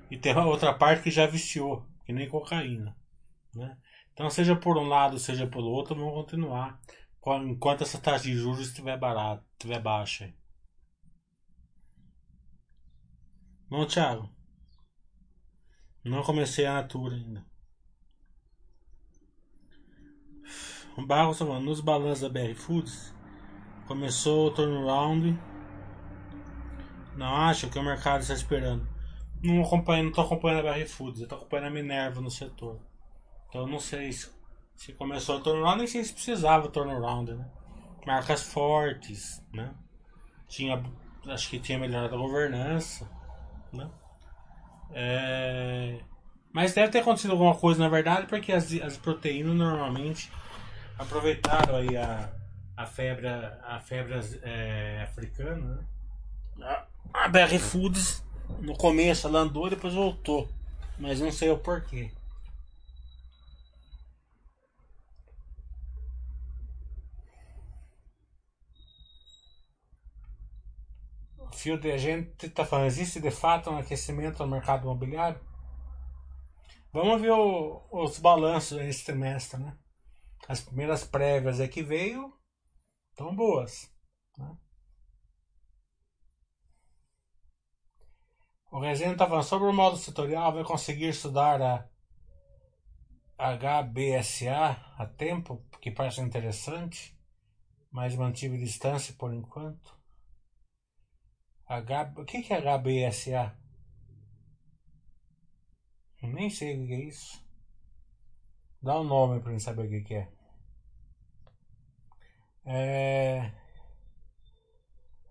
e 0.10 0.18
tem 0.18 0.34
a 0.34 0.46
outra 0.46 0.74
parte 0.74 1.04
que 1.04 1.12
já 1.12 1.26
viciou, 1.26 1.86
que 2.06 2.12
nem 2.12 2.28
cocaína, 2.28 2.96
né? 3.56 3.78
Então, 4.12 4.30
seja 4.30 4.56
por 4.56 4.78
um 4.78 4.88
lado, 4.88 5.18
seja 5.18 5.48
pelo 5.48 5.70
outro, 5.70 5.96
vamos 5.96 6.14
continuar 6.14 6.80
enquanto 7.44 7.84
essa 7.84 8.00
taxa 8.00 8.24
de 8.24 8.34
juros 8.34 8.68
estiver 8.68 8.98
barata, 8.98 9.46
estiver 9.54 9.80
baixa. 9.80 10.34
Bom, 13.70 13.86
Thiago. 13.86 14.30
Não 16.04 16.24
comecei 16.24 16.66
a 16.66 16.74
Natura 16.74 17.16
ainda. 17.16 17.46
O 20.42 20.81
Barros 20.98 21.40
falando, 21.40 21.64
nos 21.64 21.82
balanços 21.82 22.22
da 22.22 22.30
BR 22.30 22.54
Foods, 22.56 23.14
começou 23.88 24.48
o 24.48 24.52
turnaround 24.52 25.38
não 27.16 27.36
acho 27.36 27.70
que 27.70 27.78
o 27.78 27.84
mercado 27.84 28.22
está 28.22 28.34
esperando. 28.34 28.88
Não 29.44 29.62
acompanho, 29.62 30.06
não 30.06 30.12
tô 30.12 30.22
acompanhando 30.22 30.68
a 30.68 30.74
BR 30.74 30.86
Foods, 30.88 31.22
eu 31.22 31.28
tô 31.28 31.36
acompanhando 31.36 31.68
a 31.68 31.72
Minerva 31.72 32.22
no 32.22 32.32
setor. 32.32 32.80
Então 33.50 33.68
não 33.68 33.80
sei 33.80 34.12
se, 34.12 34.30
se 34.76 34.94
começou 34.94 35.38
a 35.38 35.42
turnaround, 35.42 35.80
nem 35.80 35.88
sei 35.88 36.04
se 36.04 36.14
precisava 36.14 36.70
turnaround, 36.70 37.34
né? 37.34 37.46
Marcas 38.06 38.44
fortes, 38.44 39.44
né? 39.54 39.74
Tinha, 40.48 40.82
acho 41.28 41.50
que 41.50 41.60
tinha 41.60 41.78
melhorado 41.78 42.16
a 42.16 42.18
governança, 42.18 43.10
né? 43.74 43.90
É... 44.92 46.00
Mas 46.54 46.74
deve 46.74 46.92
ter 46.92 47.00
acontecido 47.00 47.32
alguma 47.32 47.56
coisa, 47.56 47.80
na 47.80 47.90
verdade, 47.90 48.28
porque 48.28 48.52
as, 48.52 48.72
as 48.82 48.98
proteínas 48.98 49.56
normalmente 49.56 50.32
aproveitaram 51.02 51.76
aí 51.76 51.98
a, 51.98 52.32
a 52.78 52.86
febre, 52.86 53.28
a 53.28 53.80
febre 53.80 54.14
é, 54.44 55.02
africana, 55.04 55.88
né? 56.56 56.86
A 57.14 57.28
BR 57.28 57.58
Foods 57.60 58.24
no 58.62 58.76
começo 58.78 59.28
ela 59.28 59.40
andou 59.40 59.68
e 59.68 59.72
depois 59.72 59.94
voltou. 59.94 60.48
Mas 61.00 61.20
não 61.20 61.32
sei 61.32 61.50
o 61.50 61.58
porquê. 61.58 62.12
De 71.80 71.92
a 71.92 71.98
gente 71.98 72.48
está 72.48 72.66
falando, 72.66 72.88
existe 72.88 73.20
de 73.20 73.30
fato 73.30 73.70
um 73.70 73.78
aquecimento 73.78 74.40
no 74.40 74.50
mercado 74.50 74.84
imobiliário? 74.84 75.40
Vamos 76.92 77.22
ver 77.22 77.32
o, 77.32 77.84
os 77.92 78.18
balanços 78.18 78.78
desse 78.80 79.06
trimestre, 79.06 79.60
né? 79.62 79.74
As 80.48 80.60
primeiras 80.60 81.04
prévias 81.04 81.60
é 81.60 81.68
que 81.68 81.84
veio 81.84 82.34
estão 83.12 83.36
boas. 83.36 83.94
Né? 84.38 84.58
O 88.72 88.80
Resenha 88.80 89.12
está 89.12 89.28
falando 89.28 89.44
sobre 89.44 89.68
o 89.68 89.74
modo 89.74 89.98
setorial, 89.98 90.54
vai 90.54 90.64
conseguir 90.64 91.10
estudar 91.10 91.62
a 91.62 91.90
HBSA 93.56 94.96
a 94.98 95.06
tempo, 95.06 95.66
que 95.82 95.92
parece 95.92 96.22
interessante, 96.22 97.18
mas 97.92 98.16
mantive 98.16 98.58
distância 98.58 99.14
por 99.16 99.34
enquanto. 99.34 100.00
H... 101.68 102.14
O 102.18 102.26
que 102.26 102.38
é 102.38 102.62
HBSA? 102.62 103.58
Nem 106.22 106.50
sei 106.50 106.84
o 106.84 106.88
que 106.88 106.94
é 106.94 107.00
isso. 107.06 107.44
Dá 108.82 109.00
um 109.00 109.04
nome 109.04 109.40
para 109.40 109.52
gente 109.52 109.64
saber 109.64 109.86
o 109.86 110.04
que 110.04 110.16
é. 110.16 110.28
é. 112.66 113.54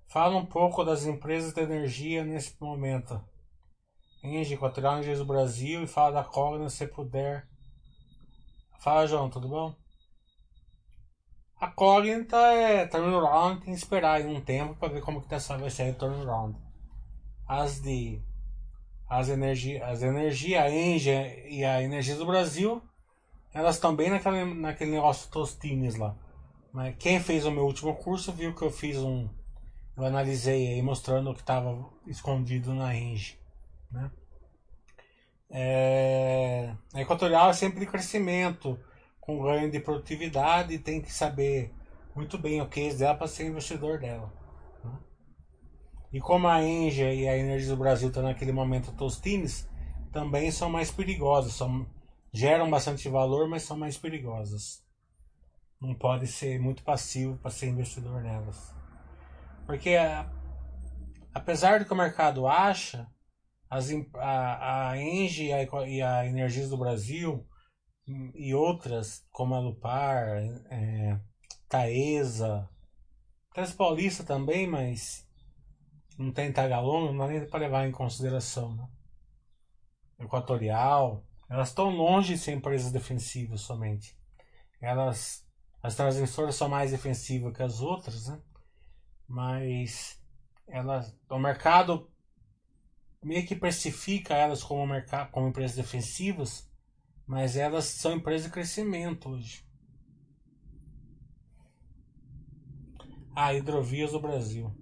Fala 0.06 0.36
um 0.36 0.46
pouco 0.46 0.84
das 0.84 1.04
empresas 1.04 1.52
de 1.52 1.60
energia 1.60 2.24
nesse 2.24 2.54
momento. 2.60 3.20
Engie 4.22 4.54
Equatorial 4.54 4.94
Energias 4.94 5.18
do 5.18 5.24
Brasil 5.24 5.82
e 5.82 5.86
fala 5.86 6.22
da 6.22 6.24
Cogna 6.24 6.68
se 6.68 6.86
puder. 6.86 7.48
Fala, 8.78 9.06
João, 9.06 9.28
tudo 9.28 9.48
bom? 9.48 9.74
A 11.60 11.66
incógnita 11.66 12.36
é 12.36 12.86
turnaround, 12.86 13.60
tem 13.60 13.74
que 13.74 13.78
esperar 13.78 14.14
aí 14.14 14.26
um 14.26 14.40
tempo 14.40 14.74
para 14.76 14.92
ver 14.92 15.02
como 15.02 15.20
que 15.20 15.28
dessa 15.28 15.58
vai 15.58 15.70
ser 15.70 15.92
o 15.92 15.98
turnaround. 15.98 16.56
As 17.46 17.82
de 17.82 18.22
as 19.08 19.28
energia, 19.28 19.84
as 19.86 20.02
energia, 20.02 20.62
a 20.62 20.70
Engie 20.70 21.44
e 21.48 21.64
a 21.64 21.82
Energia 21.82 22.14
do 22.14 22.24
Brasil, 22.24 22.80
elas 23.52 23.76
estão 23.76 23.94
bem 23.94 24.10
naquele, 24.10 24.90
negócio 24.90 25.30
Tostines 25.30 25.96
lá. 25.96 26.16
Mas 26.72 26.94
quem 26.98 27.18
fez 27.20 27.44
o 27.44 27.50
meu 27.50 27.64
último 27.64 27.94
curso 27.96 28.32
viu 28.32 28.54
que 28.54 28.62
eu 28.62 28.70
fiz 28.70 28.96
um 28.98 29.28
eu 30.00 30.06
analisei 30.06 30.68
aí 30.68 30.82
mostrando 30.82 31.30
o 31.30 31.34
que 31.34 31.40
estava 31.40 31.78
escondido 32.06 32.72
na 32.72 32.96
Engie, 32.96 33.38
né? 33.90 34.10
É, 35.50 36.72
a 36.94 37.02
equatorial 37.02 37.50
é 37.50 37.52
sempre 37.52 37.80
de 37.80 37.86
crescimento, 37.86 38.78
com 39.20 39.42
ganho 39.42 39.70
de 39.70 39.78
produtividade, 39.78 40.78
tem 40.78 41.02
que 41.02 41.12
saber 41.12 41.74
muito 42.14 42.38
bem 42.38 42.62
o 42.62 42.68
que 42.68 42.80
dela 42.94 43.14
para 43.14 43.26
ser 43.26 43.46
investidor 43.46 43.98
dela. 43.98 44.32
Né? 44.82 44.98
E 46.14 46.20
como 46.20 46.48
a 46.48 46.62
Engie 46.62 47.02
e 47.02 47.28
a 47.28 47.36
Energia 47.36 47.70
do 47.70 47.76
Brasil 47.76 48.08
estão 48.08 48.22
naquele 48.22 48.52
momento 48.52 48.92
tostines, 48.92 49.68
também 50.12 50.50
são 50.50 50.70
mais 50.70 50.90
perigosas, 50.90 51.52
são, 51.52 51.84
geram 52.32 52.70
bastante 52.70 53.08
valor, 53.08 53.48
mas 53.48 53.62
são 53.62 53.76
mais 53.76 53.96
perigosas. 53.96 54.84
Não 55.80 55.94
pode 55.94 56.26
ser 56.26 56.60
muito 56.60 56.82
passivo 56.82 57.38
para 57.38 57.50
ser 57.50 57.68
investidor 57.68 58.22
nelas. 58.22 58.74
Porque 59.66 59.96
apesar 61.32 61.78
do 61.78 61.84
que 61.84 61.92
o 61.92 61.96
mercado 61.96 62.46
acha, 62.46 63.06
as, 63.68 63.88
a, 64.14 64.90
a 64.90 65.02
Engie 65.02 65.46
e 65.48 65.52
a, 65.52 65.88
e 65.88 66.02
a 66.02 66.26
Energias 66.26 66.70
do 66.70 66.76
Brasil 66.76 67.46
e 68.34 68.54
outras, 68.54 69.24
como 69.30 69.54
a 69.54 69.60
Lupar, 69.60 70.38
é, 70.70 71.20
Taesa, 71.68 72.68
Paulista 73.76 74.24
também, 74.24 74.66
mas 74.66 75.26
não 76.18 76.32
tem 76.32 76.52
Tagalong, 76.52 77.12
não 77.12 77.18
dá 77.18 77.28
nem 77.28 77.48
para 77.48 77.60
levar 77.60 77.86
em 77.86 77.92
consideração. 77.92 78.74
Né? 78.74 78.88
Equatorial, 80.18 81.24
elas 81.50 81.68
estão 81.68 81.90
longe 81.90 82.34
de 82.34 82.40
ser 82.40 82.52
empresas 82.52 82.92
defensivas 82.92 83.60
somente. 83.60 84.16
Elas, 84.80 85.44
as 85.82 85.96
transmissoras 85.96 86.54
são 86.54 86.68
mais 86.68 86.92
defensivas 86.92 87.54
que 87.54 87.62
as 87.62 87.80
outras, 87.80 88.28
né? 88.28 88.40
mas 89.30 90.20
elas, 90.66 91.16
o 91.28 91.38
mercado 91.38 92.10
meio 93.22 93.46
que 93.46 93.54
precifica 93.54 94.34
elas 94.34 94.62
como, 94.62 94.86
mercado, 94.86 95.30
como 95.30 95.48
empresas 95.48 95.76
defensivas, 95.76 96.68
mas 97.26 97.56
elas 97.56 97.84
são 97.84 98.12
empresas 98.12 98.46
de 98.46 98.52
crescimento 98.52 99.30
hoje. 99.30 99.64
Ah, 103.34 103.54
hidrovias 103.54 104.12
do 104.12 104.20
Brasil. 104.20 104.74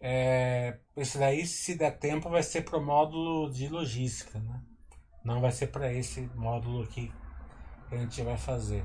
É, 0.00 0.80
esse 0.96 1.18
daí, 1.18 1.46
se 1.46 1.74
der 1.74 1.98
tempo, 1.98 2.28
vai 2.28 2.42
ser 2.42 2.62
para 2.62 2.78
o 2.78 2.84
módulo 2.84 3.50
de 3.50 3.68
logística, 3.68 4.38
né? 4.38 4.62
Não 5.24 5.40
vai 5.40 5.52
ser 5.52 5.68
para 5.68 5.92
esse 5.92 6.20
módulo 6.34 6.82
aqui 6.82 7.12
que 7.88 7.94
a 7.94 7.98
gente 7.98 8.22
vai 8.22 8.36
fazer. 8.36 8.84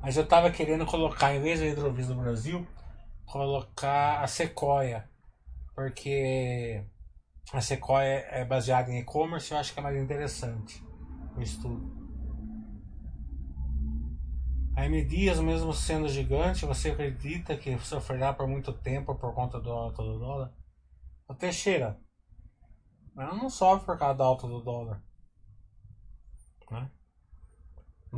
Mas 0.00 0.16
eu 0.16 0.24
estava 0.24 0.50
querendo 0.50 0.84
colocar, 0.84 1.34
em 1.34 1.40
vez 1.40 1.60
da 1.60 1.66
hidrovias 1.66 2.08
do 2.08 2.14
Brasil, 2.14 2.66
colocar 3.24 4.22
a 4.22 4.26
Sequoia 4.26 5.08
porque 5.74 6.84
a 7.52 7.60
Sequoia 7.60 8.26
é 8.30 8.44
baseada 8.44 8.90
em 8.90 8.98
e-commerce, 8.98 9.52
eu 9.52 9.58
acho 9.58 9.72
que 9.72 9.80
é 9.80 9.82
mais 9.82 9.96
interessante 9.96 10.82
o 11.36 11.40
estudo. 11.40 12.02
A 14.74 14.86
M 14.86 15.04
Dias, 15.04 15.38
mesmo 15.38 15.72
sendo 15.72 16.08
gigante, 16.08 16.64
você 16.64 16.90
acredita 16.90 17.56
que 17.56 17.78
sofrerá 17.78 18.32
por 18.32 18.46
muito 18.46 18.72
tempo 18.72 19.14
por 19.14 19.34
conta 19.34 19.60
do 19.60 19.70
alta 19.70 20.02
do 20.02 20.18
dólar? 20.18 20.52
O 21.32 21.34
Teixeira, 21.34 21.98
ela 23.16 23.34
não 23.34 23.48
sofre 23.48 23.86
por 23.86 23.98
causa 23.98 24.18
da 24.18 24.24
alta 24.24 24.46
do 24.46 24.60
dólar. 24.60 25.02
Né? 26.70 26.90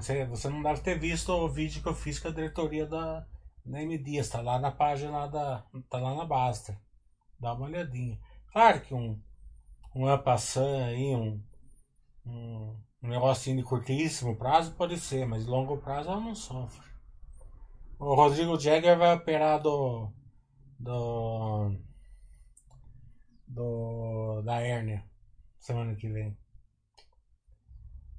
Sei, 0.01 0.27
você 0.27 0.49
não 0.49 0.61
deve 0.61 0.81
ter 0.81 0.99
visto 0.99 1.31
o 1.31 1.49
vídeo 1.49 1.81
que 1.81 1.89
eu 1.89 1.95
fiz 1.95 2.19
com 2.19 2.27
a 2.27 2.33
diretoria 2.33 2.87
da, 2.87 3.25
da 3.65 3.81
M 3.81 3.97
Dias, 3.99 4.29
tá 4.29 4.41
lá 4.41 4.59
na 4.59 4.73
página 4.73 5.29
da. 5.29 5.65
tá 5.89 5.99
lá 5.99 6.17
na 6.17 6.25
Basta. 6.25 6.77
Dá 7.39 7.55
uma 7.55 7.67
olhadinha. 7.67 8.19
Claro 8.53 8.81
que 8.81 8.93
um, 8.93 9.23
um 9.95 10.09
ampassant 10.09 10.83
aí, 10.83 11.15
um, 11.15 11.41
um, 12.27 12.77
um 13.01 13.09
negocinho 13.09 13.59
de 13.59 13.63
curtíssimo 13.63 14.37
prazo 14.37 14.75
pode 14.75 14.99
ser, 14.99 15.25
mas 15.25 15.47
longo 15.47 15.79
prazo 15.79 16.11
ela 16.11 16.21
não 16.21 16.35
sofre. 16.35 16.85
O 17.97 18.17
Rodrigo 18.17 18.59
Jagger 18.59 18.99
vai 18.99 19.15
operar 19.15 19.63
do. 19.63 20.13
do. 20.81 21.94
Do 23.55 24.43
da 24.43 24.61
hérnia 24.61 25.05
semana 25.59 25.95
que 25.95 26.09
vem. 26.09 26.37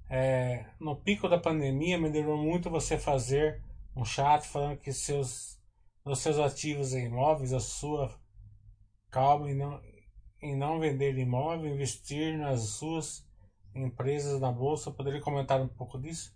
É, 0.09 0.65
no 0.79 0.95
pico 0.95 1.27
da 1.27 1.37
pandemia, 1.37 1.97
me 1.97 2.09
melhorou 2.09 2.37
muito 2.37 2.69
você 2.69 2.97
fazer 2.97 3.61
um 3.95 4.05
chat 4.05 4.47
falando 4.47 4.77
que 4.77 4.93
seus, 4.93 5.59
os 6.03 6.19
seus 6.19 6.39
ativos 6.39 6.93
em 6.93 7.05
imóveis, 7.05 7.53
a 7.53 7.59
sua 7.59 8.13
calma 9.09 9.49
em 9.49 9.55
não, 9.55 9.81
em 10.41 10.55
não 10.55 10.79
vender 10.79 11.17
imóvel, 11.17 11.73
investir 11.73 12.37
nas 12.37 12.61
suas 12.61 13.27
empresas 13.73 14.39
na 14.39 14.51
bolsa. 14.51 14.91
Poderia 14.91 15.21
comentar 15.21 15.61
um 15.61 15.67
pouco 15.67 15.99
disso? 15.99 16.35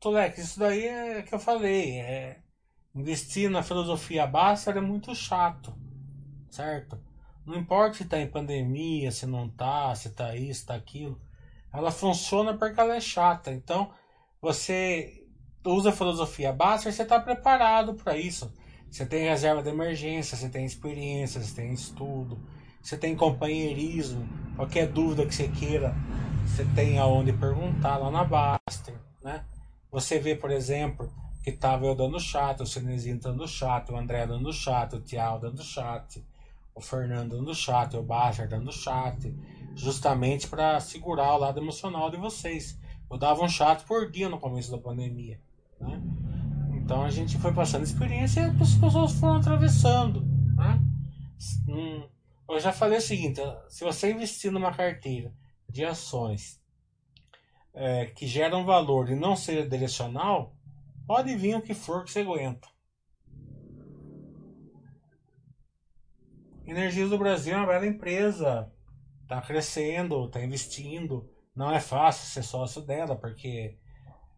Tolex, 0.00 0.38
isso 0.38 0.60
daí 0.60 0.86
é 0.86 1.22
que 1.22 1.34
eu 1.34 1.40
falei. 1.40 2.00
É, 2.00 2.42
investir 2.94 3.50
na 3.50 3.62
filosofia 3.62 4.26
basta 4.26 4.70
é 4.70 4.80
muito 4.80 5.14
chato, 5.14 5.74
certo? 6.50 7.07
Não 7.48 7.56
importa 7.56 7.96
se 7.96 8.02
está 8.02 8.20
em 8.20 8.26
pandemia, 8.26 9.10
se 9.10 9.24
não 9.24 9.46
está, 9.46 9.94
se 9.94 10.08
está 10.08 10.36
isso, 10.36 10.60
está 10.60 10.74
aquilo. 10.74 11.18
Ela 11.72 11.90
funciona 11.90 12.52
porque 12.52 12.78
ela 12.78 12.94
é 12.94 13.00
chata. 13.00 13.50
Então, 13.50 13.90
você 14.38 15.24
usa 15.64 15.88
a 15.88 15.92
filosofia 15.92 16.52
basta 16.52 16.90
e 16.90 16.92
você 16.92 17.04
está 17.04 17.18
preparado 17.18 17.94
para 17.94 18.18
isso. 18.18 18.52
Você 18.90 19.06
tem 19.06 19.30
reserva 19.30 19.62
de 19.62 19.70
emergência, 19.70 20.36
você 20.36 20.50
tem 20.50 20.66
experiência, 20.66 21.40
você 21.40 21.54
tem 21.54 21.72
estudo, 21.72 22.38
você 22.82 22.98
tem 22.98 23.16
companheirismo. 23.16 24.28
Qualquer 24.54 24.86
dúvida 24.86 25.24
que 25.24 25.34
você 25.34 25.48
queira, 25.48 25.94
você 26.44 26.66
tem 26.74 26.98
aonde 26.98 27.32
perguntar 27.32 27.96
lá 27.96 28.10
na 28.10 28.24
Baster, 28.24 28.94
né? 29.24 29.42
Você 29.90 30.18
vê, 30.18 30.34
por 30.34 30.50
exemplo, 30.50 31.10
que 31.42 31.50
tava 31.50 31.86
eu 31.86 31.94
dando 31.94 32.20
chat, 32.20 32.62
o 32.62 32.66
Cinezinho 32.66 33.18
dando 33.18 33.48
chat, 33.48 33.90
o 33.90 33.96
André 33.96 34.26
dando 34.26 34.52
chat, 34.52 34.94
o 34.94 35.00
Tiago 35.00 35.38
dando 35.38 35.62
chat, 35.62 36.22
o 36.78 36.80
Fernando 36.80 37.36
dando 37.36 37.52
chat, 37.54 37.96
o 37.96 38.02
Baster 38.02 38.48
dando 38.48 38.72
chat, 38.72 39.34
justamente 39.74 40.46
para 40.46 40.78
segurar 40.78 41.34
o 41.34 41.38
lado 41.38 41.58
emocional 41.58 42.08
de 42.08 42.16
vocês. 42.16 42.78
Eu 43.10 43.18
dava 43.18 43.42
um 43.42 43.48
chat 43.48 43.84
por 43.84 44.08
dia 44.08 44.28
no 44.28 44.38
começo 44.38 44.70
da 44.70 44.78
pandemia, 44.78 45.40
né? 45.80 46.00
Então 46.74 47.02
a 47.02 47.10
gente 47.10 47.36
foi 47.36 47.52
passando 47.52 47.82
experiência 47.82 48.40
e 48.42 48.62
as 48.62 48.74
pessoas 48.74 49.12
foram 49.14 49.36
atravessando. 49.38 50.22
Né? 50.56 50.80
Hum, 51.68 52.08
eu 52.48 52.60
já 52.60 52.72
falei 52.72 52.98
o 52.98 53.02
seguinte: 53.02 53.40
se 53.68 53.82
você 53.82 54.12
investir 54.12 54.52
numa 54.52 54.72
carteira 54.72 55.34
de 55.68 55.84
ações 55.84 56.62
é, 57.74 58.06
que 58.06 58.26
geram 58.26 58.64
valor 58.64 59.10
e 59.10 59.16
não 59.16 59.34
seja 59.34 59.68
direcional, 59.68 60.54
pode 61.06 61.34
vir 61.34 61.56
o 61.56 61.62
que 61.62 61.74
for 61.74 62.04
que 62.04 62.12
você 62.12 62.20
aguenta. 62.20 62.68
Energias 66.70 67.08
do 67.08 67.16
Brasil 67.16 67.54
é 67.54 67.56
uma 67.56 67.66
bela 67.66 67.86
empresa, 67.86 68.70
está 69.22 69.40
crescendo, 69.40 70.26
está 70.26 70.44
investindo. 70.44 71.26
Não 71.56 71.72
é 71.72 71.80
fácil 71.80 72.26
ser 72.26 72.42
sócio 72.42 72.82
dela, 72.82 73.16
porque 73.16 73.78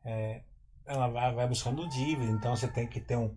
é, 0.05 0.45
ela 0.87 1.09
vai, 1.09 1.35
vai 1.35 1.49
buscando 1.49 1.89
dívida, 1.89 2.31
então 2.31 2.55
você 2.55 2.69
tem 2.69 2.87
que 2.87 3.01
ter 3.01 3.17
um 3.17 3.37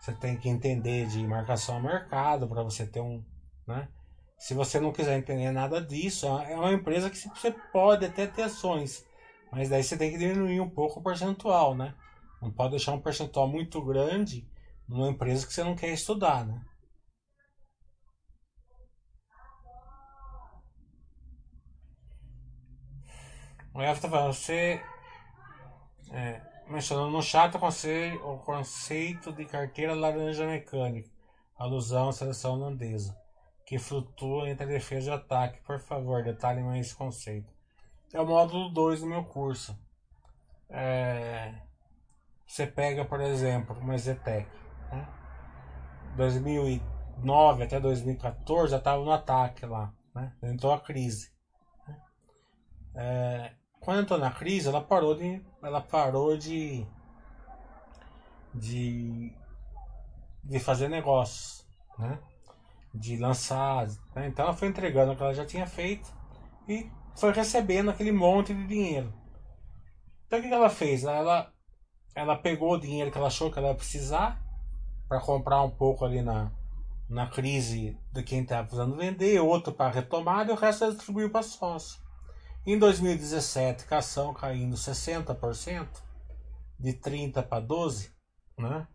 você 0.00 0.12
tem 0.12 0.36
que 0.36 0.48
entender 0.48 1.06
de 1.06 1.24
marcação 1.24 1.76
ao 1.76 1.80
mercado 1.80 2.48
para 2.48 2.64
você 2.64 2.84
ter 2.84 2.98
um, 2.98 3.24
né? 3.64 3.88
Se 4.36 4.52
você 4.52 4.80
não 4.80 4.90
quiser 4.90 5.16
entender 5.16 5.52
nada 5.52 5.80
disso, 5.80 6.26
é 6.26 6.56
uma 6.56 6.72
empresa 6.72 7.08
que 7.08 7.16
você 7.16 7.52
pode 7.72 8.06
até 8.06 8.26
ter 8.26 8.42
ações, 8.42 9.06
mas 9.52 9.68
daí 9.68 9.84
você 9.84 9.96
tem 9.96 10.10
que 10.10 10.18
diminuir 10.18 10.58
um 10.58 10.68
pouco 10.68 10.98
o 10.98 11.02
percentual, 11.04 11.76
né? 11.76 11.94
Não 12.40 12.50
pode 12.50 12.70
deixar 12.72 12.92
um 12.92 13.00
percentual 13.00 13.46
muito 13.46 13.80
grande 13.80 14.44
numa 14.88 15.08
empresa 15.08 15.46
que 15.46 15.52
você 15.54 15.62
não 15.62 15.76
quer 15.76 15.92
estudar, 15.92 16.44
né? 16.44 16.60
O 23.74 23.80
Eva 23.80 24.00
tá 24.00 24.08
você 24.08 24.82
é, 26.10 26.42
mencionando 26.68 27.10
no 27.10 27.22
chat 27.22 27.56
o 27.56 27.58
conceito, 27.58 28.22
o 28.22 28.38
conceito 28.38 29.32
de 29.32 29.46
carteira 29.46 29.94
laranja 29.94 30.46
mecânica, 30.46 31.10
alusão 31.56 32.10
à 32.10 32.12
seleção 32.12 32.54
holandesa, 32.54 33.16
que 33.64 33.78
flutua 33.78 34.50
entre 34.50 34.66
defesa 34.66 35.10
e 35.10 35.14
ataque. 35.14 35.62
Por 35.62 35.80
favor, 35.80 36.22
detalhe 36.22 36.62
mais 36.62 36.86
esse 36.86 36.94
conceito. 36.94 37.50
É 38.12 38.20
o 38.20 38.26
módulo 38.26 38.68
2 38.68 39.00
do 39.00 39.06
meu 39.06 39.24
curso. 39.24 39.74
É... 40.68 41.54
você 42.46 42.66
pega, 42.66 43.06
por 43.06 43.20
exemplo, 43.22 43.74
uma 43.78 43.96
Zetec. 43.96 44.50
Né? 44.90 45.08
2009 46.16 47.64
até 47.64 47.80
2014 47.80 48.72
já 48.72 48.76
estava 48.76 49.02
no 49.02 49.12
ataque 49.12 49.64
lá. 49.64 49.94
Né? 50.14 50.30
Entrou 50.42 50.74
a 50.74 50.80
crise. 50.80 51.32
Né? 51.88 52.02
É, 52.94 53.61
quando 53.82 54.00
entrou 54.00 54.18
na 54.18 54.30
crise, 54.30 54.68
ela 54.68 54.80
parou 54.80 55.14
de. 55.14 55.42
Ela 55.62 55.80
parou 55.80 56.36
de. 56.36 56.86
de. 58.54 59.32
de 60.44 60.58
fazer 60.60 60.88
negócios. 60.88 61.66
Né? 61.98 62.18
De 62.94 63.16
lançar. 63.16 63.88
Né? 64.14 64.28
Então 64.28 64.44
ela 64.44 64.54
foi 64.54 64.68
entregando 64.68 65.12
o 65.12 65.16
que 65.16 65.22
ela 65.22 65.34
já 65.34 65.44
tinha 65.44 65.66
feito 65.66 66.12
e 66.68 66.88
foi 67.16 67.32
recebendo 67.32 67.90
aquele 67.90 68.12
monte 68.12 68.54
de 68.54 68.66
dinheiro. 68.66 69.12
Então 70.26 70.38
o 70.38 70.42
que 70.42 70.48
ela 70.48 70.70
fez? 70.70 71.02
Ela, 71.02 71.52
ela 72.14 72.36
pegou 72.36 72.74
o 72.74 72.80
dinheiro 72.80 73.10
que 73.10 73.18
ela 73.18 73.26
achou 73.26 73.50
que 73.50 73.58
ela 73.58 73.68
ia 73.68 73.74
precisar 73.74 74.40
para 75.08 75.20
comprar 75.20 75.62
um 75.62 75.70
pouco 75.70 76.04
ali 76.04 76.22
na, 76.22 76.52
na 77.08 77.26
crise 77.26 77.98
de 78.12 78.22
quem 78.22 78.42
estava 78.42 78.62
precisando 78.62 78.96
vender, 78.96 79.40
outro 79.40 79.72
para 79.72 79.92
retomar 79.92 80.48
e 80.48 80.52
o 80.52 80.54
resto 80.54 80.84
ela 80.84 80.94
distribuiu 80.94 81.30
para 81.30 81.42
sócio. 81.42 82.01
Em 82.64 82.78
2017, 82.78 83.86
com 83.86 83.94
a 83.94 83.98
ação 83.98 84.32
caindo 84.32 84.76
60%, 84.76 85.88
de 86.78 86.92
30 86.92 87.42
para 87.42 87.60
12, 87.60 88.12
né? 88.58 88.86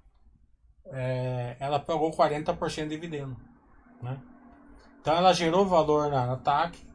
É, 0.86 1.57
ela 1.59 1.80
pagou 1.80 2.11
40% 2.11 2.84
de 2.84 2.89
dividendo. 2.89 3.36
Né? 4.01 4.22
Então 5.01 5.15
ela 5.15 5.34
gerou 5.34 5.65
valor 5.65 6.09
na, 6.09 6.34
ataque. 6.34 6.86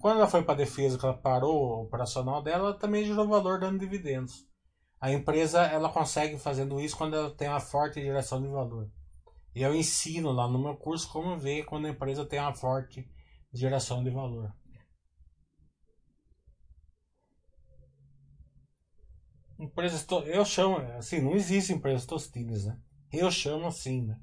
Quando 0.00 0.18
ela 0.18 0.28
foi 0.28 0.42
para 0.42 0.54
defesa, 0.54 0.98
que 0.98 1.04
ela 1.04 1.16
parou 1.16 1.56
o 1.56 1.82
operacional 1.82 2.42
dela, 2.42 2.68
ela 2.68 2.78
também 2.78 3.04
gerou 3.04 3.26
valor 3.26 3.58
dando 3.58 3.80
dividendos. 3.80 4.46
A 5.00 5.12
empresa 5.12 5.62
ela 5.62 5.88
consegue 5.88 6.38
fazendo 6.38 6.80
isso 6.80 6.96
quando 6.96 7.14
ela 7.14 7.30
tem 7.30 7.48
uma 7.48 7.60
forte 7.60 8.00
geração 8.00 8.40
de 8.40 8.48
valor. 8.48 8.88
E 9.54 9.62
eu 9.62 9.74
ensino 9.74 10.30
lá 10.30 10.46
no 10.46 10.58
meu 10.58 10.76
curso 10.76 11.10
como 11.12 11.38
ver 11.38 11.64
quando 11.64 11.86
a 11.86 11.90
empresa 11.90 12.24
tem 12.24 12.38
uma 12.38 12.54
forte 12.54 13.08
geração 13.52 14.04
de 14.04 14.10
valor. 14.10 14.52
Empresas, 19.58 20.06
eu 20.26 20.44
chamo, 20.44 20.76
assim, 20.96 21.20
não 21.20 21.34
existe 21.34 21.72
empresas 21.72 22.06
tostines, 22.06 22.64
né? 22.64 22.78
Eu 23.12 23.30
chamo 23.30 23.66
assim, 23.66 24.02
né? 24.02 24.16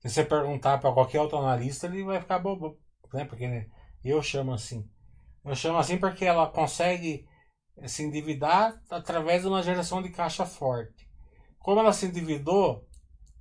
Se 0.00 0.08
você 0.08 0.24
perguntar 0.24 0.78
para 0.78 0.92
qualquer 0.92 1.20
outro 1.20 1.38
analista, 1.38 1.86
ele 1.86 2.04
vai 2.04 2.20
ficar 2.20 2.38
bobo, 2.38 2.78
né? 3.12 3.24
Porque 3.24 3.48
né? 3.48 3.66
eu 4.04 4.22
chamo 4.22 4.52
assim. 4.52 4.88
Eu 5.44 5.56
chamo 5.56 5.78
assim 5.78 5.98
porque 5.98 6.24
ela 6.24 6.46
consegue 6.46 7.26
se 7.86 8.02
endividar 8.04 8.80
através 8.90 9.42
de 9.42 9.48
uma 9.48 9.62
geração 9.62 10.02
de 10.02 10.10
caixa 10.10 10.46
forte. 10.46 11.08
Como 11.58 11.80
ela 11.80 11.92
se 11.92 12.06
endividou 12.06 12.86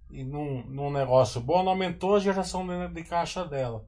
e 0.09 0.23
num, 0.23 0.63
num 0.65 0.91
negócio 0.91 1.41
bom, 1.41 1.59
ela 1.59 1.71
aumentou 1.71 2.15
a 2.15 2.19
geração 2.19 2.65
de, 2.65 2.88
de 2.93 3.03
caixa 3.03 3.45
dela. 3.45 3.85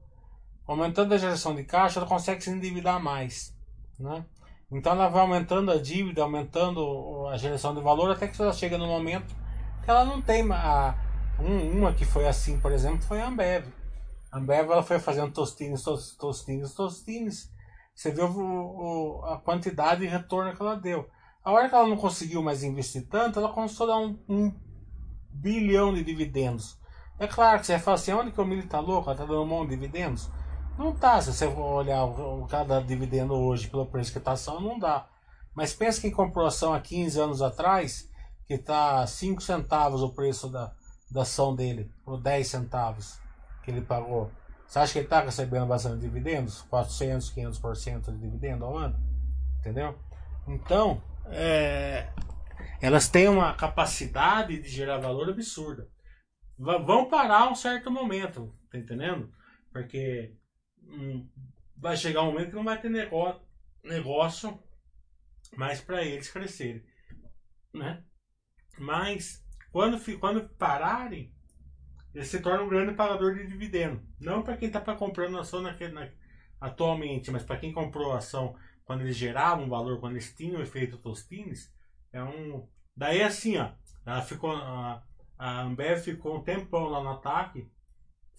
Aumentando 0.66 1.14
a 1.14 1.18
geração 1.18 1.54
de 1.54 1.64
caixa, 1.64 1.98
ela 1.98 2.08
consegue 2.08 2.42
se 2.42 2.50
endividar 2.50 3.02
mais, 3.02 3.56
né? 3.98 4.24
Então 4.70 4.92
ela 4.92 5.08
vai 5.08 5.22
aumentando 5.22 5.70
a 5.70 5.78
dívida, 5.78 6.22
aumentando 6.22 7.26
a 7.28 7.36
geração 7.36 7.74
de 7.74 7.80
valor, 7.80 8.10
até 8.10 8.28
que 8.28 8.40
ela 8.40 8.52
chega 8.52 8.78
no 8.78 8.86
momento 8.86 9.34
que 9.82 9.90
ela 9.90 10.04
não 10.04 10.20
tem. 10.20 10.46
A, 10.52 10.94
um, 11.40 11.78
uma 11.78 11.92
que 11.92 12.04
foi 12.04 12.28
assim, 12.28 12.58
por 12.60 12.72
exemplo, 12.72 13.02
foi 13.02 13.20
a 13.20 13.26
Ambev. 13.26 13.66
A 14.30 14.38
Ambev 14.38 14.70
ela 14.70 14.82
foi 14.82 14.98
fazendo 14.98 15.32
tostines, 15.32 15.82
tostines, 15.82 16.74
tostines. 16.74 17.50
Você 17.94 18.10
viu 18.12 18.26
o, 18.26 19.20
o, 19.20 19.24
a 19.26 19.38
quantidade 19.38 20.02
de 20.02 20.06
retorno 20.06 20.54
que 20.54 20.62
ela 20.62 20.76
deu. 20.76 21.08
A 21.42 21.50
hora 21.52 21.68
que 21.68 21.74
ela 21.74 21.88
não 21.88 21.96
conseguiu 21.96 22.42
mais 22.42 22.62
investir 22.62 23.08
tanto, 23.08 23.38
ela 23.38 23.52
começou 23.52 23.84
a 23.84 23.94
dar 23.94 23.98
um, 23.98 24.18
um 24.28 24.54
bilhão 25.30 25.92
de 25.92 26.04
dividendos. 26.04 26.78
É 27.18 27.26
claro 27.26 27.60
que 27.60 27.66
você 27.66 27.72
vai 27.72 27.80
falar 27.82 27.94
assim, 27.96 28.12
onde 28.12 28.30
que 28.30 28.40
o 28.40 28.44
milho 28.44 28.64
está 28.64 28.78
louco? 28.80 29.10
Ela 29.10 29.12
está 29.12 29.24
dando 29.24 29.42
um 29.42 29.46
monte 29.46 29.70
de 29.70 29.76
dividendos? 29.76 30.30
Não 30.80 30.94
tá, 30.94 31.20
se 31.20 31.30
você 31.30 31.44
olhar 31.44 32.06
o, 32.06 32.46
cada 32.46 32.80
dividendo 32.80 33.34
hoje 33.34 33.68
pelo 33.68 33.84
preço 33.84 34.10
que 34.12 34.16
está 34.16 34.32
ação, 34.32 34.62
não 34.62 34.78
dá. 34.78 35.06
Mas 35.54 35.74
pensa 35.74 36.00
quem 36.00 36.10
comprou 36.10 36.46
ação 36.46 36.72
há 36.72 36.80
15 36.80 37.20
anos 37.20 37.42
atrás, 37.42 38.10
que 38.46 38.54
está 38.54 39.06
5 39.06 39.42
centavos 39.42 40.00
o 40.00 40.14
preço 40.14 40.48
da, 40.48 40.72
da 41.10 41.20
ação 41.20 41.54
dele, 41.54 41.92
ou 42.06 42.18
10 42.18 42.46
centavos 42.46 43.20
que 43.62 43.70
ele 43.70 43.82
pagou. 43.82 44.32
Você 44.66 44.78
acha 44.78 44.92
que 44.94 44.98
ele 45.00 45.06
está 45.06 45.20
recebendo 45.20 45.66
bastante 45.66 46.00
dividendos? 46.00 46.62
400, 46.62 47.30
500% 47.30 48.12
de 48.12 48.18
dividendo 48.18 48.64
ao 48.64 48.78
ano? 48.78 48.98
Entendeu? 49.58 49.98
Então, 50.48 51.02
é, 51.26 52.08
elas 52.80 53.06
têm 53.06 53.28
uma 53.28 53.52
capacidade 53.52 54.58
de 54.62 54.68
gerar 54.70 54.96
valor 54.96 55.28
absurda. 55.28 55.86
V 56.58 56.78
vão 56.78 57.06
parar 57.06 57.50
um 57.50 57.54
certo 57.54 57.90
momento, 57.90 58.50
tá 58.72 58.78
entendendo? 58.78 59.30
Porque 59.70 60.39
vai 61.76 61.96
chegar 61.96 62.22
um 62.22 62.26
momento 62.26 62.50
que 62.50 62.56
não 62.56 62.64
vai 62.64 62.80
ter 62.80 62.90
negócio, 62.90 63.40
negócio 63.82 64.62
mais 65.56 65.80
para 65.80 66.04
eles 66.04 66.30
crescerem, 66.30 66.84
né? 67.72 68.04
Mas 68.78 69.44
quando, 69.72 69.98
quando 70.18 70.48
pararem, 70.50 71.34
eles 72.14 72.28
se 72.28 72.40
tornam 72.40 72.66
um 72.66 72.68
grande 72.68 72.94
pagador 72.94 73.34
de 73.34 73.46
dividendo. 73.46 74.02
Não 74.20 74.42
para 74.42 74.56
quem 74.56 74.68
está 74.68 74.80
comprando 74.94 75.38
ação 75.38 75.62
naquele, 75.62 75.92
na, 75.92 76.08
atualmente, 76.60 77.30
mas 77.30 77.42
para 77.42 77.58
quem 77.58 77.72
comprou 77.72 78.12
ação 78.12 78.56
quando 78.84 79.02
eles 79.02 79.16
geravam 79.16 79.68
valor, 79.68 80.00
quando 80.00 80.14
eles 80.14 80.34
tinham 80.34 80.60
o 80.60 80.62
efeito 80.62 80.98
Tostines, 80.98 81.72
é 82.12 82.22
um. 82.22 82.68
Daí 82.96 83.22
assim, 83.22 83.56
ó, 83.56 83.70
ela 84.04 84.22
ficou. 84.22 84.50
A, 84.50 85.02
a 85.38 85.62
Ambev 85.62 86.00
ficou 86.00 86.36
um 86.36 86.42
tempão 86.42 86.88
lá 86.88 87.02
no 87.02 87.10
ataque 87.10 87.70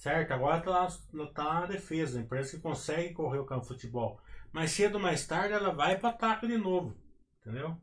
Certo? 0.02 0.32
Agora 0.32 0.58
está 0.58 0.88
tá 1.36 1.60
na 1.62 1.66
defesa. 1.68 2.18
A 2.18 2.24
empresa 2.24 2.58
que 2.58 2.64
consegue 2.64 3.14
correr 3.14 3.38
o 3.38 3.46
campo 3.46 3.62
de 3.62 3.68
futebol. 3.68 4.20
Mas 4.52 4.72
cedo 4.72 4.96
ou 4.96 5.00
mais 5.00 5.28
tarde 5.28 5.54
ela 5.54 5.72
vai 5.72 5.96
para 6.00 6.10
ataque 6.10 6.48
de 6.48 6.58
novo. 6.58 6.98
Entendeu? 7.40 7.78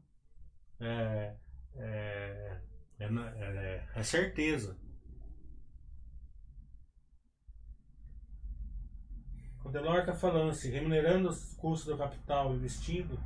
É, 0.80 1.36
é, 1.76 2.60
é, 2.98 3.04
é, 3.06 3.84
é 3.94 4.02
certeza. 4.02 4.76
O 9.64 9.68
Delor 9.68 10.00
está 10.00 10.12
falando 10.12 10.50
assim, 10.50 10.72
remunerando 10.72 11.28
os 11.28 11.54
custos 11.54 11.86
do 11.86 11.98
capital 11.98 12.52
investido, 12.52 13.16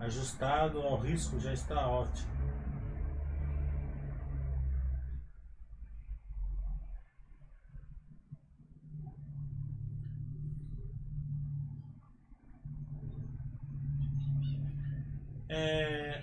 ajustado 0.00 0.80
ao 0.80 0.98
risco, 0.98 1.38
já 1.38 1.52
está 1.52 1.86
ótimo. 1.86 2.40
É... 15.50 16.22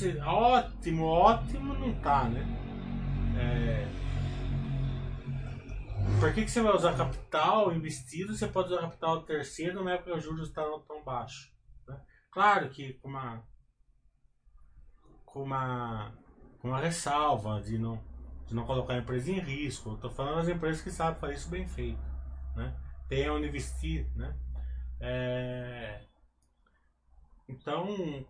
Dizer, 0.00 0.22
ótimo, 0.22 1.04
ótimo 1.04 1.74
não 1.74 1.92
tá, 2.00 2.24
né? 2.24 2.42
É... 3.38 3.86
Por 6.18 6.32
que, 6.32 6.42
que 6.42 6.50
você 6.50 6.62
vai 6.62 6.74
usar 6.74 6.96
capital 6.96 7.70
investido? 7.70 8.34
Você 8.34 8.46
pode 8.46 8.72
usar 8.72 8.80
capital 8.80 9.20
terceiro 9.24 9.84
na 9.84 9.92
época 9.92 10.12
que 10.12 10.16
os 10.16 10.24
juros 10.24 10.48
estavam 10.48 10.80
tão 10.86 11.04
baixos. 11.04 11.52
Né? 11.86 12.00
Claro 12.32 12.70
que 12.70 12.94
com 12.94 13.08
uma, 13.08 13.44
com 15.26 15.42
uma, 15.42 16.14
com 16.62 16.68
uma 16.68 16.80
ressalva 16.80 17.60
de 17.60 17.76
não, 17.76 18.02
de 18.46 18.54
não 18.54 18.64
colocar 18.64 18.94
a 18.94 18.98
empresa 19.00 19.30
em 19.30 19.38
risco. 19.38 19.96
Estou 19.96 20.10
falando 20.10 20.36
das 20.36 20.48
empresas 20.48 20.80
que 20.80 20.90
sabem 20.90 21.20
fazer 21.20 21.34
isso 21.34 21.50
bem 21.50 21.68
feito. 21.68 22.00
Né? 22.56 22.74
Tem 23.06 23.28
onde 23.28 23.48
investir. 23.48 24.10
Né? 24.16 24.34
É, 24.98 26.06
então, 27.46 28.24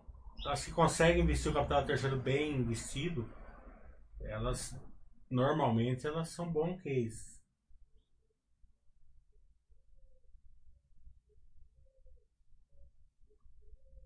as 0.45 0.65
que 0.65 0.71
conseguem 0.71 1.23
investir 1.23 1.51
o 1.51 1.53
capital 1.53 1.85
terceiro 1.85 2.17
bem 2.17 2.57
investido, 2.57 3.29
elas 4.19 4.75
normalmente 5.29 6.05
elas 6.05 6.29
são 6.29 6.51
bom 6.51 6.77
case. 6.77 7.39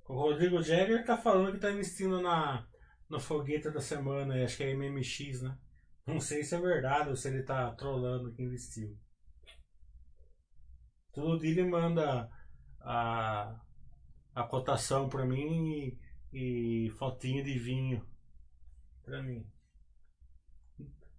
O 0.08 0.14
Rodrigo 0.14 0.62
Jäger 0.62 1.02
está 1.02 1.18
falando 1.18 1.52
que 1.52 1.56
está 1.58 1.72
investindo 1.72 2.22
na 2.22 2.68
no 3.10 3.20
foguete 3.20 3.70
da 3.70 3.82
semana, 3.82 4.44
acho 4.44 4.58
que 4.58 4.64
é 4.64 4.74
MMX, 4.74 5.42
né? 5.42 5.58
Não 6.08 6.20
sei 6.20 6.44
se 6.44 6.56
é 6.56 6.60
verdade 6.60 7.10
ou 7.10 7.16
se 7.16 7.28
ele 7.28 7.40
está 7.40 7.72
trolando 7.72 8.34
que 8.34 8.44
investiu. 8.44 8.98
Dia 11.14 11.52
ele 11.52 11.64
manda 11.64 12.30
a, 12.82 13.60
a 14.34 14.44
cotação 14.44 15.08
para 15.08 15.26
mim 15.26 15.98
e, 16.36 16.90
fotinho 16.92 17.44
de 17.44 17.58
vinho 17.58 18.06
para 19.04 19.24
mim. 19.24 19.50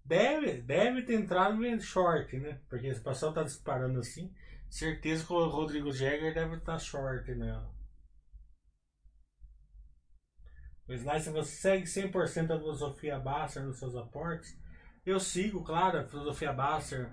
Deve, 0.05 0.61
deve 0.61 1.01
ter 1.01 1.15
entrado 1.15 1.57
no 1.57 1.81
short, 1.81 2.37
né? 2.37 2.61
Porque 2.69 2.93
se 2.93 3.01
o 3.01 3.03
pessoal 3.03 3.33
tá 3.33 3.43
disparando 3.43 3.99
assim, 3.99 4.33
certeza 4.69 5.25
que 5.25 5.33
o 5.33 5.49
Rodrigo 5.49 5.91
Jäger 5.91 6.33
deve 6.33 6.55
estar 6.57 6.73
tá 6.73 6.79
short 6.79 7.33
nela. 7.33 7.75
O 10.87 10.93
slide, 10.93 11.23
se 11.23 11.31
você 11.31 11.51
segue 11.51 11.83
100% 11.83 12.47
da 12.47 12.57
filosofia 12.57 13.19
Basser 13.19 13.63
nos 13.63 13.77
seus 13.77 13.95
aportes, 13.95 14.57
eu 15.05 15.19
sigo, 15.19 15.63
claro, 15.63 15.99
a 15.99 16.05
filosofia 16.05 16.53
Basser 16.53 17.11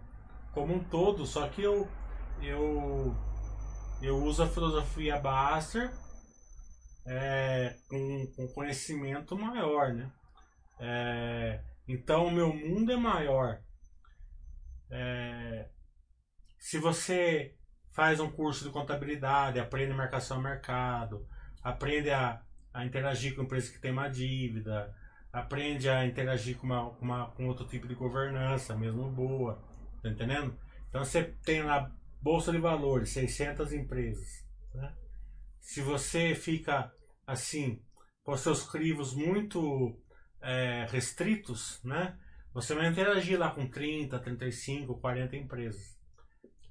como 0.52 0.74
um 0.74 0.84
todo, 0.84 1.26
só 1.26 1.48
que 1.48 1.62
eu, 1.62 1.88
eu, 2.40 3.16
eu 4.00 4.16
uso 4.18 4.44
a 4.44 4.48
filosofia 4.48 5.18
Basser 5.18 5.90
é, 7.06 7.76
com, 7.88 8.26
com 8.34 8.48
conhecimento 8.48 9.36
maior, 9.36 9.92
né? 9.92 10.10
É, 10.80 11.60
então, 11.86 12.26
o 12.26 12.30
meu 12.30 12.52
mundo 12.52 12.92
é 12.92 12.96
maior. 12.96 13.60
É, 14.90 15.68
se 16.58 16.78
você 16.78 17.54
faz 17.92 18.20
um 18.20 18.30
curso 18.30 18.64
de 18.64 18.70
contabilidade, 18.70 19.60
aprende 19.60 19.92
marcação 19.92 20.40
mercado, 20.40 21.26
aprende 21.62 22.10
a, 22.10 22.42
a 22.72 22.84
interagir 22.84 23.34
com 23.34 23.42
empresas 23.42 23.70
que 23.70 23.80
têm 23.80 23.92
uma 23.92 24.08
dívida, 24.08 24.94
aprende 25.32 25.88
a 25.88 26.06
interagir 26.06 26.56
com, 26.56 26.66
uma, 26.66 26.90
com, 26.94 27.04
uma, 27.04 27.30
com 27.32 27.46
outro 27.46 27.66
tipo 27.66 27.86
de 27.86 27.94
governança, 27.94 28.74
mesmo 28.76 29.10
boa, 29.10 29.62
tá 30.02 30.08
entendendo? 30.08 30.58
Então 30.88 31.04
você 31.04 31.24
tem 31.44 31.62
lá 31.62 31.90
Bolsa 32.22 32.50
de 32.50 32.58
Valores, 32.58 33.10
600 33.10 33.72
empresas. 33.72 34.44
Né? 34.72 34.92
Se 35.64 35.80
você 35.80 36.34
fica 36.34 36.92
assim, 37.26 37.82
com 38.22 38.36
seus 38.36 38.70
crivos 38.70 39.14
muito 39.14 39.98
é, 40.40 40.86
restritos, 40.90 41.82
né? 41.82 42.16
Você 42.52 42.74
vai 42.74 42.86
interagir 42.86 43.40
lá 43.40 43.50
com 43.50 43.66
30, 43.66 44.16
35, 44.18 45.00
40 45.00 45.34
empresas. 45.34 45.98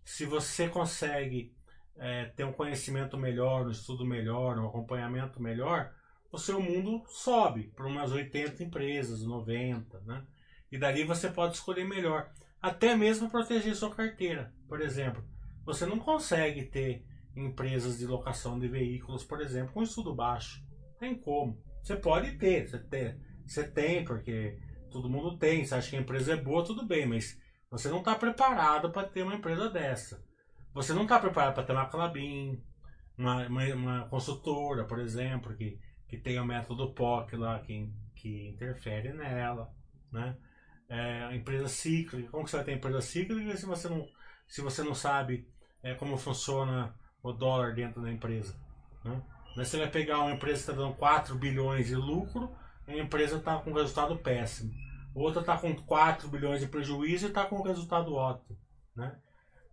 Se 0.06 0.26
você 0.26 0.70
consegue 0.70 1.54
é, 1.98 2.26
ter 2.26 2.44
um 2.44 2.54
conhecimento 2.54 3.18
melhor, 3.18 3.66
um 3.66 3.72
estudo 3.72 4.06
melhor, 4.06 4.60
um 4.60 4.68
acompanhamento 4.68 5.42
melhor, 5.42 5.92
o 6.32 6.38
seu 6.38 6.62
mundo 6.62 7.04
sobe 7.08 7.74
para 7.76 7.88
umas 7.88 8.12
80 8.12 8.64
empresas, 8.64 9.24
90, 9.24 10.02
né? 10.02 10.24
E 10.72 10.78
dali 10.78 11.04
você 11.04 11.32
pode 11.32 11.56
escolher 11.56 11.84
melhor. 11.84 12.32
Até 12.62 12.96
mesmo 12.96 13.30
proteger 13.30 13.76
sua 13.76 13.94
carteira. 13.94 14.54
Por 14.68 14.82
exemplo, 14.82 15.28
você 15.66 15.84
não 15.86 15.98
consegue 15.98 16.64
ter 16.64 17.04
empresas 17.36 17.98
de 17.98 18.06
locação 18.06 18.60
de 18.60 18.68
veículos, 18.68 19.24
por 19.24 19.42
exemplo, 19.42 19.74
com 19.74 19.84
estudo 19.84 20.14
baixo. 20.16 20.64
Tem 21.00 21.16
como. 21.16 21.62
Você 21.82 21.96
pode 21.96 22.38
ter, 22.38 22.68
você 22.68 22.80
tem, 22.80 23.20
você 23.46 23.70
tem, 23.70 24.06
porque 24.06 24.58
todo 24.90 25.10
mundo 25.10 25.38
tem. 25.38 25.66
Você 25.66 25.76
acha 25.76 25.90
que 25.90 25.96
a 25.98 26.02
empresa 26.02 26.34
é 26.34 26.38
boa, 26.38 26.64
tudo 26.64 26.86
bem, 26.86 27.06
mas 27.06 27.38
você 27.70 27.90
não 27.90 28.00
está 28.00 28.16
preparado 28.16 28.92
para 28.92 29.08
ter 29.08 29.24
uma 29.24 29.36
empresa 29.36 29.70
dessa. 29.70 30.24
Você 30.74 30.94
não 30.94 31.04
está 31.04 31.20
preparado 31.20 31.54
para 31.54 31.64
ter 31.64 31.74
uma 31.74 31.88
Clabin, 31.88 32.62
uma, 33.18 33.48
uma, 33.48 33.66
uma, 33.74 34.08
consultora, 34.08 34.86
por 34.86 35.00
exemplo, 35.00 35.56
que, 35.56 35.80
que 36.08 36.18
tem 36.18 36.40
o 36.40 36.46
método 36.46 36.94
POC 36.94 37.36
lá, 37.36 37.60
que, 37.60 37.92
que 38.16 38.50
interfere 38.50 39.14
nela. 39.14 39.74
Né? 40.12 40.38
É, 40.88 41.36
empresa 41.36 41.68
cíclica. 41.68 42.30
Como 42.30 42.44
que 42.44 42.52
você 42.52 42.58
vai 42.58 42.66
ter 42.66 42.74
empresa 42.74 43.02
cíclica 43.02 43.58
se 43.58 43.66
você 43.66 43.90
não, 43.90 44.08
se 44.48 44.62
você 44.62 44.84
não 44.84 44.96
sabe 44.96 45.48
é, 45.82 45.94
como 45.96 46.18
funciona 46.18 46.96
o 47.24 47.32
dólar 47.32 47.74
dentro 47.74 48.02
da 48.02 48.12
empresa. 48.12 48.54
Né? 49.04 49.20
Mas 49.56 49.70
você 49.70 49.78
vai 49.78 49.90
pegar 49.90 50.20
uma 50.20 50.34
empresa 50.34 50.64
que 50.64 50.72
está 50.72 50.74
dando 50.74 50.96
4 50.96 51.36
bilhões 51.36 51.88
de 51.88 51.96
lucro, 51.96 52.54
a 52.86 52.94
empresa 52.96 53.38
está 53.38 53.58
com 53.58 53.72
resultado 53.72 54.18
péssimo. 54.18 54.74
Outra 55.16 55.42
está 55.42 55.58
com 55.58 55.74
4 55.74 56.28
bilhões 56.28 56.60
de 56.60 56.68
prejuízo 56.68 57.26
e 57.26 57.30
está 57.30 57.46
com 57.46 57.62
resultado 57.62 58.14
ótimo. 58.14 58.58
Né? 58.96 59.16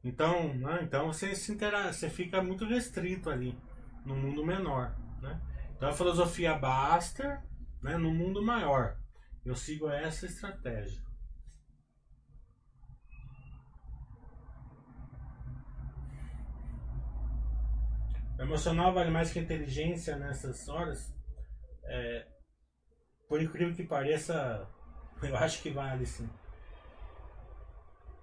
Então, 0.05 0.55
né? 0.55 0.81
então 0.83 1.13
você, 1.13 1.35
se 1.35 1.53
intera 1.53 1.93
você 1.93 2.09
fica 2.09 2.43
muito 2.43 2.65
restrito 2.65 3.29
ali, 3.29 3.59
no 4.05 4.15
mundo 4.15 4.47
menor. 4.47 4.95
Né? 5.21 5.41
Então 5.77 5.89
a 5.89 5.93
filosofia 5.93 6.55
Baster 6.55 7.43
né, 7.83 7.97
no 7.97 8.13
mundo 8.13 8.43
maior. 8.43 8.97
Eu 9.45 9.57
sigo 9.57 9.91
essa 9.91 10.27
estratégia. 10.27 11.03
Emocional 18.41 18.95
vale 18.95 19.11
mais 19.11 19.31
que 19.31 19.39
inteligência 19.39 20.17
nessas 20.17 20.67
horas. 20.67 21.15
É, 21.85 22.27
por 23.29 23.41
incrível 23.43 23.75
que 23.75 23.85
pareça, 23.85 24.67
eu 25.23 25.37
acho 25.37 25.63
que 25.63 25.71
vale 25.71 26.07
sim. 26.07 26.29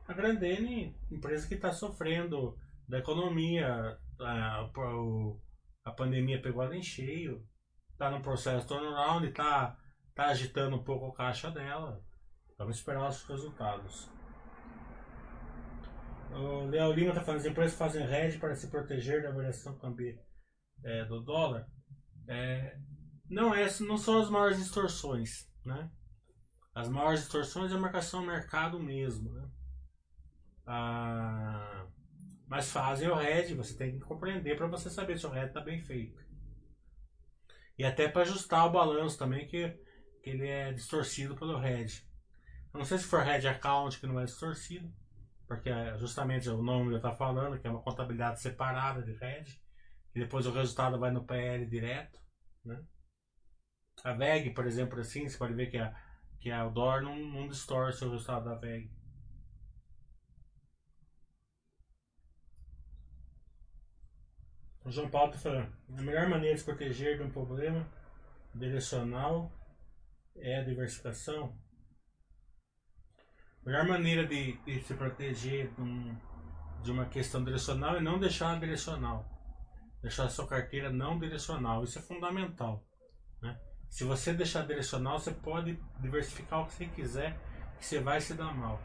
A 0.07 0.13
Grandene, 0.13 0.97
empresa 1.11 1.47
que 1.47 1.53
está 1.53 1.71
sofrendo 1.71 2.57
da 2.89 2.97
economia, 2.97 3.99
a, 4.19 4.69
a, 5.85 5.91
pandemia 5.91 6.41
pegou 6.41 6.63
ela 6.63 6.75
em 6.75 6.81
cheio, 6.81 7.45
está 7.91 8.09
no 8.09 8.21
processo 8.21 8.67
turnaround 8.67 9.27
está 9.27 9.77
tá 10.15 10.27
agitando 10.27 10.77
um 10.77 10.83
pouco 10.83 11.07
a 11.07 11.15
caixa 11.15 11.51
dela. 11.51 12.03
Vamos 12.57 12.77
esperar 12.77 13.07
os 13.07 13.23
resultados. 13.23 14.16
O 16.31 16.65
Léo 16.65 16.91
Lima 16.93 17.09
está 17.09 17.21
falando, 17.21 17.41
as 17.41 17.45
empresas 17.45 17.77
fazem 17.77 18.03
hedge 18.03 18.37
para 18.37 18.55
se 18.55 18.67
proteger 18.67 19.23
da 19.23 19.31
variação 19.31 19.77
cambial 19.77 20.17
é, 20.83 21.05
do 21.05 21.21
dólar. 21.21 21.67
É, 22.27 22.77
não, 23.29 23.53
é, 23.53 23.67
não 23.81 23.97
são 23.97 24.19
as 24.19 24.29
maiores 24.29 24.57
distorções, 24.57 25.49
né? 25.65 25.89
As 26.73 26.89
maiores 26.89 27.21
distorções 27.21 27.71
é 27.71 27.75
a 27.75 27.79
marcação 27.79 28.25
mercado 28.25 28.79
mesmo, 28.79 29.31
né? 29.33 29.49
Ah, 30.65 31.87
mas 32.47 32.71
fazem 32.71 33.09
o 33.09 33.19
hedge, 33.19 33.55
você 33.55 33.75
tem 33.75 33.93
que 33.93 34.05
compreender 34.05 34.55
para 34.57 34.67
você 34.67 34.89
saber 34.89 35.17
se 35.17 35.25
o 35.25 35.35
hedge 35.35 35.47
está 35.47 35.61
bem 35.61 35.81
feito. 35.81 36.23
E 37.77 37.83
até 37.83 38.07
para 38.07 38.23
ajustar 38.23 38.65
o 38.65 38.71
balanço 38.71 39.17
também, 39.17 39.47
que, 39.47 39.69
que 40.21 40.29
ele 40.29 40.47
é 40.47 40.73
distorcido 40.73 41.35
pelo 41.35 41.63
hedge. 41.63 42.05
Eu 42.73 42.79
não 42.79 42.85
sei 42.85 42.97
se 42.97 43.05
for 43.05 43.25
hedge 43.25 43.47
account 43.47 43.99
que 43.99 44.07
não 44.07 44.19
é 44.19 44.25
distorcido 44.25 44.91
porque 45.47 45.69
é 45.69 45.97
justamente 45.97 46.49
o 46.49 46.61
nome 46.61 46.91
já 46.91 46.97
está 46.97 47.15
falando, 47.15 47.59
que 47.59 47.67
é 47.67 47.69
uma 47.69 47.81
contabilidade 47.81 48.41
separada 48.41 49.01
de 49.01 49.13
RED, 49.13 49.49
e 50.13 50.19
depois 50.19 50.45
o 50.45 50.51
resultado 50.51 50.99
vai 50.99 51.09
no 51.11 51.25
PL 51.25 51.65
direto. 51.65 52.19
Né? 52.65 52.83
A 54.03 54.13
VEG, 54.13 54.51
por 54.53 54.65
exemplo, 54.65 54.99
assim, 54.99 55.27
você 55.27 55.37
pode 55.37 55.53
ver 55.53 55.67
que 55.71 55.77
a, 55.77 55.95
que 56.39 56.51
a 56.51 56.67
DOR 56.67 57.01
não, 57.01 57.15
não 57.15 57.47
distorce 57.47 58.03
o 58.03 58.11
resultado 58.11 58.45
da 58.45 58.55
VEG. 58.55 58.91
O 64.83 64.91
João 64.91 65.09
Paulo 65.09 65.33
está 65.33 65.49
falando, 65.49 65.73
a 65.97 66.01
melhor 66.01 66.29
maneira 66.29 66.55
de 66.55 66.61
se 66.61 66.65
proteger 66.65 67.17
de 67.17 67.23
um 67.23 67.29
problema 67.29 67.85
direcional 68.55 69.51
é 70.37 70.59
a 70.59 70.63
diversificação. 70.63 71.57
A 73.67 73.69
melhor 73.69 73.85
maneira 73.85 74.25
de, 74.25 74.53
de 74.59 74.79
se 74.79 74.93
proteger 74.93 75.69
de, 75.73 75.81
um, 75.81 76.17
de, 76.81 76.89
uma 76.89 77.05
questão 77.05 77.43
direcional 77.43 77.97
é 77.97 77.99
não 77.99 78.17
deixar 78.17 78.51
ela 78.51 78.59
direcional. 78.61 79.25
Deixar 80.01 80.23
a 80.23 80.29
sua 80.29 80.47
carteira 80.47 80.89
não 80.89 81.19
direcional. 81.19 81.83
Isso 81.83 81.99
é 81.99 82.01
fundamental. 82.01 82.81
Né? 83.41 83.59
Se 83.89 84.05
você 84.05 84.31
deixar 84.31 84.65
direcional, 84.65 85.19
você 85.19 85.31
pode 85.31 85.77
diversificar 85.99 86.61
o 86.61 86.65
que 86.65 86.75
você 86.75 86.85
quiser, 86.85 87.37
que 87.77 87.85
você 87.85 87.99
vai 87.99 88.21
se 88.21 88.35
dar 88.35 88.55
mal. 88.55 88.81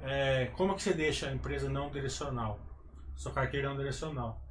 É, 0.00 0.46
como 0.56 0.74
que 0.74 0.82
você 0.82 0.94
deixa 0.94 1.28
a 1.28 1.34
empresa 1.34 1.68
não 1.68 1.90
direcional? 1.90 2.58
Sua 3.14 3.30
carteira 3.34 3.68
não 3.68 3.76
direcional. 3.76 4.42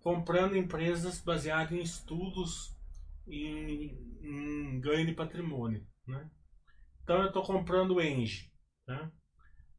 Comprando 0.00 0.56
empresas 0.56 1.20
baseadas 1.20 1.70
em 1.70 1.82
estudos 1.82 2.76
em, 3.28 3.96
em 4.22 4.80
ganho 4.80 5.06
de 5.06 5.14
patrimônio. 5.14 5.86
Né? 6.04 6.28
Então 7.04 7.20
eu 7.20 7.28
estou 7.28 7.44
comprando 7.44 8.00
Engie. 8.02 8.47
Né? 8.88 9.12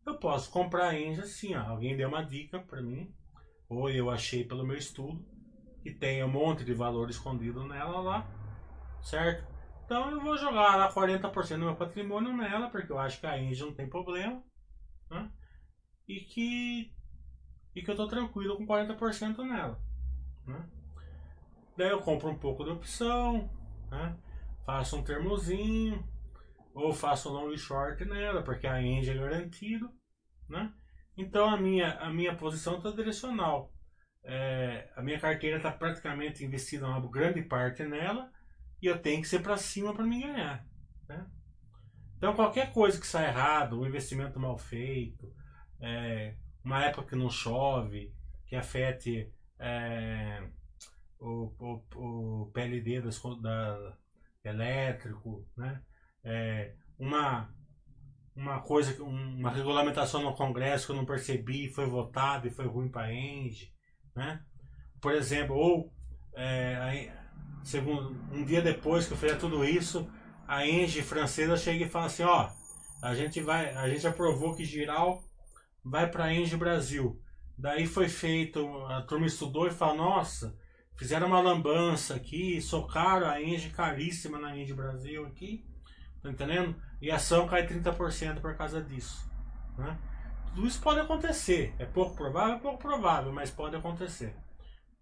Eu 0.06 0.20
posso 0.20 0.52
comprar 0.52 0.90
a 0.90 1.00
Engie 1.00 1.22
assim, 1.22 1.56
ó, 1.56 1.62
alguém 1.62 1.98
deu 1.98 2.08
uma 2.08 2.24
dica 2.24 2.60
para 2.60 2.82
mim, 2.82 3.12
ou 3.68 3.90
eu 3.90 4.10
achei 4.10 4.44
pelo 4.44 4.66
meu 4.66 4.78
estudo, 4.78 5.26
que 5.82 5.92
tem 5.92 6.24
um 6.24 6.30
monte 6.30 6.64
de 6.64 6.74
valor 6.74 7.10
escondido 7.10 7.66
nela 7.66 8.00
lá, 8.00 8.28
certo? 9.02 9.48
Então 9.86 10.12
eu 10.12 10.22
vou 10.22 10.38
jogar 10.38 10.76
lá 10.76 10.94
40% 10.94 11.58
do 11.58 11.66
meu 11.66 11.76
patrimônio 11.76 12.38
nela, 12.38 12.70
porque 12.70 12.92
eu 12.92 13.00
acho 13.00 13.20
que 13.20 13.26
a 13.26 13.42
Engie 13.42 13.64
não 13.64 13.74
tem 13.74 13.90
problema, 13.90 14.44
né? 15.10 15.32
E 16.08 16.20
que, 16.22 16.94
e 17.76 17.82
que 17.82 17.90
eu 17.90 17.96
tô 17.96 18.08
tranquilo 18.08 18.58
com 18.58 18.68
40% 18.68 19.38
nela, 19.44 19.82
né? 20.46 20.70
Daí 21.76 21.90
eu 21.90 22.02
compro 22.02 22.30
um 22.30 22.38
pouco 22.38 22.64
de 22.64 22.70
opção, 22.70 23.50
né? 23.90 24.16
Faço 24.66 24.98
um 24.98 25.04
termozinho, 25.04 26.08
ou 26.74 26.94
faço 26.94 27.30
long 27.30 27.56
short 27.58 28.04
nela, 28.06 28.44
porque 28.44 28.68
a 28.68 28.82
end 28.82 29.10
é 29.10 29.14
garantido, 29.14 29.92
né? 30.48 30.74
Então 31.18 31.50
a 31.50 31.58
minha, 31.58 31.94
a 32.00 32.10
minha 32.10 32.36
posição 32.36 32.78
está 32.78 32.92
direcional. 32.92 33.74
É, 34.24 34.92
a 34.96 35.02
minha 35.02 35.20
carteira 35.20 35.58
está 35.58 35.72
praticamente 35.72 36.44
investida 36.44 36.88
uma 36.88 37.00
grande 37.10 37.42
parte 37.42 37.84
nela 37.84 38.32
e 38.82 38.86
eu 38.86 39.02
tenho 39.02 39.22
que 39.22 39.28
ser 39.28 39.42
para 39.42 39.58
cima 39.58 39.94
para 39.94 40.06
me 40.06 40.22
ganhar. 40.22 40.66
Né? 41.08 41.28
Então 42.18 42.36
qualquer 42.36 42.72
coisa 42.72 43.00
que 43.00 43.08
sai 43.08 43.28
errado, 43.28 43.80
um 43.80 43.86
investimento 43.86 44.40
mal 44.40 44.58
feito, 44.58 45.34
é, 45.82 46.36
uma 46.64 46.84
época 46.86 47.08
que 47.10 47.16
não 47.16 47.30
chove, 47.30 48.14
que 48.46 48.56
afete 48.56 49.34
é, 49.58 50.48
o, 51.20 51.54
o, 51.60 52.44
o 52.44 52.52
PLD 52.52 53.02
das, 53.02 53.22
da, 53.42 53.98
elétrico, 54.44 55.46
né? 55.56 55.82
É, 56.30 56.74
uma 57.00 57.50
uma 58.36 58.62
coisa, 58.62 59.04
um- 59.04 59.38
uma 59.40 59.52
regulamentação 59.52 60.22
no 60.24 60.34
Congresso 60.34 60.86
que 60.86 60.92
eu 60.94 60.96
não 60.96 61.06
percebi, 61.06 61.70
foi 61.70 61.86
votada 61.86 62.48
e 62.48 62.52
foi 62.52 62.66
ruim 62.68 62.88
para 62.90 63.08
a 63.08 63.14
Engie, 63.14 63.74
né? 64.16 64.42
Por 65.02 65.14
exemplo, 65.14 65.56
ou 65.56 65.94
é, 66.36 67.12
segundo, 67.64 68.16
um 68.32 68.44
dia 68.46 68.62
depois 68.62 69.08
que 69.08 69.14
eu 69.14 69.18
fizer 69.18 69.36
tudo 69.38 69.64
isso, 69.66 70.10
a 70.48 70.66
Engie 70.66 71.02
francesa 71.02 71.58
chega 71.58 71.86
e 71.86 71.90
fala 71.90 72.06
assim, 72.06 72.24
ó, 72.24 72.50
a 73.02 73.14
gente 73.16 73.42
vai, 73.42 73.74
a 73.76 73.90
gente 73.90 74.08
aprovou 74.08 74.56
que 74.56 74.66
Giral 74.66 75.22
vai 75.84 76.10
para 76.10 76.26
a 76.26 76.34
Engie 76.34 76.58
Brasil. 76.58 77.20
Daí 77.58 77.86
foi 77.86 78.08
feito, 78.08 78.66
a 78.86 79.02
turma 79.02 79.26
estudou 79.26 79.68
e 79.68 79.72
falou, 79.72 79.98
nossa, 79.98 80.56
fizeram 80.98 81.28
uma 81.28 81.42
lambança 81.42 82.16
aqui, 82.16 82.62
socaram 82.62 83.28
a 83.30 83.42
Engie 83.42 83.70
caríssima 83.70 84.40
na 84.40 84.58
Engie 84.58 84.74
Brasil 84.74 85.26
aqui, 85.26 85.66
tá 86.22 86.30
entendendo? 86.30 86.76
E 87.02 87.10
a 87.12 87.16
ação 87.16 87.48
cai 87.48 87.66
30% 87.66 88.42
por 88.42 88.56
causa 88.56 88.82
disso. 88.82 89.30
Né? 89.78 89.98
Tudo 90.54 90.68
isso 90.68 90.82
pode 90.82 91.00
acontecer. 91.00 91.74
É 91.80 91.86
pouco 91.86 92.16
provável, 92.16 92.56
é 92.56 92.60
pouco 92.60 92.80
provável, 92.80 93.32
mas 93.32 93.52
pode 93.52 93.76
acontecer. 93.76 94.36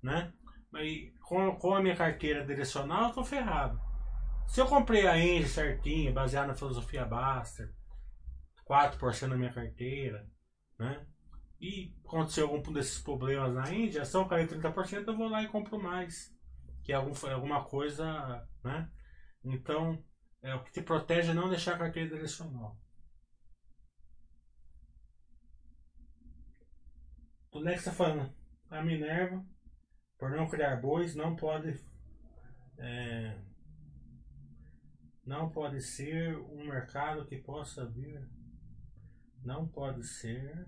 Né? 0.01 0.31
Mas 0.71 1.11
com, 1.21 1.55
com 1.55 1.75
a 1.75 1.81
minha 1.81 1.95
carteira 1.95 2.45
direcional, 2.45 3.09
eu 3.09 3.13
tô 3.13 3.23
ferrado. 3.23 3.79
Se 4.47 4.61
eu 4.61 4.65
comprei 4.65 5.05
a 5.07 5.17
Engie 5.17 5.47
certinha, 5.47 6.11
baseada 6.11 6.47
na 6.47 6.55
filosofia 6.55 7.05
Baster, 7.05 7.73
4% 8.69 9.27
na 9.27 9.35
minha 9.35 9.51
carteira, 9.51 10.25
né? 10.79 11.05
E 11.59 11.93
aconteceu 12.05 12.47
algum 12.47 12.71
desses 12.71 12.99
problemas 12.99 13.53
na 13.53 13.73
Índia, 13.73 14.01
a 14.01 14.03
ação 14.03 14.27
caiu 14.27 14.47
30%, 14.47 15.07
eu 15.07 15.17
vou 15.17 15.27
lá 15.27 15.41
e 15.41 15.47
compro 15.47 15.81
mais. 15.81 16.31
Que 16.83 16.93
é 16.93 16.95
algum, 16.95 17.13
alguma 17.29 17.63
coisa, 17.63 18.47
né? 18.63 18.89
Então, 19.43 20.01
é, 20.47 20.55
o 20.55 20.63
que 20.63 20.71
te 20.71 20.81
protege 20.81 21.31
é 21.31 21.33
não 21.33 21.49
deixar 21.49 21.75
a 21.75 21.77
carteira 21.77 22.09
direcional. 22.09 22.79
O 27.51 27.59
Lex 27.59 27.79
está 27.79 27.91
falando, 27.91 28.33
a 28.69 28.81
Minerva, 28.81 29.45
por 30.17 30.31
não 30.31 30.47
criar 30.47 30.77
bois, 30.77 31.15
não 31.15 31.35
pode. 31.35 31.77
é, 32.77 33.37
não 35.25 35.49
pode 35.49 35.81
ser 35.81 36.37
um 36.37 36.65
mercado 36.65 37.25
que 37.25 37.37
possa 37.37 37.85
vir. 37.85 38.25
Não 39.43 39.67
pode 39.67 40.05
ser. 40.07 40.65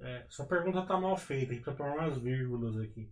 É, 0.00 0.26
sua 0.28 0.46
pergunta 0.46 0.86
tá 0.86 0.98
mal 0.98 1.16
feita, 1.16 1.52
tem 1.52 1.62
que 1.62 1.70
pôr 1.72 1.86
umas 1.86 2.18
vírgulas 2.18 2.76
aqui. 2.78 3.10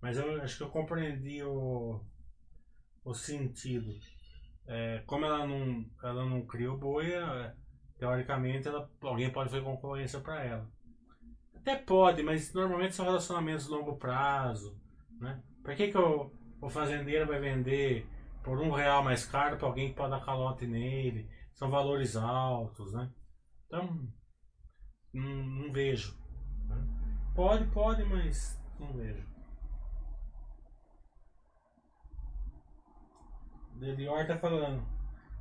Mas 0.00 0.16
eu 0.16 0.40
acho 0.42 0.58
que 0.58 0.62
eu 0.62 0.70
compreendi 0.70 1.42
o, 1.42 2.00
o 3.04 3.14
sentido. 3.14 3.92
É, 4.66 5.02
como 5.06 5.24
ela 5.24 5.46
não, 5.46 5.84
ela 6.02 6.24
não 6.24 6.46
cria 6.46 6.72
o 6.72 6.78
boi, 6.78 7.12
é, 7.12 7.54
teoricamente 7.98 8.68
ela, 8.68 8.90
alguém 9.00 9.30
pode 9.30 9.50
fazer 9.50 9.62
concorrência 9.62 10.20
para 10.20 10.42
ela. 10.44 10.70
Até 11.54 11.76
pode, 11.76 12.22
mas 12.22 12.52
normalmente 12.52 12.94
são 12.94 13.04
relacionamentos 13.04 13.66
de 13.66 13.70
longo 13.72 13.96
prazo. 13.96 14.78
Né? 15.20 15.42
Por 15.62 15.74
que, 15.74 15.88
que 15.88 15.98
o, 15.98 16.30
o 16.60 16.68
fazendeiro 16.68 17.26
vai 17.26 17.40
vender 17.40 18.06
por 18.42 18.60
um 18.60 18.70
real 18.70 19.02
mais 19.02 19.26
caro 19.26 19.56
para 19.56 19.66
alguém 19.66 19.88
que 19.88 19.96
pode 19.96 20.10
dar 20.10 20.24
calote 20.24 20.66
nele? 20.66 21.28
São 21.52 21.70
valores 21.70 22.16
altos, 22.16 22.92
né? 22.92 23.10
Então, 23.66 24.06
não, 25.16 25.44
não 25.44 25.72
vejo. 25.72 26.16
né? 26.68 26.76
Pode, 27.34 27.66
pode, 27.70 28.04
mas 28.04 28.60
não 28.78 28.92
vejo. 28.92 29.26
Delior 33.74 34.26
tá 34.26 34.38
falando. 34.38 34.86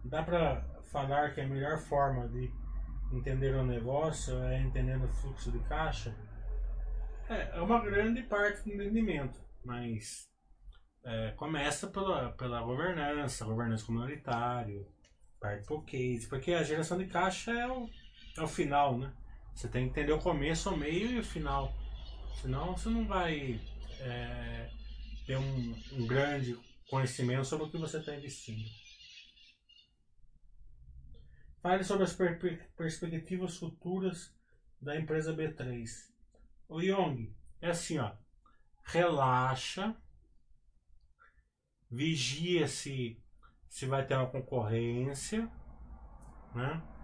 Dá 0.03 0.23
pra 0.23 0.61
falar 0.91 1.33
que 1.33 1.41
a 1.41 1.47
melhor 1.47 1.77
forma 1.77 2.27
de 2.29 2.51
entender 3.11 3.55
o 3.55 3.65
negócio 3.65 4.37
é 4.43 4.61
entendendo 4.61 5.05
o 5.05 5.13
fluxo 5.13 5.51
de 5.51 5.59
caixa? 5.59 6.15
É, 7.29 7.57
é 7.57 7.61
uma 7.61 7.83
grande 7.83 8.21
parte 8.23 8.63
do 8.63 8.73
entendimento, 8.73 9.39
mas 9.63 10.29
é, 11.03 11.31
começa 11.31 11.87
pela, 11.87 12.31
pela 12.33 12.61
governança, 12.61 13.45
governança 13.45 13.85
comunitária, 13.85 14.85
parte 15.39 15.65
por 15.65 15.83
case, 15.85 16.27
porque 16.27 16.53
a 16.53 16.63
geração 16.63 16.97
de 16.97 17.07
caixa 17.07 17.51
é 17.51 17.67
o, 17.67 17.89
é 18.37 18.41
o 18.41 18.47
final, 18.47 18.97
né? 18.97 19.11
Você 19.55 19.69
tem 19.69 19.85
que 19.85 19.91
entender 19.91 20.11
o 20.11 20.19
começo, 20.19 20.69
o 20.69 20.77
meio 20.77 21.11
e 21.11 21.19
o 21.19 21.23
final. 21.23 21.73
Senão 22.41 22.75
você 22.75 22.89
não 22.89 23.07
vai 23.07 23.61
é, 24.01 24.69
ter 25.25 25.37
um, 25.37 25.75
um 25.93 26.05
grande 26.05 26.59
conhecimento 26.89 27.45
sobre 27.45 27.65
o 27.65 27.71
que 27.71 27.77
você 27.77 27.97
está 27.99 28.13
investindo. 28.13 28.69
Fale 31.61 31.83
sobre 31.83 32.03
as 32.03 32.13
per- 32.13 32.69
perspectivas 32.75 33.57
futuras 33.57 34.35
da 34.81 34.99
empresa 34.99 35.33
B3. 35.33 36.13
O 36.67 36.81
Yong, 36.81 37.33
é 37.61 37.69
assim, 37.69 37.97
ó. 37.97 38.11
Relaxa, 38.83 39.95
vigia 41.89 42.67
se, 42.67 43.17
se 43.69 43.85
vai 43.85 44.05
ter 44.05 44.15
uma 44.15 44.29
concorrência, 44.29 45.49
né? 46.53 46.94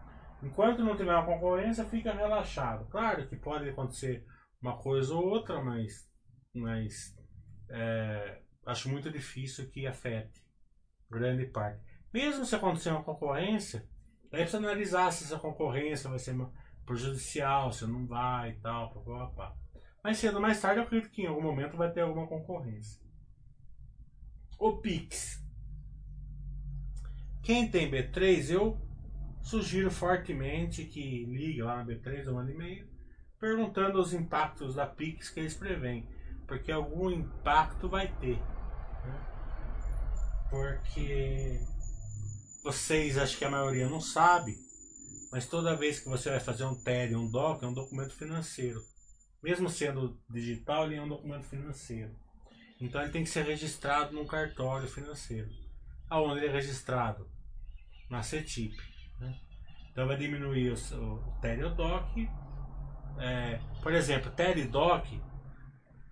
Enquanto 0.43 0.83
não 0.83 0.97
tiver 0.97 1.13
uma 1.13 1.25
concorrência, 1.25 1.85
fica 1.85 2.13
relaxado. 2.13 2.87
Claro 2.89 3.27
que 3.27 3.35
pode 3.35 3.69
acontecer 3.69 4.25
uma 4.61 4.77
coisa 4.77 5.13
ou 5.13 5.27
outra, 5.27 5.61
mas, 5.63 6.09
mas 6.53 7.15
é, 7.69 8.41
acho 8.65 8.89
muito 8.89 9.11
difícil 9.11 9.69
que 9.69 9.85
afete 9.85 10.43
grande 11.09 11.45
parte. 11.45 11.83
Mesmo 12.13 12.43
se 12.45 12.55
acontecer 12.55 12.89
uma 12.89 13.03
concorrência, 13.03 13.87
daí 14.31 14.41
precisa 14.41 14.57
analisar 14.57 15.11
se 15.11 15.25
essa 15.25 15.37
concorrência 15.37 16.09
vai 16.09 16.19
ser 16.19 16.35
prejudicial, 16.85 17.71
se 17.71 17.85
não 17.85 18.07
vai 18.07 18.51
e 18.51 18.59
tal, 18.59 18.93
pá, 18.93 19.01
pá, 19.01 19.27
pá. 19.27 19.55
Mais 20.03 20.17
cedo 20.17 20.35
ou 20.35 20.41
mais 20.41 20.59
tarde, 20.59 20.79
eu 20.79 20.83
acredito 20.83 21.11
que 21.11 21.21
em 21.21 21.27
algum 21.27 21.43
momento 21.43 21.77
vai 21.77 21.91
ter 21.91 22.01
alguma 22.01 22.27
concorrência. 22.27 22.99
O 24.57 24.77
Pix. 24.77 25.39
Quem 27.43 27.69
tem 27.69 27.89
B3, 27.89 28.51
eu 28.51 28.77
sugiro 29.41 29.91
fortemente 29.91 30.85
que 30.85 31.25
ligue 31.25 31.61
lá 31.61 31.77
na 31.77 31.85
B3 31.85 32.27
ou 32.27 32.35
mande 32.35 32.51
e-mail 32.51 32.91
perguntando 33.41 33.99
os 33.99 34.13
impactos 34.13 34.75
da 34.75 34.85
Pix 34.85 35.31
que 35.31 35.39
eles 35.39 35.55
preveem. 35.55 36.07
Porque 36.47 36.71
algum 36.71 37.09
impacto 37.09 37.89
vai 37.89 38.07
ter. 38.19 38.37
né? 38.37 39.27
Porque 40.49 41.59
vocês, 42.63 43.17
acho 43.17 43.37
que 43.37 43.45
a 43.45 43.49
maioria 43.49 43.89
não 43.89 43.99
sabe, 43.99 44.55
mas 45.31 45.47
toda 45.47 45.75
vez 45.75 45.99
que 45.99 46.07
você 46.09 46.29
vai 46.29 46.39
fazer 46.39 46.65
um 46.65 46.75
TED, 46.75 47.15
um 47.15 47.29
DOC, 47.29 47.63
é 47.63 47.67
um 47.67 47.73
documento 47.73 48.13
financeiro. 48.13 48.79
Mesmo 49.41 49.69
sendo 49.69 50.19
digital, 50.29 50.85
ele 50.85 50.97
é 50.97 51.01
um 51.01 51.09
documento 51.09 51.45
financeiro. 51.45 52.15
Então 52.79 53.01
ele 53.01 53.11
tem 53.11 53.23
que 53.23 53.29
ser 53.29 53.45
registrado 53.45 54.13
num 54.13 54.27
cartório 54.27 54.87
financeiro. 54.87 55.49
Aonde 56.09 56.41
ele 56.41 56.47
é 56.47 56.51
registrado? 56.51 57.27
Na 58.09 58.21
CETIP. 58.21 58.90
Então 59.91 60.07
vai 60.07 60.17
diminuir 60.17 60.71
o, 60.71 60.75
o 60.75 61.69
DOC. 61.75 62.29
É, 63.19 63.59
por 63.83 63.93
exemplo, 63.93 64.31
TED 64.31 64.63
DOC, 64.63 65.21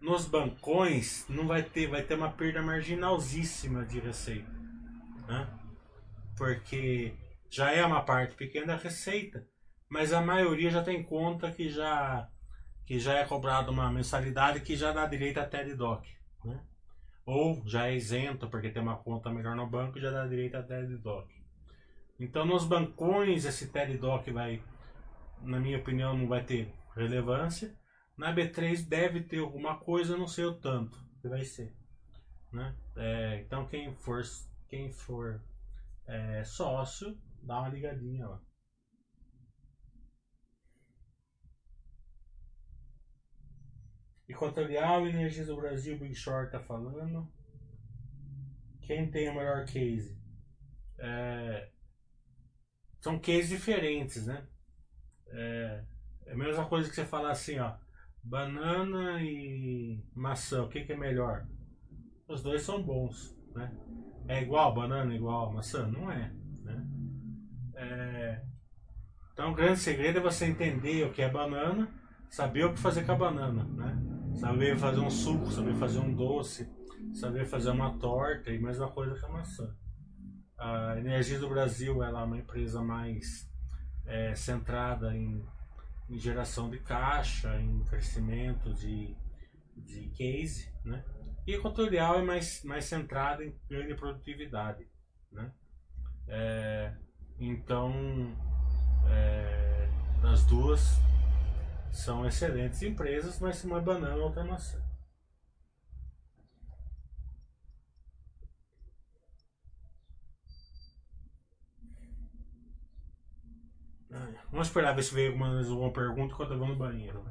nos 0.02 0.26
bancões 0.26 1.26
não 1.30 1.48
vai 1.48 1.64
ter, 1.64 1.88
vai 1.88 2.04
ter 2.04 2.16
uma 2.16 2.32
perda 2.32 2.62
marginalzíssima 2.62 3.86
de 3.86 4.00
receita. 4.00 4.52
Né? 5.28 5.48
Porque 6.38 7.14
já 7.50 7.72
é 7.72 7.86
uma 7.86 8.02
parte 8.02 8.36
pequena 8.36 8.68
da 8.68 8.76
receita, 8.76 9.46
mas 9.90 10.14
a 10.14 10.22
maioria 10.22 10.70
já 10.70 10.84
tem 10.84 11.02
conta 11.02 11.52
que 11.52 11.70
já 11.70 12.30
que 12.86 13.00
já 13.00 13.20
é 13.20 13.26
cobrado 13.26 13.72
uma 13.72 13.92
mensalidade 13.92 14.62
que 14.62 14.76
já 14.76 14.92
dá 14.92 15.06
direito 15.06 15.40
a 15.40 15.46
TED 15.46 15.76
DOC. 15.76 16.08
Né? 16.44 16.60
Ou 17.24 17.62
já 17.68 17.88
é 17.88 17.96
isento 17.96 18.50
porque 18.50 18.72
tem 18.72 18.82
uma 18.82 18.98
conta 18.98 19.30
melhor 19.30 19.56
no 19.56 19.68
banco 19.68 20.00
e 20.00 20.02
já 20.02 20.10
dá 20.10 20.26
direito 20.26 20.58
a 20.58 20.64
TED 20.64 20.98
DOC. 20.98 21.39
Então 22.20 22.46
nos 22.46 22.66
bancões 22.66 23.46
esse 23.46 23.72
TED 23.72 23.94
e 23.94 23.98
DOC 23.98 24.32
vai, 24.32 24.62
na 25.42 25.60
minha 25.60 25.78
opinião, 25.78 26.18
não 26.18 26.28
vai 26.28 26.44
ter 26.44 26.74
relevância. 26.94 27.74
Na 28.18 28.36
B3 28.36 28.86
deve 28.86 29.22
ter 29.22 29.40
alguma 29.40 29.80
coisa, 29.80 30.18
não 30.18 30.28
sei 30.28 30.44
o 30.46 30.60
tanto 30.60 31.00
que 31.22 31.30
vai 31.30 31.46
ser. 31.46 31.74
Né? 32.52 32.76
É, 32.98 33.42
então 33.42 33.68
quem 33.68 33.96
for, 33.96 34.22
quem 34.68 34.92
for 34.92 35.42
é, 36.06 36.44
sócio, 36.44 37.18
dá 37.42 37.60
uma 37.60 37.70
ligadinha 37.70 38.28
lá. 38.28 38.42
Equatorial 44.28 45.08
Energias 45.08 45.48
do 45.48 45.56
Brasil, 45.56 45.98
Big 45.98 46.14
Short 46.14 46.52
tá 46.52 46.60
falando. 46.60 47.28
Quem 48.82 49.10
tem 49.10 49.30
o 49.30 49.36
melhor 49.36 49.66
case? 49.66 50.20
É, 51.00 51.72
são 53.00 53.20
cases 53.20 53.50
diferentes, 53.50 54.26
né? 54.26 54.44
É, 55.28 55.84
é 56.26 56.34
a 56.34 56.38
mesma 56.38 56.66
coisa 56.66 56.90
que 56.90 56.96
você 56.96 57.06
falar 57.06 57.32
assim, 57.32 57.60
ó. 57.60 57.74
banana 58.24 59.22
e 59.22 60.04
maçã, 60.16 60.64
o 60.64 60.70
que, 60.70 60.84
que 60.84 60.94
é 60.94 60.98
melhor? 60.98 61.46
Os 62.28 62.44
dois 62.44 62.62
são 62.62 62.82
bons, 62.84 63.36
né? 63.56 63.72
É 64.28 64.42
igual 64.42 64.74
banana 64.74 65.14
igual 65.16 65.52
maçã? 65.52 65.88
Não 65.88 66.12
é, 66.12 66.32
né? 66.64 66.88
É, 67.76 68.42
então 69.34 69.52
o 69.52 69.56
grande 69.56 69.80
segredo 69.80 70.20
é 70.20 70.22
você 70.22 70.46
entender 70.46 71.06
o 71.06 71.12
que 71.12 71.22
é 71.22 71.30
banana, 71.30 71.88
saber 72.30 72.66
o 72.66 72.74
que 72.74 72.80
fazer 72.80 73.06
com 73.06 73.14
a 73.14 73.16
banana, 73.16 73.64
né? 73.64 73.98
Saber 74.36 74.78
fazer 74.78 75.00
um 75.00 75.10
suco, 75.10 75.50
saber 75.50 75.74
fazer 75.76 76.00
um 76.00 76.14
doce, 76.14 76.70
saber 77.14 77.46
fazer 77.46 77.72
uma 77.72 77.98
torta 77.98 78.52
e 78.52 78.60
mais 78.60 78.80
uma 78.80 78.92
coisa 78.92 79.16
que 79.16 79.26
a 79.26 79.30
maçã. 79.30 79.74
A 80.60 80.98
Energia 80.98 81.40
do 81.40 81.48
Brasil 81.48 82.04
ela 82.04 82.22
é 82.22 82.24
uma 82.26 82.38
empresa 82.38 82.82
mais 82.82 83.50
é, 84.06 84.36
centrada 84.36 85.16
em, 85.16 85.42
em, 86.10 86.20
geração 86.20 86.70
de 86.70 86.80
caixa, 86.80 87.60
em 87.62 87.84
crescimento 87.86 88.74
de, 88.74 89.16
de 89.78 90.10
case, 90.10 90.70
né? 90.84 91.04
E 91.48 91.54
Equatorial 91.54 92.20
é 92.20 92.22
mais, 92.22 92.64
mais 92.64 92.86
centrada 92.86 93.44
em 93.44 93.56
grande 93.70 93.96
produtividade, 93.96 94.86
né? 95.32 95.52
É, 96.28 96.94
então, 97.40 97.92
é, 99.08 99.90
as 100.24 100.46
duas 100.46 101.00
são 101.92 102.26
excelentes 102.26 102.82
empresas, 102.82 103.40
mas 103.40 103.64
uma 103.64 103.80
banana 103.80 104.18
e 104.18 104.20
outra 104.20 104.44
maçã. 104.44 104.89
Vamos 114.52 114.68
esperar 114.68 114.96
ver 114.96 115.04
se 115.04 115.14
veio 115.14 115.32
alguma, 115.32 115.60
alguma 115.60 115.92
pergunta 115.92 116.34
enquanto 116.34 116.52
eu 116.52 116.58
vou 116.58 116.68
no 116.68 116.76
banheiro. 116.76 117.24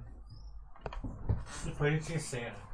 Depois 1.64 1.92
a 1.92 1.96
gente 1.96 2.14
encerra. 2.14 2.67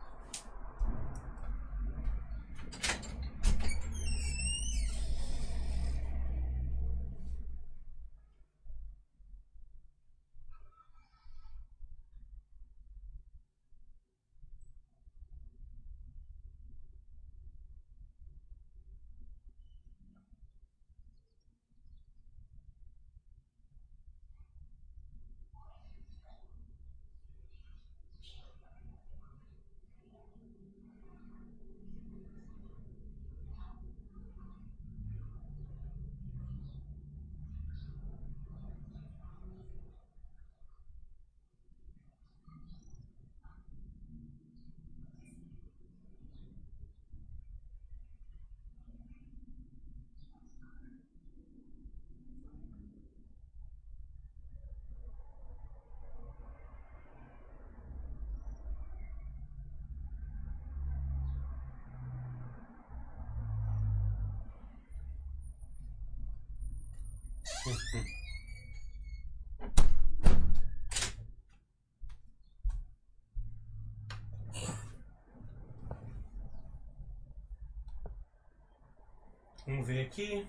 Vamos 79.67 79.87
ver 79.87 80.07
aqui. 80.07 80.47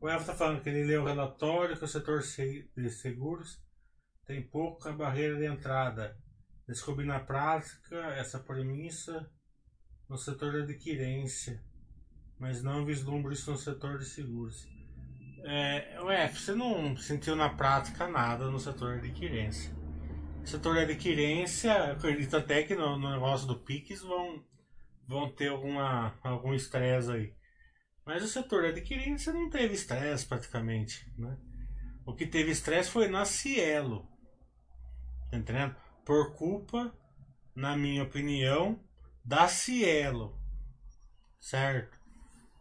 O 0.00 0.08
Elvo 0.08 0.22
está 0.22 0.34
falando 0.34 0.62
que 0.62 0.68
ele 0.68 0.84
leu 0.84 1.02
o 1.02 1.06
relatório 1.06 1.76
que 1.76 1.84
o 1.84 1.88
setor 1.88 2.20
de 2.20 2.90
seguros 2.90 3.62
tem 4.26 4.42
pouca 4.42 4.92
barreira 4.92 5.36
de 5.36 5.44
entrada. 5.44 6.16
Descobri 6.66 7.04
na 7.04 7.20
prática 7.20 7.96
essa 8.14 8.38
premissa 8.38 9.30
no 10.08 10.16
setor 10.16 10.52
de 10.52 10.72
adquirência, 10.72 11.62
mas 12.38 12.62
não 12.62 12.84
vislumbro 12.84 13.32
isso 13.32 13.50
no 13.50 13.58
setor 13.58 13.98
de 13.98 14.06
seguros. 14.06 14.66
É, 15.44 16.00
ué, 16.02 16.28
você 16.28 16.54
não 16.54 16.96
sentiu 16.96 17.36
na 17.36 17.50
prática 17.50 18.08
nada 18.08 18.50
no 18.50 18.58
setor 18.58 19.00
de 19.00 19.08
adquirência. 19.08 19.74
Setor 20.44 20.74
de 20.76 20.92
adquirência, 20.92 21.92
acredito 21.92 22.36
até 22.36 22.62
que 22.62 22.74
no, 22.74 22.98
no 22.98 23.10
negócio 23.10 23.46
do 23.46 23.58
PIX 23.58 24.00
vão, 24.02 24.44
vão 25.06 25.30
ter 25.30 25.48
alguma, 25.48 26.18
algum 26.22 26.54
estresse 26.54 27.10
aí. 27.10 27.34
Mas 28.04 28.22
o 28.22 28.28
setor 28.28 28.64
adquirência 28.64 29.32
não 29.32 29.48
teve 29.48 29.74
estresse 29.74 30.26
praticamente. 30.26 31.10
Né? 31.16 31.36
O 32.04 32.14
que 32.14 32.26
teve 32.26 32.50
estresse 32.50 32.90
foi 32.90 33.08
na 33.08 33.24
Cielo. 33.24 34.08
Tá 35.30 35.38
entendendo? 35.38 35.76
Por 36.04 36.34
culpa, 36.34 36.92
na 37.54 37.76
minha 37.76 38.02
opinião, 38.02 38.82
da 39.24 39.46
Cielo. 39.46 40.36
Certo? 41.40 41.96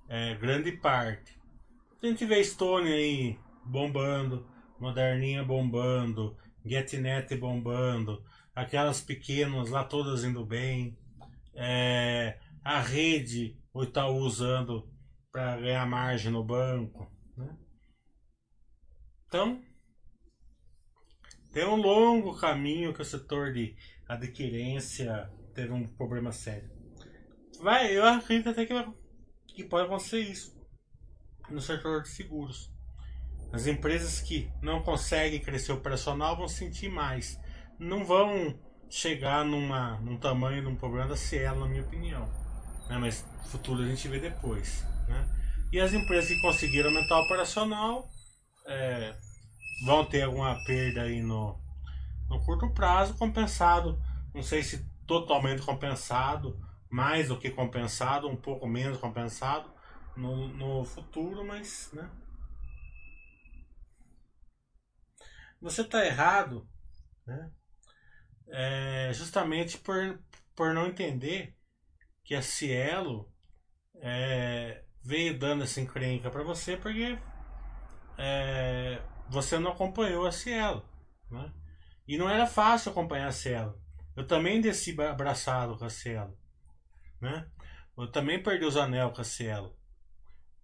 É, 0.07 0.35
grande 0.35 0.71
parte. 0.73 1.39
A 2.01 2.07
gente 2.07 2.25
vê 2.25 2.43
Stone 2.43 2.91
aí 2.91 3.39
bombando, 3.65 4.47
Moderninha 4.79 5.43
bombando, 5.43 6.35
GetNet 6.65 7.35
bombando, 7.35 8.23
aquelas 8.55 9.01
pequenas 9.01 9.69
lá 9.69 9.83
todas 9.83 10.23
indo 10.23 10.45
bem, 10.45 10.97
é, 11.53 12.39
a 12.63 12.79
rede 12.79 13.57
o 13.73 13.83
Itaú 13.83 14.17
usando 14.17 14.89
para 15.31 15.57
ganhar 15.57 15.85
margem 15.85 16.31
no 16.31 16.43
banco. 16.43 17.09
Né? 17.37 17.57
Então, 19.27 19.61
tem 21.51 21.65
um 21.65 21.75
longo 21.75 22.37
caminho 22.37 22.93
que 22.93 23.01
o 23.01 23.05
setor 23.05 23.53
de 23.53 23.75
adquirência 24.07 25.31
teve 25.53 25.71
um 25.71 25.87
problema 25.87 26.31
sério. 26.31 26.69
Vai, 27.61 27.95
eu 27.95 28.05
acredito 28.05 28.49
até 28.49 28.65
que, 28.65 28.73
que 29.47 29.63
pode 29.63 29.85
acontecer 29.85 30.19
isso 30.19 30.59
no 31.49 31.61
setor 31.61 32.03
de 32.03 32.09
seguros. 32.09 32.71
As 33.51 33.67
empresas 33.67 34.21
que 34.21 34.49
não 34.61 34.81
conseguem 34.81 35.41
crescer 35.41 35.73
operacional 35.73 36.37
vão 36.37 36.47
sentir 36.47 36.89
mais. 36.89 37.39
Não 37.77 38.05
vão 38.05 38.57
chegar 38.91 39.45
numa, 39.45 39.97
num 40.01 40.17
tamanho 40.17 40.61
de 40.61 40.67
um 40.67 40.75
problema 40.75 41.07
da 41.07 41.17
Cielo, 41.17 41.61
na 41.61 41.67
minha 41.67 41.81
opinião. 41.81 42.29
Né? 42.89 42.97
Mas 42.97 43.25
futuro 43.45 43.81
a 43.81 43.87
gente 43.87 44.07
vê 44.07 44.19
depois. 44.19 44.85
Né? 45.07 45.27
E 45.71 45.79
as 45.79 45.93
empresas 45.93 46.29
que 46.29 46.41
conseguiram 46.41 46.89
aumentar 46.89 47.19
o 47.19 47.23
operacional 47.23 48.09
é, 48.67 49.15
vão 49.85 50.05
ter 50.05 50.23
alguma 50.23 50.61
perda 50.65 51.03
aí 51.03 51.21
no, 51.21 51.57
no 52.29 52.43
curto 52.43 52.69
prazo, 52.73 53.17
compensado. 53.17 53.97
Não 54.33 54.43
sei 54.43 54.61
se 54.61 54.85
totalmente 55.07 55.61
compensado, 55.61 56.59
mais 56.89 57.29
do 57.29 57.37
que 57.37 57.49
compensado, 57.49 58.27
um 58.27 58.35
pouco 58.35 58.67
menos 58.67 58.97
compensado 58.97 59.71
no, 60.15 60.49
no 60.49 60.83
futuro, 60.83 61.45
mas, 61.45 61.89
né? 61.93 62.09
Você 65.61 65.81
está 65.81 66.05
errado, 66.05 66.67
né? 67.25 67.51
É 68.51 69.11
justamente 69.13 69.77
por, 69.77 70.19
por 70.55 70.73
não 70.73 70.87
entender 70.87 71.55
que 72.23 72.35
a 72.35 72.41
Cielo 72.41 73.31
é, 73.95 74.83
veio 75.03 75.37
dando 75.37 75.63
essa 75.63 75.79
encrenca 75.79 76.29
para 76.29 76.43
você 76.43 76.75
porque 76.77 77.17
é, 78.17 79.01
você 79.29 79.57
não 79.57 79.71
acompanhou 79.71 80.27
a 80.27 80.31
Cielo, 80.31 80.85
né? 81.29 81.51
E 82.07 82.17
não 82.17 82.29
era 82.29 82.45
fácil 82.45 82.91
acompanhar 82.91 83.27
a 83.27 83.31
Cielo. 83.31 83.79
Eu 84.15 84.27
também 84.27 84.59
desci 84.59 84.99
abraçado 85.01 85.77
com 85.77 85.85
a 85.85 85.89
Cielo, 85.89 86.37
né? 87.21 87.49
Eu 87.97 88.11
também 88.11 88.41
perdi 88.41 88.65
os 88.65 88.77
anel 88.77 89.11
com 89.11 89.21
a 89.21 89.23
Cielo. 89.23 89.75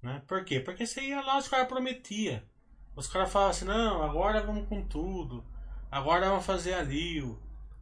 Né? 0.01 0.21
Por 0.27 0.43
quê? 0.45 0.59
Porque 0.59 0.85
você 0.85 1.01
ia 1.01 1.21
lá, 1.21 1.37
os 1.37 1.47
caras 1.47 1.67
prometiam. 1.67 2.41
Os 2.95 3.07
caras 3.07 3.31
falavam 3.31 3.51
assim, 3.51 3.65
não, 3.65 4.03
agora 4.03 4.41
vamos 4.41 4.67
com 4.67 4.85
tudo. 4.87 5.45
Agora 5.91 6.29
vamos 6.29 6.45
fazer 6.45 6.73
ali. 6.73 7.21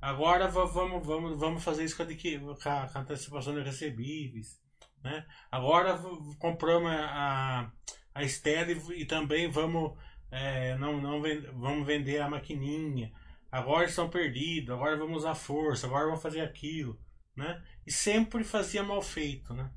Agora 0.06 0.48
vamos, 0.48 1.04
vamos, 1.04 1.40
vamos 1.40 1.64
fazer 1.64 1.84
isso 1.84 1.98
com 1.98 2.04
a, 2.04 2.88
com 2.88 2.98
a 3.00 3.02
antecipação 3.02 3.56
de 3.56 3.64
recebíveis. 3.64 4.62
Né? 5.04 5.26
Agora 5.52 6.00
compramos 6.38 6.92
a, 6.92 7.72
a 8.14 8.24
Estela 8.24 8.72
e, 8.72 9.04
também 9.06 9.50
vamos, 9.50 9.98
é, 10.30 10.78
não, 10.78 11.02
não 11.02 11.20
vamos 11.56 11.88
vender 11.88 12.22
a 12.22 12.30
maquininha. 12.30 13.12
agora 13.52 13.86
estão 13.86 14.08
perdidos, 14.08 14.76
agora 14.76 14.96
vamos 14.96 15.18
usar 15.18 15.34
força, 15.34 15.88
agora 15.88 16.06
vamos 16.06 16.22
fazer 16.22 16.42
aquilo, 16.42 17.00
né? 17.36 17.64
E 17.84 17.92
sempre 17.92 18.44
fazia 18.44 18.84
mal 18.84 19.02
feito, 19.02 19.56
né? 19.56 19.72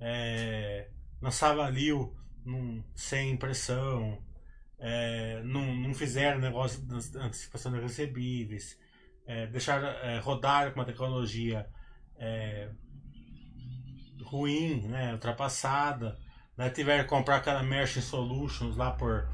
É, 0.00 0.90
lançava 1.22 1.64
ali 1.64 1.92
o, 1.92 2.12
num, 2.44 2.82
sem 2.96 3.30
impressão, 3.30 4.20
é, 4.80 5.40
não, 5.44 5.76
não 5.76 5.94
fizeram 5.94 6.40
negócio 6.40 6.82
de 6.82 7.18
antecipação 7.18 7.70
de 7.70 7.78
recebíveis, 7.78 8.76
é, 9.26 9.46
deixaram 9.46 9.88
é, 9.88 10.18
rodar 10.18 10.72
com 10.72 10.80
uma 10.80 10.86
tecnologia 10.86 11.66
é, 12.16 12.68
ruim, 14.24 14.82
né, 14.88 15.12
ultrapassada, 15.12 16.18
né, 16.56 16.70
tiveram 16.70 17.04
que 17.04 17.10
comprar 17.10 17.36
aquela 17.36 17.62
Merchant 17.62 18.02
Solutions 18.02 18.76
lá 18.76 18.92
por, 18.92 19.28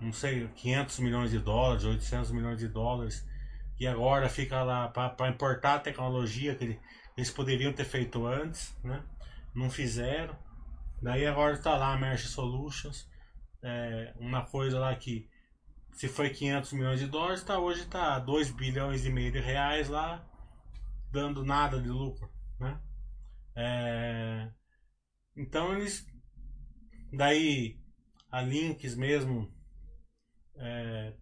não 0.00 0.12
sei, 0.12 0.46
500 0.48 0.98
milhões 1.00 1.30
de 1.30 1.38
dólares, 1.38 1.84
800 1.84 2.30
milhões 2.30 2.58
de 2.58 2.68
dólares, 2.68 3.26
e 3.78 3.86
agora 3.86 4.28
fica 4.28 4.62
lá 4.62 4.88
para 4.88 5.28
importar 5.28 5.76
a 5.76 5.80
tecnologia 5.80 6.54
que 6.54 6.78
eles 7.16 7.30
poderiam 7.30 7.72
ter 7.72 7.84
feito 7.84 8.26
antes, 8.26 8.76
né, 8.84 9.02
não 9.54 9.70
fizeram. 9.70 10.36
Daí 11.02 11.26
agora 11.26 11.54
está 11.54 11.76
lá 11.76 11.94
a 11.94 11.98
Merch 11.98 12.26
Solutions, 12.26 13.08
é, 13.62 14.12
uma 14.18 14.44
coisa 14.44 14.78
lá 14.78 14.94
que 14.94 15.28
se 15.92 16.08
foi 16.08 16.30
500 16.30 16.72
milhões 16.72 17.00
de 17.00 17.06
dólares, 17.06 17.42
tá, 17.42 17.58
hoje 17.58 17.82
está 17.82 18.18
2 18.18 18.50
bilhões 18.50 19.04
e 19.04 19.10
meio 19.10 19.30
de 19.32 19.40
reais 19.40 19.88
lá, 19.88 20.26
dando 21.10 21.44
nada 21.44 21.80
de 21.80 21.88
lucro, 21.88 22.30
né? 22.58 22.80
É, 23.54 24.50
então 25.36 25.74
eles, 25.74 26.06
daí 27.12 27.80
a 28.30 28.40
Links 28.40 28.94
mesmo, 28.94 29.52
é, 30.56 31.14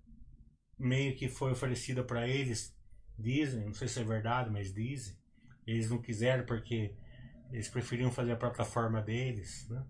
meio 0.78 1.16
que 1.16 1.28
foi 1.28 1.52
oferecida 1.52 2.04
para 2.04 2.28
eles, 2.28 2.76
dizem, 3.18 3.64
não 3.64 3.74
sei 3.74 3.88
se 3.88 4.00
é 4.00 4.04
verdade, 4.04 4.50
mas 4.50 4.72
dizem, 4.72 5.16
eles 5.66 5.90
não 5.90 6.00
quiseram 6.00 6.46
porque 6.46 6.94
eles 7.50 7.68
preferiam 7.68 8.12
fazer 8.12 8.32
a 8.32 8.36
plataforma 8.36 9.00
deles, 9.00 9.66
né? 9.68 9.84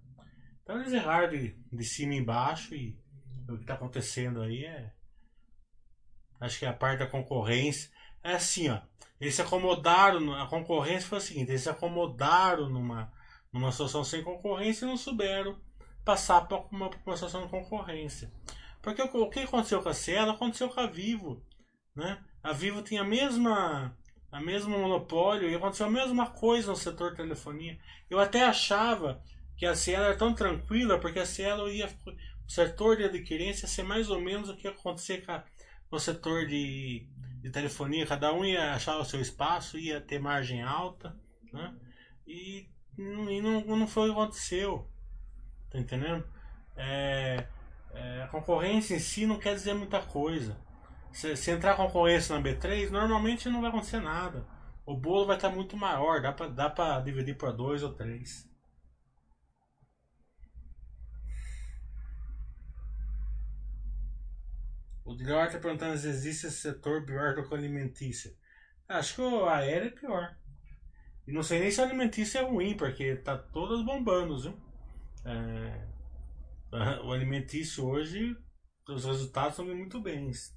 Então 0.62 0.80
eles 0.80 0.92
erraram 0.92 1.30
de, 1.30 1.56
de 1.72 1.84
cima 1.84 2.14
e 2.14 2.18
embaixo 2.18 2.74
e 2.74 2.98
o 3.48 3.56
que 3.56 3.62
está 3.62 3.74
acontecendo 3.74 4.42
aí 4.42 4.64
é. 4.64 4.92
Acho 6.40 6.58
que 6.58 6.66
a 6.66 6.72
parte 6.72 7.00
da 7.00 7.06
concorrência. 7.06 7.90
É 8.22 8.34
assim, 8.34 8.68
ó. 8.68 8.80
Eles 9.20 9.34
se 9.34 9.42
acomodaram. 9.42 10.34
A 10.34 10.46
concorrência 10.46 11.08
foi 11.08 11.18
o 11.18 11.20
seguinte: 11.20 11.50
eles 11.50 11.62
se 11.62 11.70
acomodaram 11.70 12.68
numa, 12.68 13.12
numa 13.52 13.72
situação 13.72 14.04
sem 14.04 14.22
concorrência 14.22 14.84
e 14.84 14.88
não 14.88 14.96
souberam 14.96 15.58
passar 16.04 16.42
para 16.46 16.58
uma, 16.70 16.90
uma 17.04 17.16
situação 17.16 17.42
de 17.42 17.48
concorrência. 17.48 18.30
Porque 18.80 19.02
o, 19.02 19.22
o 19.22 19.30
que 19.30 19.40
aconteceu 19.40 19.82
com 19.82 19.88
a 19.88 19.94
Cielo 19.94 20.30
aconteceu 20.30 20.68
com 20.68 20.80
a 20.80 20.86
Vivo. 20.86 21.42
Né? 21.94 22.18
A 22.42 22.52
Vivo 22.52 22.82
tinha 22.82 23.02
a 23.02 23.04
mesma 23.04 23.96
a 24.30 24.40
mesmo 24.40 24.78
monopólio 24.78 25.48
e 25.48 25.54
aconteceu 25.54 25.86
a 25.86 25.90
mesma 25.90 26.26
coisa 26.26 26.70
no 26.70 26.76
setor 26.76 27.14
telefonia. 27.14 27.78
Eu 28.10 28.20
até 28.20 28.44
achava 28.44 29.22
que 29.56 29.66
a 29.66 29.74
Cielo 29.74 30.04
era 30.04 30.16
tão 30.16 30.34
tranquila, 30.34 30.98
porque 30.98 31.18
a 31.18 31.26
Cielo 31.26 31.70
ia. 31.70 31.88
O 32.48 32.50
setor 32.50 32.96
de 32.96 33.04
adquirência 33.04 33.66
ia 33.66 33.68
ser 33.68 33.82
mais 33.82 34.08
ou 34.08 34.18
menos 34.18 34.48
o 34.48 34.56
que 34.56 34.66
acontecer 34.66 35.24
com, 35.26 35.38
o 35.90 35.98
setor 35.98 36.46
de, 36.46 37.06
de 37.42 37.50
telefonia. 37.50 38.06
Cada 38.06 38.32
um 38.32 38.42
ia 38.42 38.72
achar 38.72 38.98
o 38.98 39.04
seu 39.04 39.20
espaço, 39.20 39.78
ia 39.78 40.00
ter 40.00 40.18
margem 40.18 40.62
alta. 40.62 41.14
Né? 41.52 41.74
E, 42.26 42.66
e 42.96 43.42
não, 43.42 43.60
não 43.76 43.86
foi 43.86 44.08
o 44.08 44.14
que 44.14 44.20
aconteceu. 44.20 44.88
Tá 45.70 45.78
entendendo? 45.78 46.26
É, 46.74 47.46
é, 47.92 48.22
a 48.22 48.28
concorrência 48.28 48.94
em 48.94 48.98
si 48.98 49.26
não 49.26 49.38
quer 49.38 49.54
dizer 49.54 49.74
muita 49.74 50.00
coisa. 50.00 50.56
Se, 51.12 51.36
se 51.36 51.50
entrar 51.50 51.76
concorrência 51.76 52.34
na 52.34 52.42
B3, 52.42 52.88
normalmente 52.88 53.48
não 53.50 53.60
vai 53.60 53.68
acontecer 53.68 54.00
nada. 54.00 54.46
O 54.86 54.96
bolo 54.96 55.26
vai 55.26 55.36
estar 55.36 55.50
muito 55.50 55.76
maior, 55.76 56.22
dá 56.22 56.70
para 56.70 57.00
dividir 57.00 57.36
por 57.36 57.52
dois 57.52 57.82
ou 57.82 57.92
três. 57.92 58.47
O 65.08 65.16
Dilor 65.16 65.46
está 65.46 65.58
perguntando 65.58 65.96
se 65.96 66.06
existe 66.06 66.48
esse 66.48 66.58
setor 66.58 67.02
pior 67.06 67.34
do 67.34 67.42
que 67.42 67.54
o 67.54 67.56
alimentício. 67.56 68.36
Acho 68.86 69.14
que 69.14 69.20
o 69.22 69.46
aéreo 69.46 69.88
é 69.88 69.90
pior. 69.90 70.36
E 71.26 71.32
não 71.32 71.42
sei 71.42 71.60
nem 71.60 71.70
se 71.70 71.80
o 71.80 71.84
alimentício 71.84 72.38
é 72.38 72.42
ruim, 72.42 72.76
porque 72.76 73.16
tá 73.16 73.38
todas 73.38 73.82
bombando, 73.82 74.38
viu? 74.38 74.54
É, 75.24 75.88
o 77.02 77.10
alimentício 77.10 77.86
hoje, 77.86 78.36
os 78.86 79.06
resultados 79.06 79.58
estão 79.58 79.74
muito 79.74 79.98
bens. 79.98 80.54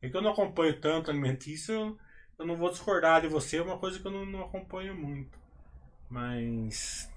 É 0.00 0.08
que 0.08 0.16
eu 0.16 0.22
não 0.22 0.32
acompanho 0.32 0.80
tanto 0.80 1.08
alimentício, 1.08 1.96
eu 2.36 2.44
não 2.44 2.56
vou 2.56 2.70
discordar 2.70 3.20
de 3.20 3.28
você, 3.28 3.58
é 3.58 3.62
uma 3.62 3.78
coisa 3.78 4.00
que 4.00 4.06
eu 4.06 4.10
não, 4.10 4.26
não 4.26 4.42
acompanho 4.42 4.96
muito. 4.96 5.38
Mas. 6.10 7.08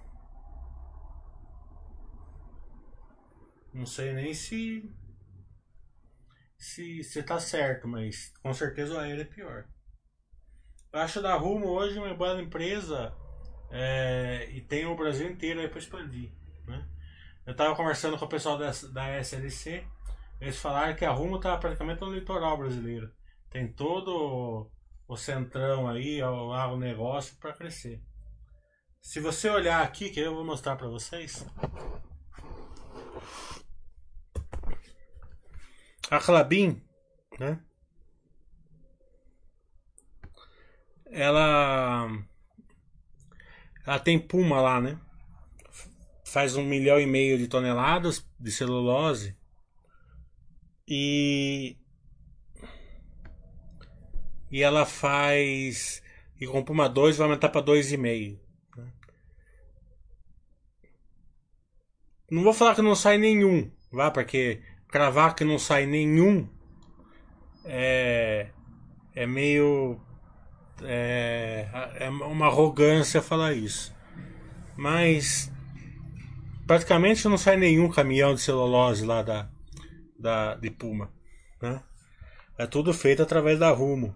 Não 3.74 3.88
sei 3.88 4.14
nem 4.14 4.36
se. 4.36 4.88
Se 6.66 7.04
você 7.04 7.22
tá 7.22 7.40
certo, 7.40 7.88
mas 7.88 8.34
com 8.42 8.54
certeza 8.54 8.96
o 8.96 9.00
aéreo 9.00 9.22
é 9.22 9.26
pior. 9.26 9.66
Eu 10.92 11.00
acho 11.00 11.22
da 11.22 11.36
Rumo 11.36 11.68
hoje 11.68 12.00
uma 12.00 12.14
boa 12.14 12.42
empresa 12.42 13.14
é, 13.72 14.50
e 14.52 14.62
tem 14.62 14.86
o 14.86 14.96
Brasil 14.96 15.30
inteiro 15.30 15.60
aí 15.60 15.68
para 15.68 15.80
expandir. 15.80 16.32
Né? 16.66 16.88
Eu 17.46 17.52
estava 17.52 17.76
conversando 17.76 18.18
com 18.18 18.26
o 18.26 18.30
pessoal 18.30 18.58
da, 18.58 18.72
da 18.92 19.20
SLC 19.20 19.86
eles 20.40 20.58
falaram 20.60 20.96
que 20.96 21.06
a 21.06 21.12
Rumo 21.12 21.40
tá 21.40 21.58
praticamente 21.58 22.02
no 22.02 22.14
litoral 22.14 22.58
brasileiro. 22.58 23.12
Tem 23.50 23.72
todo 23.72 24.70
o 25.08 25.16
centrão 25.16 25.88
aí, 25.88 26.22
o 26.22 26.78
negócio 26.78 27.38
para 27.40 27.54
crescer. 27.54 28.02
Se 29.02 29.20
você 29.20 29.50
olhar 29.50 29.82
aqui, 29.84 30.10
que 30.10 30.20
eu 30.20 30.36
vou 30.36 30.44
mostrar 30.44 30.76
para 30.76 30.88
vocês. 30.88 31.46
A 36.10 36.20
Clabin, 36.20 36.82
né? 37.40 37.60
Ela 41.08 42.10
ela 43.86 44.00
tem 44.00 44.20
puma 44.20 44.62
lá, 44.62 44.82
né? 44.82 45.00
Faz 46.24 46.56
um 46.56 46.64
milhão 46.64 47.00
e 47.00 47.06
meio 47.06 47.38
de 47.38 47.48
toneladas 47.48 48.26
de 48.40 48.52
celulose 48.52 49.38
e 50.88 51.78
e 54.52 54.62
ela 54.62 54.86
faz 54.86 56.04
e 56.40 56.46
com 56.46 56.64
Puma 56.64 56.88
2 56.90 57.18
vai 57.18 57.28
aumentar 57.28 57.50
para 57.50 57.66
2,5. 57.66 58.40
Né? 58.78 58.94
Não 62.30 62.44
vou 62.44 62.54
falar 62.54 62.76
que 62.76 62.82
não 62.82 62.96
sai 62.96 63.18
nenhum, 63.18 63.72
vá, 63.92 64.12
porque 64.12 64.62
cravar 64.96 65.36
que 65.36 65.44
não 65.44 65.60
sai 65.60 65.86
nenhum 65.86 66.48
é, 67.66 68.48
é 69.14 69.26
meio 69.26 70.00
é, 70.82 71.68
é 71.96 72.10
uma 72.10 72.46
arrogância 72.46 73.22
falar 73.22 73.52
isso. 73.52 73.94
Mas 74.78 75.52
praticamente 76.66 77.28
não 77.28 77.38
sai 77.38 77.58
nenhum 77.58 77.92
caminhão 77.92 78.34
de 78.34 78.40
celulose 78.40 79.06
lá 79.06 79.22
da, 79.22 79.50
da, 80.18 80.56
de 80.56 80.72
Puma. 80.72 81.12
Né? 81.62 81.84
É 82.58 82.66
tudo 82.66 82.94
feito 82.94 83.22
através 83.22 83.60
da 83.60 83.72
Rumo. 83.72 84.16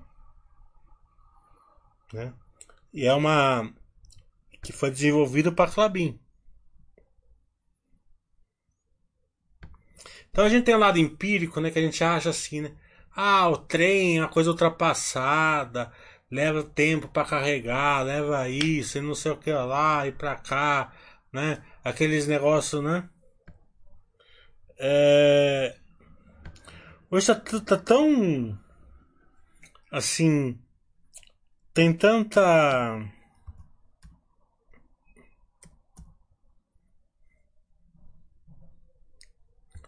Né? 2.13 2.33
E 2.93 3.05
é 3.05 3.13
uma 3.13 3.69
que 4.63 4.71
foi 4.71 4.89
desenvolvido 4.89 5.51
para 5.51 5.69
Clabin. 5.69 6.17
Então 10.31 10.45
a 10.45 10.49
gente 10.49 10.65
tem 10.65 10.75
um 10.75 10.79
lado 10.79 10.99
empírico, 10.99 11.59
né, 11.59 11.71
que 11.71 11.79
a 11.79 11.81
gente 11.81 12.03
acha 12.03 12.29
assim, 12.29 12.61
né? 12.61 12.71
Ah, 13.15 13.49
o 13.49 13.57
trem 13.57 14.17
é 14.17 14.21
uma 14.21 14.29
coisa 14.29 14.51
ultrapassada, 14.51 15.91
leva 16.31 16.63
tempo 16.63 17.07
para 17.07 17.27
carregar, 17.27 18.03
leva 18.03 18.47
isso 18.49 18.97
e 18.97 19.01
não 19.01 19.15
sei 19.15 19.31
o 19.31 19.37
que 19.37 19.51
lá 19.51 20.07
e 20.07 20.11
para 20.11 20.35
cá, 20.35 20.93
né? 21.33 21.61
Aqueles 21.83 22.27
negócios, 22.27 22.83
né? 22.83 23.09
É... 24.77 25.75
Hoje 27.11 27.27
tá, 27.27 27.35
tá 27.35 27.77
tão. 27.77 28.57
Assim. 29.91 30.57
Tem 31.73 31.91
tanta. 31.93 33.01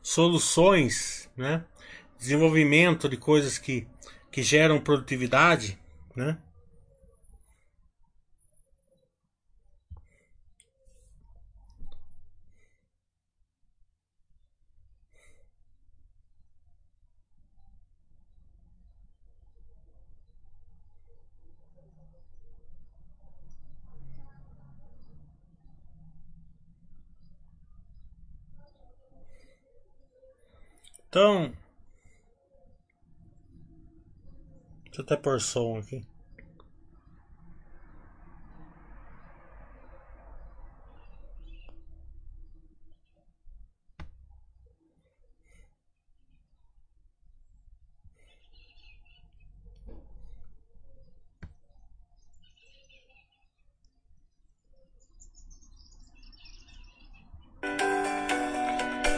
Soluções, 0.02 1.30
né? 1.36 1.64
Desenvolvimento 2.18 3.10
de 3.10 3.18
coisas 3.18 3.58
que, 3.58 3.88
que 4.32 4.44
geram 4.44 4.80
produtividade, 4.80 5.80
né? 6.16 6.38
Então. 31.12 31.52
Deixa 34.86 35.02
eu 35.02 35.04
até 35.04 35.18
pôr 35.18 35.42
som 35.42 35.78
aqui. 35.78 36.08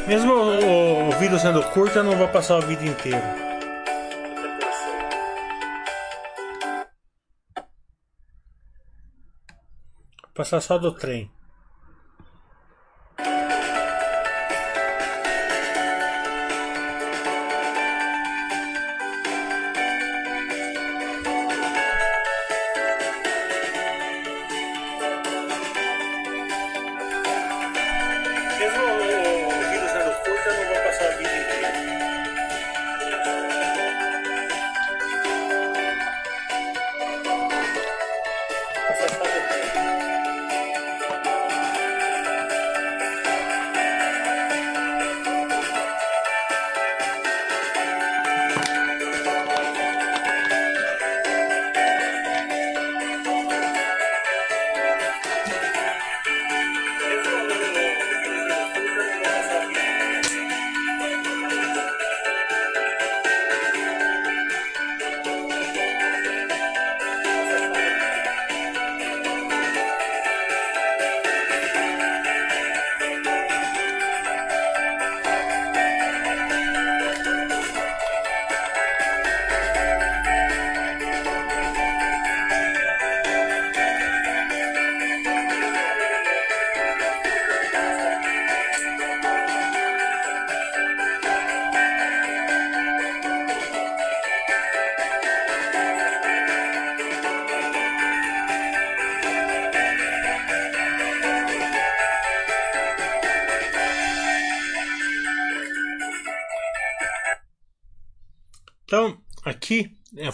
Mesmo 0.08 0.63
vídeo 1.34 1.40
sendo 1.40 1.64
curto, 1.72 1.98
eu 1.98 2.04
não 2.04 2.16
vou 2.16 2.28
passar 2.28 2.58
o 2.58 2.62
vídeo 2.62 2.88
inteiro. 2.88 3.22
Passar 10.36 10.62
só 10.62 10.78
do 10.78 10.92
trem. 10.92 11.32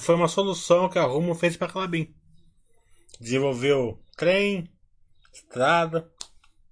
Foi 0.09 0.15
uma 0.15 0.27
solução 0.27 0.89
que 0.89 0.97
a 0.97 1.03
Rumo 1.03 1.35
fez 1.35 1.55
para 1.55 1.71
Clabin. 1.71 2.11
Desenvolveu 3.21 4.01
trem, 4.17 4.67
estrada, 5.31 6.11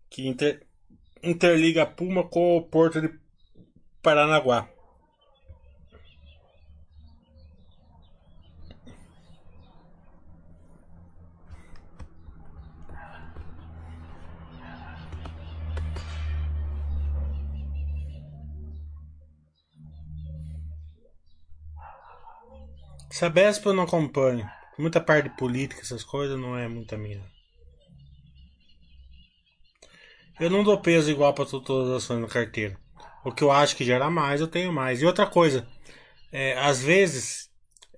que 0.10 0.28
inter- 0.28 0.66
interliga 1.22 1.84
a 1.84 1.86
Puma 1.86 2.28
com 2.28 2.58
o 2.58 2.64
porto 2.64 3.00
de 3.00 3.14
Paranaguá. 4.02 4.68
Sabesp 23.18 23.66
eu 23.66 23.74
não 23.74 23.86
acompanho. 23.86 24.48
Muita 24.78 25.02
parte 25.02 25.28
de 25.28 25.36
política, 25.36 25.82
essas 25.82 26.04
coisas, 26.04 26.40
não 26.40 26.56
é 26.56 26.68
muita 26.68 26.96
minha. 26.96 27.26
Eu 30.40 30.52
não 30.52 30.64
dou 30.64 30.80
peso 30.80 31.10
igual 31.10 31.34
para 31.34 31.46
todas 31.46 31.90
as 31.90 32.04
ações 32.04 32.22
na 32.22 32.28
carteira. 32.28 32.80
O 33.26 33.32
que 33.32 33.44
eu 33.44 33.52
acho 33.52 33.76
que 33.76 33.84
gera 33.84 34.08
mais, 34.08 34.40
eu 34.40 34.48
tenho 34.48 34.72
mais. 34.72 35.02
E 35.02 35.06
outra 35.08 35.26
coisa, 35.26 35.68
é, 36.32 36.60
às 36.60 36.84
vezes, 36.84 37.50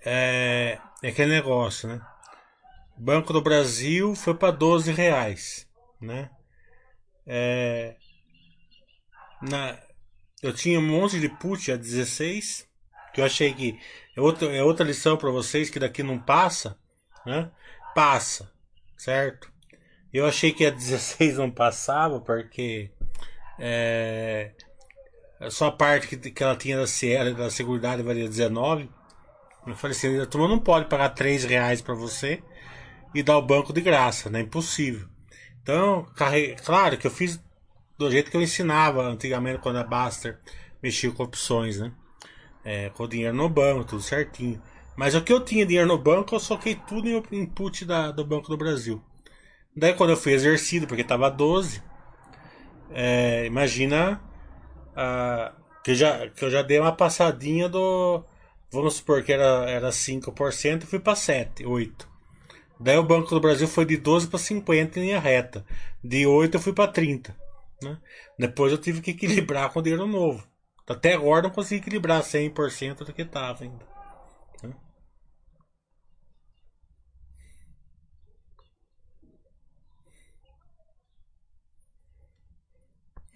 é, 0.05 0.79
é 1.03 1.09
aquele 1.09 1.31
negócio, 1.31 1.89
né? 1.89 2.01
Banco 2.97 3.33
do 3.33 3.41
Brasil 3.41 4.15
foi 4.15 4.35
para 4.35 4.51
12 4.51 4.93
reais, 4.93 5.67
né? 5.99 6.29
É, 7.27 7.97
na, 9.41 9.77
eu 10.41 10.53
tinha 10.53 10.79
um 10.79 10.87
monte 10.87 11.19
de 11.19 11.27
put 11.27 11.73
a 11.73 11.75
16, 11.75 12.69
que 13.13 13.19
eu 13.19 13.25
achei 13.25 13.53
que 13.53 13.77
é 14.19 14.21
outra, 14.21 14.47
é 14.53 14.61
outra 14.61 14.85
lição 14.85 15.15
para 15.15 15.31
vocês 15.31 15.69
que 15.69 15.79
daqui 15.79 16.03
não 16.03 16.19
passa, 16.19 16.77
né? 17.25 17.49
Passa, 17.95 18.51
certo? 18.97 19.49
Eu 20.13 20.25
achei 20.25 20.51
que 20.51 20.65
a 20.65 20.69
16 20.69 21.37
não 21.37 21.49
passava 21.49 22.19
porque 22.19 22.91
é, 23.57 24.51
só 25.49 25.67
a 25.67 25.71
parte 25.71 26.07
que, 26.07 26.31
que 26.31 26.43
ela 26.43 26.55
tinha 26.55 26.77
da 26.77 26.85
Cielo 26.85 27.33
da 27.33 27.49
Seguridade 27.49 28.03
valia 28.03 28.27
19. 28.27 28.89
Eu 29.65 29.75
falei 29.75 29.95
assim, 29.95 30.19
a 30.19 30.25
turma 30.25 30.47
não 30.49 30.59
pode 30.59 30.89
pagar 30.89 31.09
3 31.09 31.45
reais 31.45 31.81
para 31.81 31.93
você 31.93 32.43
e 33.15 33.23
dar 33.23 33.37
o 33.37 33.41
banco 33.41 33.71
de 33.71 33.79
graça, 33.79 34.29
né? 34.29 34.41
Impossível. 34.41 35.07
Então, 35.61 36.03
carre... 36.15 36.55
claro 36.65 36.97
que 36.97 37.07
eu 37.07 37.11
fiz 37.11 37.41
do 37.97 38.11
jeito 38.11 38.31
que 38.31 38.35
eu 38.35 38.41
ensinava 38.41 39.01
antigamente 39.01 39.59
quando 39.59 39.77
a 39.77 39.83
Baster 39.83 40.39
mexia 40.83 41.11
com 41.11 41.23
opções, 41.23 41.79
né? 41.79 41.93
É, 42.63 42.89
com 42.89 43.03
o 43.03 43.07
dinheiro 43.07 43.35
no 43.35 43.49
banco, 43.49 43.85
tudo 43.85 44.01
certinho. 44.01 44.61
Mas 44.95 45.15
o 45.15 45.21
que 45.21 45.31
eu 45.31 45.43
tinha 45.43 45.65
dinheiro 45.65 45.87
no 45.87 45.97
banco, 45.97 46.35
eu 46.35 46.39
soquei 46.39 46.75
tudo 46.75 47.07
em 47.07 47.23
input 47.31 47.85
da, 47.85 48.11
do 48.11 48.25
Banco 48.25 48.49
do 48.49 48.57
Brasil. 48.57 49.01
Daí 49.75 49.93
quando 49.93 50.09
eu 50.09 50.17
fui 50.17 50.33
exercido, 50.33 50.87
porque 50.87 51.03
tava 51.03 51.29
12, 51.29 51.81
é, 52.91 53.45
imagina 53.45 54.21
ah, 54.95 55.53
que, 55.83 55.95
já, 55.95 56.27
que 56.29 56.43
eu 56.43 56.49
já 56.49 56.61
dei 56.61 56.79
uma 56.79 56.91
passadinha 56.91 57.69
do. 57.69 58.23
Vamos 58.71 58.95
supor 58.95 59.23
que 59.23 59.31
era, 59.31 59.69
era 59.69 59.89
5%, 59.89 60.81
eu 60.81 60.87
fui 60.87 60.99
para 60.99 61.15
7, 61.15 61.65
8. 61.65 62.09
Daí 62.79 62.97
o 62.97 63.03
Banco 63.03 63.29
do 63.29 63.39
Brasil 63.39 63.67
foi 63.67 63.85
de 63.85 63.97
12 63.97 64.27
para 64.27 64.39
50 64.39 64.99
em 64.99 65.03
linha 65.03 65.19
reta. 65.19 65.65
De 66.03 66.25
8 66.25 66.55
eu 66.55 66.61
fui 66.61 66.73
para 66.73 66.91
30. 66.91 67.35
Né? 67.81 67.97
Depois 68.37 68.71
eu 68.71 68.77
tive 68.77 69.01
que 69.01 69.11
equilibrar 69.11 69.71
com 69.71 69.81
dinheiro 69.81 70.05
novo. 70.05 70.45
Até 70.89 71.13
agora 71.13 71.43
não 71.43 71.51
consegui 71.51 71.81
equilibrar 71.81 72.21
100% 72.23 73.05
do 73.05 73.13
que 73.13 73.21
estava 73.21 73.63
ainda. 73.63 73.85
né? 74.63 74.73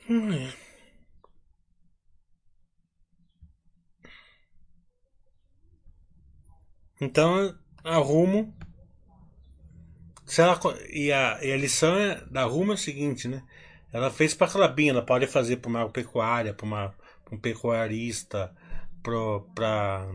Hum. 0.09 0.49
Então, 6.99 7.55
arrumo. 7.83 8.51
Se 10.25 10.41
ela, 10.41 10.59
e, 10.89 11.11
a, 11.11 11.39
e 11.43 11.51
a 11.51 11.57
lição 11.57 11.95
é- 11.97 12.21
da 12.29 12.43
Rumo 12.45 12.71
é 12.71 12.75
o 12.75 12.77
seguinte, 12.77 13.27
né? 13.27 13.43
Ela 13.91 14.09
fez 14.09 14.33
para 14.33 14.47
Clabin, 14.51 14.89
ela 14.89 15.01
pode 15.05 15.27
fazer 15.27 15.57
para 15.57 15.69
uma 15.69 15.79
agropecuária, 15.81 16.53
para 16.53 16.65
uma, 16.65 16.93
um 17.33 17.39
pecuarista, 17.39 18.55
para 19.01 20.07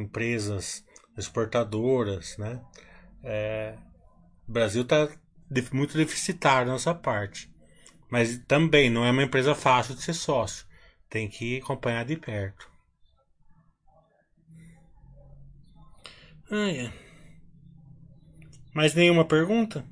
empresas 0.00 0.84
exportadoras, 1.16 2.36
né? 2.38 2.62
É, 3.22 3.76
o 4.48 4.52
Brasil 4.52 4.82
está 4.82 5.08
muito 5.72 5.96
deficitário 5.96 6.70
nessa 6.72 6.94
parte, 6.94 7.52
mas 8.10 8.38
também 8.46 8.88
não 8.88 9.04
é 9.04 9.10
uma 9.10 9.22
empresa 9.22 9.54
fácil 9.54 9.94
de 9.94 10.02
ser 10.02 10.14
sócio. 10.14 10.66
Tem 11.08 11.28
que 11.28 11.58
acompanhar 11.58 12.04
de 12.04 12.16
perto. 12.16 12.70
Ah, 16.50 16.70
é. 16.70 16.92
Mais 18.74 18.94
nenhuma 18.94 19.24
pergunta? 19.24 19.84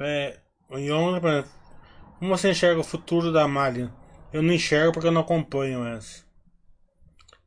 É, 0.00 0.38
Young, 0.70 1.20
como 2.18 2.36
você 2.36 2.50
enxerga 2.50 2.80
o 2.80 2.84
futuro 2.84 3.32
da 3.32 3.48
Malha? 3.48 3.92
Eu 4.32 4.42
não 4.42 4.52
enxergo 4.54 4.92
porque 4.92 5.08
eu 5.08 5.12
não 5.12 5.22
acompanho 5.22 5.86
essa. 5.86 6.24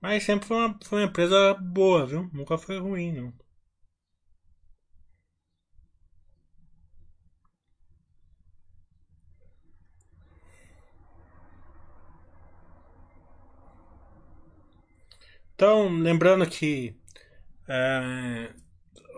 Mas 0.02 0.24
sempre 0.24 0.48
foi 0.48 0.58
uma, 0.58 0.80
foi 0.84 1.00
uma 1.00 1.08
empresa 1.08 1.54
boa, 1.54 2.06
viu? 2.06 2.30
Nunca 2.34 2.58
foi 2.58 2.80
ruim, 2.80 3.14
não. 3.14 3.34
Então, 15.56 15.88
lembrando 15.90 16.50
que 16.50 16.96
é, 17.68 18.52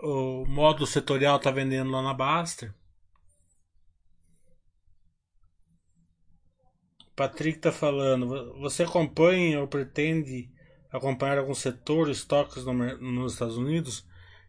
o 0.02 0.44
módulo 0.46 0.86
setorial 0.86 1.36
está 1.38 1.50
vendendo 1.50 1.90
lá 1.90 2.02
na 2.02 2.14
Baster. 2.14 2.74
Patrick 7.16 7.58
está 7.58 7.72
falando. 7.72 8.54
Você 8.60 8.82
acompanha 8.82 9.60
ou 9.60 9.68
pretende 9.68 10.50
acompanhar 10.90 11.38
algum 11.38 11.54
setor, 11.54 12.10
estoques 12.10 12.64
no, 12.64 12.72
nos 12.72 13.34
Estados 13.34 13.56
Unidos? 13.56 14.06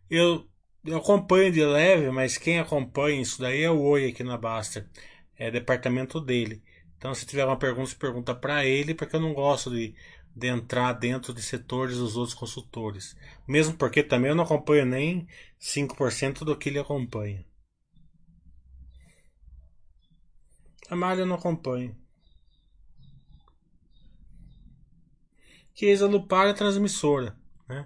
Eu, 0.10 0.48
eu 0.84 0.98
acompanho 0.98 1.52
de 1.52 1.64
leve, 1.64 2.10
mas 2.12 2.38
quem 2.38 2.60
acompanha 2.60 3.22
isso 3.22 3.40
daí 3.40 3.62
é 3.64 3.70
o 3.70 3.82
Oi 3.82 4.10
aqui 4.10 4.24
na 4.24 4.38
Baster. 4.38 4.90
É 5.38 5.52
departamento 5.52 6.20
dele. 6.20 6.64
Então, 6.98 7.14
se 7.14 7.26
tiver 7.26 7.46
uma 7.46 7.58
pergunta, 7.58 7.90
se 7.90 7.96
pergunta 7.96 8.34
para 8.34 8.66
ele, 8.66 8.96
porque 8.96 9.16
eu 9.16 9.20
não 9.20 9.34
gosto 9.34 9.70
de, 9.70 9.94
de 10.36 10.48
entrar 10.48 10.94
dentro 10.94 11.34
de 11.34 11.42
setores 11.42 11.98
dos 11.98 12.18
outros 12.18 12.36
consultores. 12.36 13.16
Mesmo 13.48 13.76
porque 13.78 14.02
também 14.02 14.30
eu 14.30 14.36
não 14.36 14.44
acompanho 14.44 14.86
nem 14.86 15.28
5% 15.60 16.40
do 16.46 16.58
que 16.58 16.70
ele 16.70 16.80
acompanha. 16.80 17.46
A 20.90 20.96
Malha 20.96 21.22
eu 21.22 21.26
não 21.26 21.36
acompanho. 21.36 21.96
Que 25.76 25.92
a 25.92 26.08
Lupar 26.08 26.48
é 26.48 26.54
transmissora. 26.54 27.36
Né? 27.68 27.86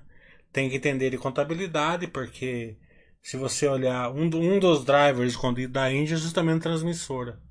Tem 0.53 0.70
que 0.70 0.78
entender 0.78 1.10
de 1.10 1.18
contabilidade, 1.18 2.07
porque 2.07 2.78
se 3.22 3.36
você 3.36 3.68
olhar, 3.68 4.11
um, 4.11 4.26
um 4.26 4.60
dos 4.60 4.86
drivers 4.86 5.32
escondidos 5.32 5.74
da 5.74 5.91
Índia 5.91 6.14
é 6.14 6.18
justamente 6.18 6.61
transmissora. 6.61 7.41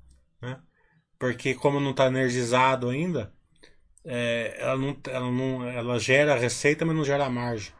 Né? 0.41 0.59
Porque 1.19 1.53
como 1.53 1.79
não 1.81 1.91
está 1.91 2.07
energizado 2.07 2.89
ainda, 2.89 3.33
é, 4.05 4.55
ela, 4.59 4.77
não, 4.77 4.97
ela, 5.07 5.31
não, 5.31 5.67
ela 5.67 5.99
gera 5.99 6.35
receita, 6.35 6.85
mas 6.85 6.95
não 6.95 7.03
gera 7.03 7.29
margem. 7.29 7.73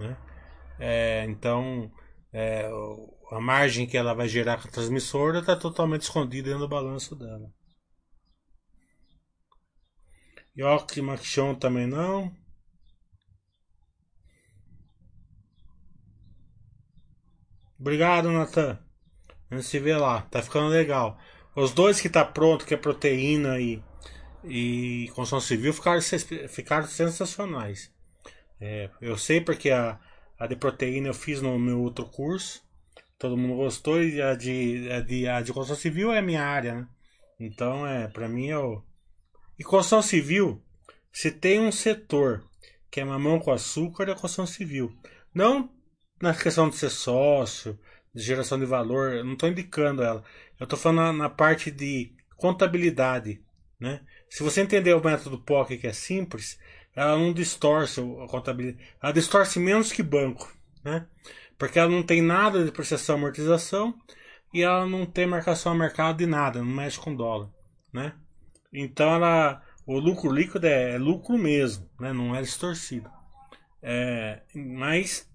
Né? 0.00 0.16
É, 0.80 1.24
então, 1.28 1.92
é, 2.32 2.70
a 3.30 3.40
margem 3.40 3.86
que 3.86 3.98
ela 3.98 4.14
vai 4.14 4.28
gerar 4.28 4.60
com 4.60 4.68
a 4.68 4.70
transmissora 4.70 5.40
está 5.40 5.54
totalmente 5.54 6.02
escondida 6.02 6.48
dentro 6.48 6.60
do 6.60 6.68
balanço 6.68 7.14
dela. 7.14 7.52
York 10.58 11.00
Machon 11.00 11.54
também 11.54 11.86
não. 11.86 12.34
Obrigado, 17.78 18.32
Nathan. 18.32 18.76
A 19.50 19.54
gente 19.54 19.66
se 19.66 19.78
vê 19.78 19.96
lá. 19.96 20.22
Tá 20.22 20.42
ficando 20.42 20.68
legal. 20.68 21.16
Os 21.54 21.72
dois 21.72 22.00
que 22.00 22.08
tá 22.08 22.24
pronto, 22.24 22.66
que 22.66 22.74
é 22.74 22.76
proteína 22.76 23.60
e, 23.60 23.80
e 24.44 25.06
construção 25.14 25.40
civil, 25.40 25.72
ficaram, 25.72 26.00
ficaram 26.48 26.86
sensacionais. 26.88 27.92
É, 28.60 28.90
eu 29.00 29.16
sei 29.16 29.40
porque 29.40 29.70
a, 29.70 30.00
a 30.36 30.46
de 30.48 30.56
proteína 30.56 31.06
eu 31.06 31.14
fiz 31.14 31.40
no 31.40 31.56
meu 31.56 31.80
outro 31.80 32.04
curso. 32.06 32.60
Todo 33.16 33.36
mundo 33.36 33.56
gostou 33.56 34.02
e 34.02 34.20
a 34.20 34.34
de, 34.34 34.90
a 34.90 35.00
de, 35.00 35.28
a 35.28 35.40
de 35.40 35.52
construção 35.52 35.80
civil 35.80 36.12
é 36.12 36.18
a 36.18 36.22
minha 36.22 36.42
área, 36.42 36.74
né? 36.74 36.88
Então, 37.38 37.86
é, 37.86 38.08
pra 38.08 38.28
mim, 38.28 38.46
eu, 38.46 38.84
e 39.58 39.64
construção 39.64 40.00
civil, 40.00 40.62
se 41.12 41.30
tem 41.30 41.60
um 41.60 41.72
setor 41.72 42.44
que 42.90 43.00
é 43.00 43.04
mamão 43.04 43.38
com 43.38 43.52
açúcar, 43.52 44.04
é 44.04 44.14
construção 44.14 44.46
civil. 44.46 44.96
Não 45.34 45.70
na 46.20 46.34
questão 46.34 46.68
de 46.68 46.76
ser 46.76 46.90
sócio, 46.90 47.78
de 48.14 48.22
geração 48.22 48.58
de 48.58 48.66
valor, 48.66 49.12
eu 49.12 49.24
não 49.24 49.34
estou 49.34 49.48
indicando 49.48 50.02
ela. 50.02 50.22
Eu 50.58 50.64
estou 50.64 50.78
falando 50.78 50.98
na, 50.98 51.12
na, 51.12 51.30
parte 51.30 51.70
de 51.70 52.12
contabilidade. 52.36 53.40
Né? 53.78 54.00
Se 54.28 54.42
você 54.42 54.60
entender 54.60 54.94
o 54.94 55.04
método 55.04 55.38
POC 55.38 55.78
que 55.78 55.86
é 55.86 55.92
simples, 55.92 56.58
ela 56.94 57.16
não 57.16 57.32
distorce 57.32 58.00
a 58.00 58.26
contabilidade. 58.26 58.84
Ela 59.00 59.12
distorce 59.12 59.58
menos 59.58 59.92
que 59.92 60.02
banco. 60.02 60.52
Né? 60.84 61.06
Porque 61.56 61.78
ela 61.78 61.90
não 61.90 62.02
tem 62.02 62.22
nada 62.22 62.64
de 62.64 62.72
processão 62.72 63.16
amortização 63.16 63.94
e 64.52 64.62
ela 64.62 64.86
não 64.86 65.06
tem 65.06 65.26
marcação 65.26 65.72
a 65.72 65.74
mercado 65.74 66.18
de 66.18 66.26
nada, 66.26 66.60
não 66.60 66.66
mexe 66.66 66.98
com 66.98 67.14
dólar. 67.14 67.50
Né? 67.92 68.14
Então 68.72 69.14
ela, 69.14 69.62
o 69.86 69.98
lucro 69.98 70.30
líquido 70.30 70.66
é, 70.66 70.94
é 70.94 70.98
lucro 70.98 71.38
mesmo, 71.38 71.88
né? 71.98 72.12
não 72.12 72.34
é 72.34 72.42
distorcido. 72.42 73.10
É, 73.82 74.42
mas 74.54 75.28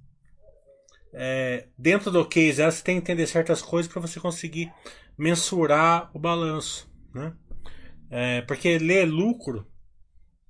é, 1.13 1.67
dentro 1.77 2.11
do 2.11 2.25
case 2.25 2.63
você 2.63 2.83
tem 2.83 2.95
que 2.95 3.01
entender 3.01 3.27
certas 3.27 3.61
coisas 3.61 3.91
para 3.91 4.01
você 4.01 4.19
conseguir 4.19 4.71
mensurar 5.17 6.09
o 6.13 6.19
balanço. 6.19 6.91
Né? 7.13 7.33
É, 8.09 8.41
porque 8.41 8.77
ler 8.77 9.05
lucro 9.05 9.67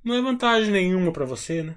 não 0.03 0.15
é 0.15 0.21
vantagem 0.21 0.71
nenhuma 0.71 1.11
para 1.11 1.25
você. 1.25 1.63
Né? 1.63 1.75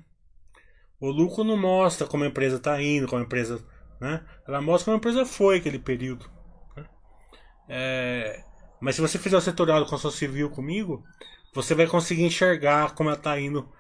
O 1.00 1.10
lucro 1.10 1.44
não 1.44 1.56
mostra 1.56 2.06
como 2.06 2.24
a 2.24 2.28
empresa 2.28 2.56
está 2.56 2.80
indo, 2.80 3.06
como 3.06 3.20
a 3.20 3.24
empresa. 3.24 3.64
Né? 4.00 4.24
Ela 4.46 4.60
mostra 4.60 4.86
como 4.86 4.96
a 4.96 4.98
empresa 4.98 5.26
foi 5.26 5.58
aquele 5.58 5.78
período. 5.78 6.30
Né? 6.76 6.84
É, 7.68 8.44
mas 8.80 8.94
se 8.94 9.00
você 9.00 9.18
fizer 9.18 9.36
o 9.36 9.40
setorial 9.40 9.80
do 9.80 9.86
construção 9.86 10.10
civil 10.16 10.50
comigo, 10.50 11.04
você 11.54 11.74
vai 11.74 11.86
conseguir 11.86 12.24
enxergar 12.24 12.94
como 12.94 13.08
ela 13.08 13.18
está 13.18 13.38
indo, 13.40 13.70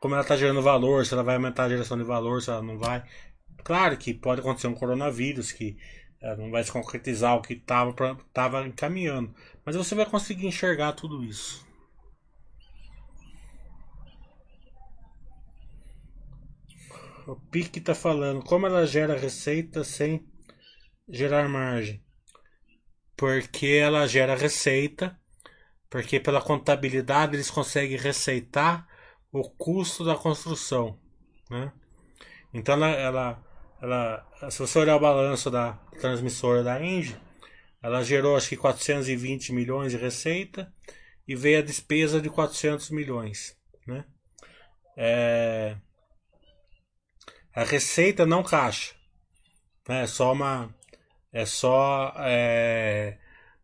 como 0.00 0.14
ela 0.14 0.22
está 0.22 0.36
gerando 0.36 0.62
valor, 0.62 1.04
se 1.04 1.12
ela 1.12 1.22
vai 1.22 1.36
aumentar 1.36 1.64
a 1.64 1.68
geração 1.68 1.98
de 1.98 2.04
valor, 2.04 2.40
se 2.42 2.50
ela 2.50 2.62
não 2.62 2.78
vai. 2.78 3.04
Claro 3.62 3.96
que 3.96 4.14
pode 4.14 4.40
acontecer 4.40 4.68
um 4.68 4.74
coronavírus 4.74 5.52
que 5.52 5.76
é, 6.20 6.36
não 6.36 6.50
vai 6.50 6.64
se 6.64 6.72
concretizar 6.72 7.36
o 7.36 7.42
que 7.42 7.54
estava 7.54 8.66
encaminhando, 8.66 9.34
mas 9.64 9.76
você 9.76 9.94
vai 9.94 10.06
conseguir 10.06 10.46
enxergar 10.46 10.92
tudo 10.92 11.22
isso. 11.22 11.66
O 17.26 17.34
Pique 17.34 17.80
está 17.80 17.94
falando 17.94 18.42
como 18.42 18.66
ela 18.66 18.86
gera 18.86 19.18
receita 19.18 19.82
sem 19.82 20.24
gerar 21.08 21.48
margem 21.48 22.05
porque 23.16 23.66
ela 23.66 24.06
gera 24.06 24.36
receita, 24.36 25.18
porque 25.88 26.20
pela 26.20 26.42
contabilidade 26.42 27.34
eles 27.34 27.50
conseguem 27.50 27.96
receitar 27.96 28.86
o 29.32 29.42
custo 29.48 30.04
da 30.04 30.14
construção, 30.14 30.98
né? 31.50 31.72
Então 32.52 32.74
ela, 32.74 32.90
ela, 32.90 33.44
ela, 33.82 34.50
se 34.50 34.58
você 34.58 34.78
olhar 34.78 34.96
o 34.96 35.00
balanço 35.00 35.50
da 35.50 35.72
transmissora 35.98 36.62
da 36.62 36.82
Engie, 36.82 37.16
ela 37.82 38.02
gerou 38.02 38.36
acho 38.36 38.48
que 38.48 38.56
420 38.56 39.52
milhões 39.52 39.92
de 39.92 39.98
receita 39.98 40.72
e 41.26 41.34
veio 41.34 41.58
a 41.58 41.62
despesa 41.62 42.20
de 42.20 42.30
400 42.30 42.90
milhões, 42.90 43.56
né? 43.86 44.04
É, 44.96 45.76
a 47.54 47.64
receita 47.64 48.24
não 48.24 48.42
caixa, 48.42 48.94
né? 49.88 50.02
é 50.02 50.06
só 50.06 50.32
uma 50.32 50.74
é 51.36 51.44
só 51.44 52.14
é, 52.16 53.18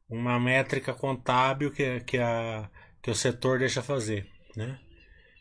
uma 0.07 0.39
métrica 0.39 0.93
contábil 0.93 1.70
que, 1.70 2.01
que, 2.01 2.19
a, 2.19 2.69
que 3.01 3.11
o 3.11 3.15
setor 3.15 3.59
deixa 3.59 3.82
fazer. 3.82 4.28
Né? 4.55 4.78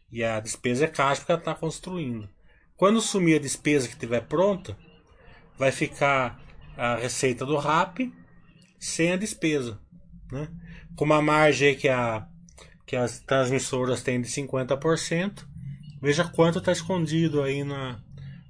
E 0.10 0.24
a 0.24 0.40
despesa 0.40 0.86
é 0.86 0.88
caixa 0.88 1.20
porque 1.20 1.34
ela 1.34 1.42
está 1.42 1.54
construindo. 1.54 2.30
Quando 2.78 3.02
sumir 3.02 3.36
a 3.36 3.42
despesa 3.42 3.90
que 3.90 3.96
estiver 3.96 4.22
pronta, 4.22 4.78
vai 5.58 5.74
ficar 5.74 6.42
a 6.78 6.96
receita 6.96 7.46
do 7.46 7.58
RAP 7.58 8.00
sem 8.80 9.12
a 9.12 9.18
despesa. 9.18 9.78
Né? 10.32 10.48
Com 10.96 11.04
uma 11.04 11.22
margem 11.22 11.76
que 11.76 11.90
a, 11.90 12.26
que 12.86 12.96
as 12.96 13.20
transmissoras 13.20 14.04
têm 14.04 14.22
de 14.22 14.30
50%. 14.30 15.46
Veja 16.02 16.24
quanto 16.24 16.60
está 16.60 16.72
escondido 16.72 17.44
aí 17.44 17.66
na, 17.66 18.02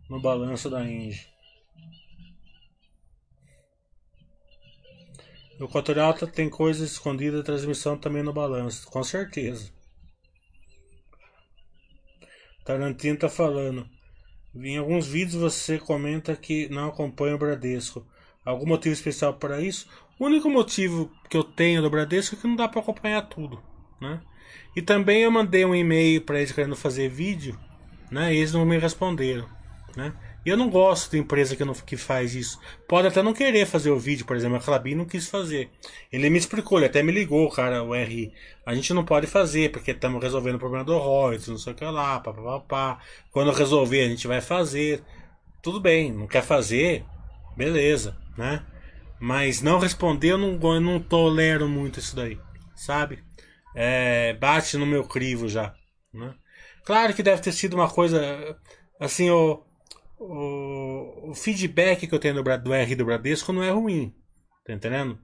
no 0.07 0.21
balanço 0.21 0.69
da 0.69 0.85
Engie. 0.85 1.30
O 5.61 5.65
Equatorial 5.65 6.15
tem 6.15 6.49
coisas 6.49 6.93
escondidas 6.93 7.41
da 7.41 7.45
transmissão 7.45 7.95
também 7.95 8.23
no 8.23 8.33
balanço, 8.33 8.89
com 8.89 9.03
certeza. 9.03 9.71
Tarantino 12.65 13.19
tá 13.19 13.29
falando. 13.29 13.87
Em 14.55 14.79
alguns 14.79 15.05
vídeos 15.05 15.35
você 15.35 15.77
comenta 15.77 16.35
que 16.35 16.67
não 16.69 16.89
acompanha 16.89 17.35
o 17.35 17.37
Bradesco. 17.37 18.03
Algum 18.43 18.65
motivo 18.65 18.93
especial 18.93 19.35
para 19.35 19.61
isso? 19.61 19.87
O 20.19 20.25
único 20.25 20.49
motivo 20.49 21.11
que 21.29 21.37
eu 21.37 21.43
tenho 21.43 21.83
do 21.83 21.91
Bradesco 21.91 22.35
é 22.35 22.39
que 22.39 22.47
não 22.47 22.55
dá 22.55 22.67
para 22.67 22.81
acompanhar 22.81 23.21
tudo, 23.29 23.61
né? 24.01 24.19
E 24.75 24.81
também 24.81 25.21
eu 25.21 25.29
mandei 25.29 25.63
um 25.63 25.75
e-mail 25.75 26.21
para 26.21 26.39
eles 26.39 26.51
querendo 26.51 26.75
fazer 26.75 27.07
vídeo, 27.07 27.55
né? 28.09 28.33
E 28.33 28.37
eles 28.37 28.51
não 28.51 28.65
me 28.65 28.79
responderam, 28.79 29.47
né? 29.95 30.11
Eu 30.43 30.57
não 30.57 30.69
gosto 30.69 31.11
de 31.11 31.19
empresa 31.19 31.55
que, 31.55 31.63
não, 31.63 31.73
que 31.73 31.95
faz 31.95 32.33
isso. 32.33 32.59
Pode 32.87 33.07
até 33.07 33.21
não 33.21 33.33
querer 33.33 33.67
fazer 33.67 33.91
o 33.91 33.99
vídeo, 33.99 34.25
por 34.25 34.35
exemplo, 34.35 34.57
a 34.57 34.59
Clabin 34.59 34.95
não 34.95 35.05
quis 35.05 35.29
fazer. 35.29 35.69
Ele 36.11 36.31
me 36.31 36.37
explicou, 36.39 36.79
ele 36.79 36.87
até 36.87 37.03
me 37.03 37.11
ligou, 37.11 37.47
cara, 37.51 37.83
o 37.83 37.93
RI. 37.93 38.33
A 38.65 38.73
gente 38.73 38.91
não 38.91 39.05
pode 39.05 39.27
fazer, 39.27 39.71
porque 39.71 39.91
estamos 39.91 40.21
resolvendo 40.21 40.55
o 40.55 40.59
problema 40.59 40.83
do 40.83 40.97
royalties, 40.97 41.47
não 41.47 41.59
sei 41.59 41.73
o 41.73 41.75
que 41.75 41.85
lá, 41.85 42.19
papapá. 42.19 42.99
Quando 43.31 43.51
resolver, 43.51 44.03
a 44.03 44.09
gente 44.09 44.27
vai 44.27 44.41
fazer. 44.41 45.03
Tudo 45.61 45.79
bem, 45.79 46.11
não 46.11 46.25
quer 46.25 46.41
fazer, 46.41 47.05
beleza, 47.55 48.17
né? 48.35 48.65
Mas 49.19 49.61
não 49.61 49.77
responder, 49.77 50.31
eu 50.31 50.37
não, 50.39 50.59
eu 50.59 50.81
não 50.81 50.99
tolero 50.99 51.69
muito 51.69 51.99
isso 51.99 52.15
daí, 52.15 52.39
sabe? 52.75 53.23
É, 53.75 54.33
bate 54.33 54.75
no 54.75 54.87
meu 54.87 55.03
crivo 55.03 55.47
já, 55.47 55.75
né? 56.11 56.33
Claro 56.83 57.13
que 57.13 57.21
deve 57.21 57.43
ter 57.43 57.51
sido 57.51 57.75
uma 57.75 57.87
coisa, 57.87 58.57
assim, 58.99 59.29
o 59.29 59.63
o, 60.21 61.31
o 61.31 61.33
feedback 61.33 62.07
que 62.07 62.13
eu 62.13 62.19
tenho 62.19 62.35
do, 62.35 62.57
do 62.57 62.73
R 62.73 62.95
do 62.95 63.05
Bradesco 63.05 63.51
não 63.51 63.63
é 63.63 63.71
ruim. 63.71 64.13
Tá 64.65 64.73
entendendo? 64.73 65.19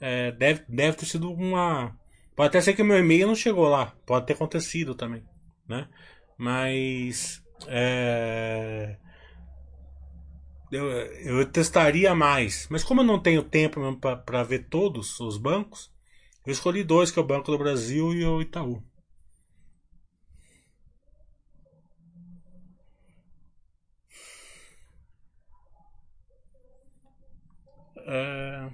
É, 0.00 0.32
deve, 0.32 0.64
deve 0.68 0.96
ter 0.96 1.06
sido 1.06 1.32
uma. 1.32 1.96
Pode 2.34 2.48
até 2.48 2.60
ser 2.60 2.74
que 2.74 2.82
o 2.82 2.84
meu 2.84 2.98
e-mail 2.98 3.26
não 3.26 3.34
chegou 3.34 3.68
lá. 3.68 3.94
Pode 4.04 4.26
ter 4.26 4.32
acontecido 4.32 4.94
também. 4.94 5.22
Né? 5.68 5.88
Mas. 6.36 7.40
É, 7.68 8.96
eu, 10.72 10.90
eu 10.90 11.46
testaria 11.46 12.12
mais. 12.14 12.66
Mas 12.68 12.82
como 12.82 13.02
eu 13.02 13.04
não 13.04 13.20
tenho 13.20 13.44
tempo 13.44 13.80
para 14.24 14.42
ver 14.42 14.66
todos 14.68 15.20
os 15.20 15.36
bancos, 15.36 15.92
eu 16.44 16.52
escolhi 16.52 16.82
dois, 16.82 17.12
que 17.12 17.18
é 17.18 17.22
o 17.22 17.26
Banco 17.26 17.52
do 17.52 17.58
Brasil 17.58 18.12
e 18.12 18.24
o 18.24 18.42
Itaú. 18.42 18.82
É, 28.14 28.68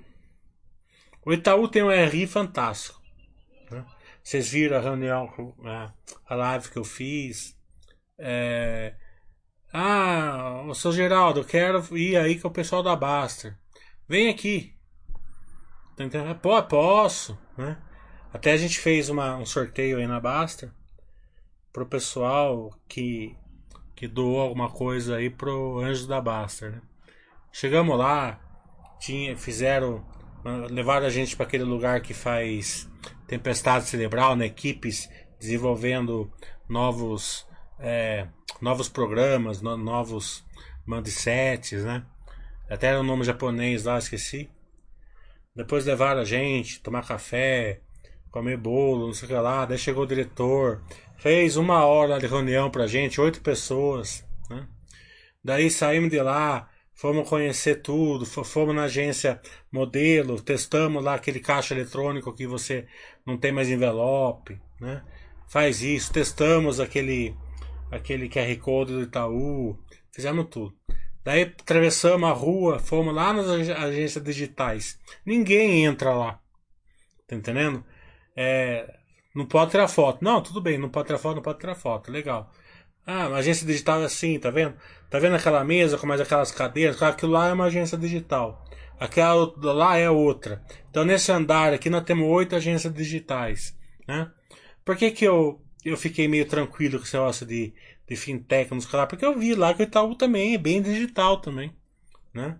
O 1.24 1.32
Itaú 1.32 1.68
tem 1.68 1.82
um 1.82 1.90
RI 1.90 2.26
fantástico. 2.26 3.00
né? 3.70 3.84
Vocês 4.22 4.48
viram 4.50 4.76
a 4.78 4.80
reunião, 4.80 5.54
a- 5.64 5.92
a 6.26 6.34
live 6.34 6.70
que 6.70 6.78
eu 6.78 6.84
fiz. 6.84 7.56
É, 8.18 8.94
Ah, 9.72 10.62
o 10.66 10.74
seu 10.74 10.90
Geraldo, 10.92 11.40
eu 11.40 11.44
quero 11.44 11.96
ir 11.96 12.16
aí 12.16 12.40
com 12.40 12.48
o 12.48 12.50
pessoal 12.50 12.82
da 12.82 12.96
Baster. 12.96 13.54
Vem 14.08 14.30
aqui. 14.30 14.74
Tá? 16.10 16.34
Pô, 16.34 16.60
posso, 16.62 17.38
né? 17.56 17.76
Até 18.32 18.52
a 18.52 18.56
gente 18.56 18.78
fez 18.80 19.10
uma, 19.10 19.36
um 19.36 19.44
sorteio 19.44 19.98
aí 19.98 20.06
na 20.06 20.18
Baster 20.20 20.72
pro 21.72 21.84
pessoal 21.86 22.70
que, 22.88 23.36
que 23.94 24.08
doou 24.08 24.40
alguma 24.40 24.70
coisa 24.70 25.16
aí 25.16 25.28
pro 25.28 25.80
Anjo 25.80 26.06
da 26.08 26.20
Baster, 26.20 26.72
né? 26.72 26.82
Chegamos 27.52 27.98
lá, 27.98 28.40
tinha, 29.00 29.36
fizeram, 29.36 30.04
levaram 30.70 31.06
a 31.06 31.10
gente 31.10 31.36
para 31.36 31.46
aquele 31.46 31.64
lugar 31.64 32.00
que 32.00 32.14
faz 32.14 32.88
tempestade 33.26 33.86
cerebral, 33.86 34.34
né? 34.36 34.46
Equipes 34.46 35.08
desenvolvendo 35.38 36.32
novos, 36.68 37.46
é, 37.78 38.26
novos 38.60 38.88
programas, 38.88 39.60
no- 39.62 39.76
novos 39.76 40.44
mandsets, 40.86 41.84
né? 41.84 42.04
Até 42.68 42.88
era 42.88 43.00
um 43.00 43.04
nome 43.04 43.24
japonês 43.24 43.84
lá, 43.84 43.98
esqueci. 43.98 44.50
Depois 45.54 45.84
levaram 45.84 46.20
a 46.20 46.24
gente 46.24 46.80
tomar 46.80 47.06
café, 47.06 47.80
comer 48.30 48.56
bolo, 48.56 49.06
não 49.06 49.14
sei 49.14 49.26
o 49.26 49.28
que 49.28 49.34
lá. 49.34 49.64
Daí 49.64 49.78
chegou 49.78 50.04
o 50.04 50.06
diretor, 50.06 50.82
fez 51.16 51.56
uma 51.56 51.84
hora 51.84 52.18
de 52.18 52.26
reunião 52.26 52.70
pra 52.70 52.86
gente, 52.86 53.20
oito 53.20 53.40
pessoas, 53.40 54.24
né? 54.50 54.66
Daí 55.42 55.70
saímos 55.70 56.10
de 56.10 56.20
lá, 56.20 56.68
fomos 57.00 57.28
conhecer 57.28 57.76
tudo, 57.82 58.26
fo- 58.26 58.44
fomos 58.44 58.74
na 58.74 58.84
agência 58.84 59.40
modelo, 59.72 60.40
testamos 60.40 61.02
lá 61.04 61.14
aquele 61.14 61.40
caixa 61.40 61.74
eletrônico 61.74 62.34
que 62.34 62.46
você 62.46 62.86
não 63.26 63.36
tem 63.38 63.52
mais 63.52 63.68
envelope, 63.70 64.60
né? 64.80 65.02
Faz 65.48 65.82
isso, 65.82 66.12
testamos 66.12 66.80
aquele 66.80 67.34
aquele 67.90 68.28
QR 68.28 68.54
Code 68.58 68.92
do 68.92 69.02
Itaú, 69.02 69.78
fizemos 70.12 70.46
tudo. 70.50 70.74
Daí 71.24 71.42
atravessamos 71.42 72.28
a 72.28 72.32
rua, 72.32 72.78
fomos 72.78 73.14
lá 73.14 73.32
nas 73.32 73.48
ag- 73.48 73.72
agências 73.72 74.22
digitais. 74.24 74.98
Ninguém 75.24 75.84
entra 75.84 76.12
lá. 76.14 76.38
Tá 77.26 77.36
entendendo? 77.36 77.84
É, 78.36 78.94
não 79.34 79.46
pode 79.46 79.70
tirar 79.70 79.88
foto. 79.88 80.24
Não, 80.24 80.42
tudo 80.42 80.60
bem, 80.60 80.78
não 80.78 80.88
pode 80.88 81.06
tirar 81.06 81.18
foto, 81.18 81.36
não 81.36 81.42
pode 81.42 81.58
tirar 81.60 81.74
foto. 81.74 82.10
Legal. 82.10 82.50
Ah, 83.10 83.26
uma 83.26 83.38
agência 83.38 83.66
digital 83.66 84.02
é 84.02 84.04
assim, 84.04 84.38
tá 84.38 84.50
vendo? 84.50 84.76
Tá 85.08 85.18
vendo 85.18 85.34
aquela 85.34 85.64
mesa 85.64 85.96
com 85.96 86.06
mais 86.06 86.20
aquelas 86.20 86.52
cadeiras? 86.52 87.02
Aquilo 87.02 87.32
lá 87.32 87.48
é 87.48 87.54
uma 87.54 87.64
agência 87.64 87.96
digital. 87.96 88.62
Aquela 89.00 89.50
lá 89.56 89.96
é 89.96 90.10
outra. 90.10 90.62
Então 90.90 91.06
nesse 91.06 91.32
andar 91.32 91.72
aqui 91.72 91.88
nós 91.88 92.04
temos 92.04 92.28
oito 92.28 92.54
agências 92.54 92.92
digitais. 92.92 93.74
Né? 94.06 94.30
Por 94.84 94.94
que, 94.94 95.10
que 95.10 95.24
eu, 95.24 95.58
eu 95.82 95.96
fiquei 95.96 96.28
meio 96.28 96.46
tranquilo 96.46 96.98
com 96.98 97.04
esse 97.06 97.16
negócio 97.16 97.46
de, 97.46 97.72
de 98.06 98.14
fintech, 98.14 98.68
que 98.68 98.96
lá? 98.96 99.06
Porque 99.06 99.24
eu 99.24 99.38
vi 99.38 99.54
lá 99.54 99.72
que 99.72 99.82
o 99.82 99.84
Itaú 99.84 100.14
também 100.14 100.54
é 100.54 100.58
bem 100.58 100.82
digital 100.82 101.40
também. 101.40 101.74
Né? 102.34 102.58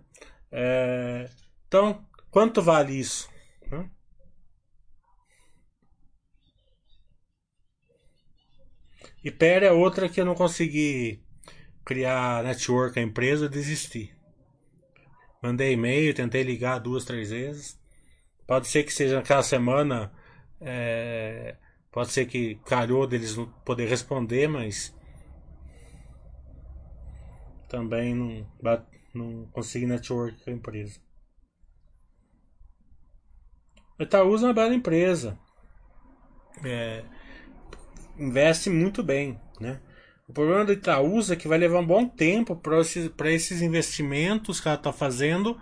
É, 0.51 1.29
então, 1.67 2.03
quanto 2.31 2.59
vale 2.59 2.99
isso? 2.99 3.29
Né? 3.71 3.87
E 9.23 9.31
Pera 9.31 9.65
é 9.65 9.71
outra 9.71 10.07
que 10.07 10.21
eu 10.21 10.25
não 10.25 10.35
consegui 10.35 11.21
criar 11.83 12.43
network 12.43 12.97
a 12.99 13.01
empresa, 13.01 13.49
desisti. 13.49 14.13
Mandei 15.41 15.73
e-mail, 15.73 16.13
tentei 16.13 16.43
ligar 16.43 16.79
duas, 16.79 17.05
três 17.05 17.29
vezes. 17.29 17.79
Pode 18.45 18.67
ser 18.67 18.83
que 18.83 18.93
seja 18.93 19.15
naquela 19.15 19.43
semana, 19.43 20.11
é, 20.61 21.55
pode 21.91 22.11
ser 22.11 22.25
que 22.25 22.55
calhou 22.65 23.07
deles 23.07 23.35
não 23.35 23.47
poder 23.63 23.87
responder, 23.87 24.47
mas 24.47 24.95
também 27.67 28.15
não, 28.15 28.47
não 29.13 29.45
consegui 29.51 29.85
network 29.85 30.43
com 30.43 30.49
a 30.49 30.53
empresa. 30.53 30.99
A 33.97 34.03
Itaúsa 34.03 34.45
é 34.45 34.47
uma 34.49 34.53
bela 34.53 34.73
empresa. 34.73 35.37
É, 36.63 37.03
investe 38.19 38.69
muito 38.69 39.03
bem, 39.03 39.39
né? 39.59 39.79
O 40.27 40.33
problema 40.33 40.63
do 40.65 40.73
Itaúsa 40.73 41.33
é 41.33 41.37
que 41.37 41.47
vai 41.47 41.57
levar 41.57 41.79
um 41.79 41.85
bom 41.87 42.07
tempo 42.07 42.55
para 42.55 42.79
esses, 42.79 43.09
esses 43.25 43.61
investimentos 43.61 44.59
que 44.59 44.67
ela 44.67 44.77
está 44.77 44.93
fazendo 44.93 45.59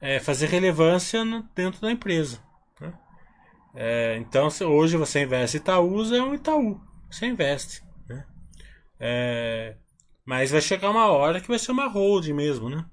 é, 0.00 0.20
fazer 0.20 0.48
relevância 0.48 1.24
no- 1.24 1.48
dentro 1.54 1.80
da 1.80 1.90
empresa. 1.92 2.40
né? 2.80 2.92
É, 3.74 4.16
então, 4.18 4.50
se 4.50 4.64
hoje 4.64 4.96
você 4.96 5.22
investe 5.24 5.58
Itaúsa, 5.58 6.16
é 6.16 6.22
um 6.22 6.34
Itaú. 6.34 6.80
Você 7.10 7.26
investe. 7.26 7.82
né? 8.08 8.24
É, 9.00 9.76
mas 10.24 10.50
vai 10.50 10.60
chegar 10.60 10.90
uma 10.90 11.08
hora 11.08 11.40
que 11.40 11.48
vai 11.48 11.58
ser 11.58 11.72
uma 11.72 11.88
holding 11.88 12.32
mesmo, 12.34 12.70
né? 12.70 12.84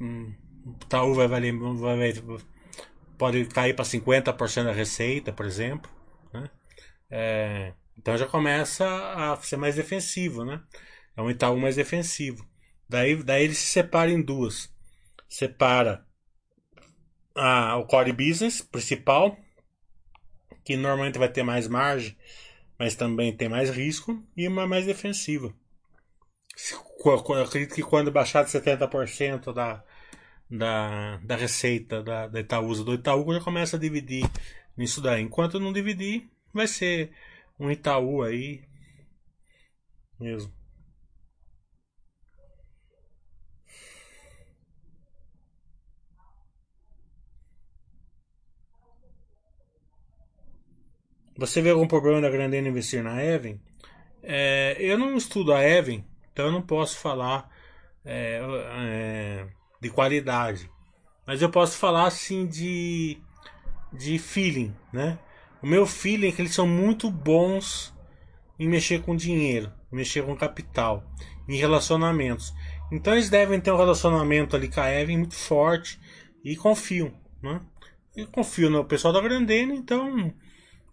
O 0.00 0.70
Itaú 0.84 1.14
vai 1.14 1.28
valer, 1.28 1.52
vai, 1.58 2.12
vai- 2.12 2.38
pode 3.18 3.44
cair 3.46 3.74
para 3.74 3.84
50% 3.84 4.66
da 4.66 4.72
receita, 4.72 5.32
por 5.32 5.46
exemplo. 5.46 5.90
É, 7.10 7.72
então 7.96 8.16
já 8.16 8.26
começa 8.26 8.84
a 8.86 9.36
ser 9.36 9.56
mais 9.56 9.76
defensivo, 9.76 10.44
né? 10.44 10.62
É 11.16 11.22
um 11.22 11.30
Itaú 11.30 11.58
mais 11.58 11.76
defensivo. 11.76 12.46
Daí, 12.88 13.22
daí 13.22 13.44
ele 13.44 13.54
se 13.54 13.66
separa 13.66 14.10
em 14.10 14.22
duas. 14.22 14.72
Separa 15.28 16.06
a, 17.34 17.76
o 17.76 17.86
core 17.86 18.12
business 18.12 18.60
principal, 18.60 19.36
que 20.64 20.76
normalmente 20.76 21.18
vai 21.18 21.28
ter 21.28 21.42
mais 21.42 21.68
margem, 21.68 22.16
mas 22.78 22.94
também 22.94 23.36
tem 23.36 23.48
mais 23.48 23.70
risco, 23.70 24.22
e 24.36 24.46
uma 24.46 24.66
mais 24.66 24.86
defensiva. 24.86 25.54
Eu 27.04 27.42
acredito 27.42 27.74
que 27.74 27.82
quando 27.82 28.10
baixar 28.10 28.44
de 28.44 28.50
70% 28.50 29.52
da, 29.52 29.84
da, 30.50 31.18
da 31.18 31.36
receita 31.36 32.02
da, 32.02 32.26
da 32.26 32.40
Itaúsa 32.40 32.82
do 32.82 32.94
Itaú, 32.94 33.32
já 33.32 33.40
começa 33.40 33.76
a 33.76 33.80
dividir 33.80 34.28
nisso 34.76 35.00
daí. 35.00 35.22
Enquanto 35.22 35.60
não 35.60 35.72
dividir, 35.72 36.28
vai 36.56 36.66
ser 36.66 37.12
um 37.58 37.70
Itaú 37.70 38.22
aí 38.22 38.62
mesmo. 40.18 40.52
Você 51.38 51.60
vê 51.60 51.70
algum 51.70 51.86
problema 51.86 52.20
da 52.20 52.30
Grandena 52.30 52.68
investir 52.68 53.02
na 53.02 53.22
Even? 53.22 53.60
É, 54.22 54.76
eu 54.80 54.98
não 54.98 55.16
estudo 55.16 55.52
a 55.52 55.62
Even, 55.62 56.04
então 56.32 56.46
eu 56.46 56.52
não 56.52 56.62
posso 56.62 56.98
falar 56.98 57.50
é, 58.04 58.40
é, 58.42 59.48
de 59.80 59.90
qualidade. 59.90 60.70
Mas 61.26 61.42
eu 61.42 61.50
posso 61.50 61.76
falar 61.76 62.06
assim 62.06 62.46
de, 62.46 63.18
de 63.92 64.18
feeling, 64.18 64.74
né? 64.92 65.18
O 65.62 65.66
meu 65.66 65.86
feeling 65.86 66.28
é 66.28 66.32
que 66.32 66.42
eles 66.42 66.54
são 66.54 66.66
muito 66.66 67.10
bons 67.10 67.94
em 68.58 68.68
mexer 68.68 69.02
com 69.02 69.16
dinheiro, 69.16 69.72
mexer 69.90 70.24
com 70.24 70.36
capital, 70.36 71.04
em 71.48 71.56
relacionamentos. 71.56 72.54
Então 72.92 73.12
eles 73.12 73.28
devem 73.28 73.60
ter 73.60 73.70
um 73.70 73.76
relacionamento 73.76 74.54
ali 74.54 74.68
com 74.68 74.80
a 74.80 74.90
Evan 74.90 75.18
muito 75.18 75.34
forte 75.34 76.00
e 76.44 76.56
confiam, 76.56 77.12
né? 77.42 77.60
E 78.16 78.24
confio 78.26 78.70
no 78.70 78.84
pessoal 78.84 79.12
da 79.12 79.20
Grandena, 79.20 79.74
então 79.74 80.32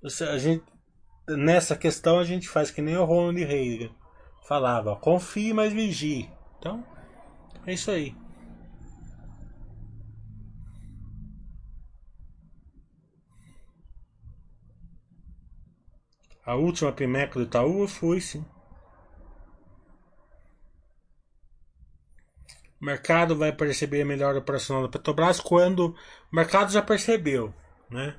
a 0.03 0.37
gente 0.37 0.63
nessa 1.27 1.75
questão 1.75 2.19
a 2.19 2.25
gente 2.25 2.49
faz 2.49 2.69
que 2.69 2.81
nem 2.81 2.97
o 2.97 3.05
Ronald 3.05 3.41
Reagan 3.43 3.91
falava, 4.47 4.95
confie, 4.97 5.53
mas 5.53 5.71
vigie. 5.71 6.29
Então, 6.59 6.85
é 7.65 7.73
isso 7.73 7.89
aí. 7.91 8.15
A 16.45 16.55
última 16.55 16.91
Pimeco 16.91 17.39
do 17.39 17.45
Itaú 17.45 17.87
fui, 17.87 18.19
sim. 18.19 18.45
O 22.81 22.85
mercado 22.85 23.35
vai 23.35 23.53
perceber 23.53 24.01
a 24.01 24.05
melhora 24.05 24.39
operacional 24.39 24.83
da 24.83 24.89
Petrobras 24.89 25.39
quando 25.39 25.95
o 26.31 26.35
mercado 26.35 26.71
já 26.71 26.81
percebeu, 26.81 27.53
né? 27.89 28.15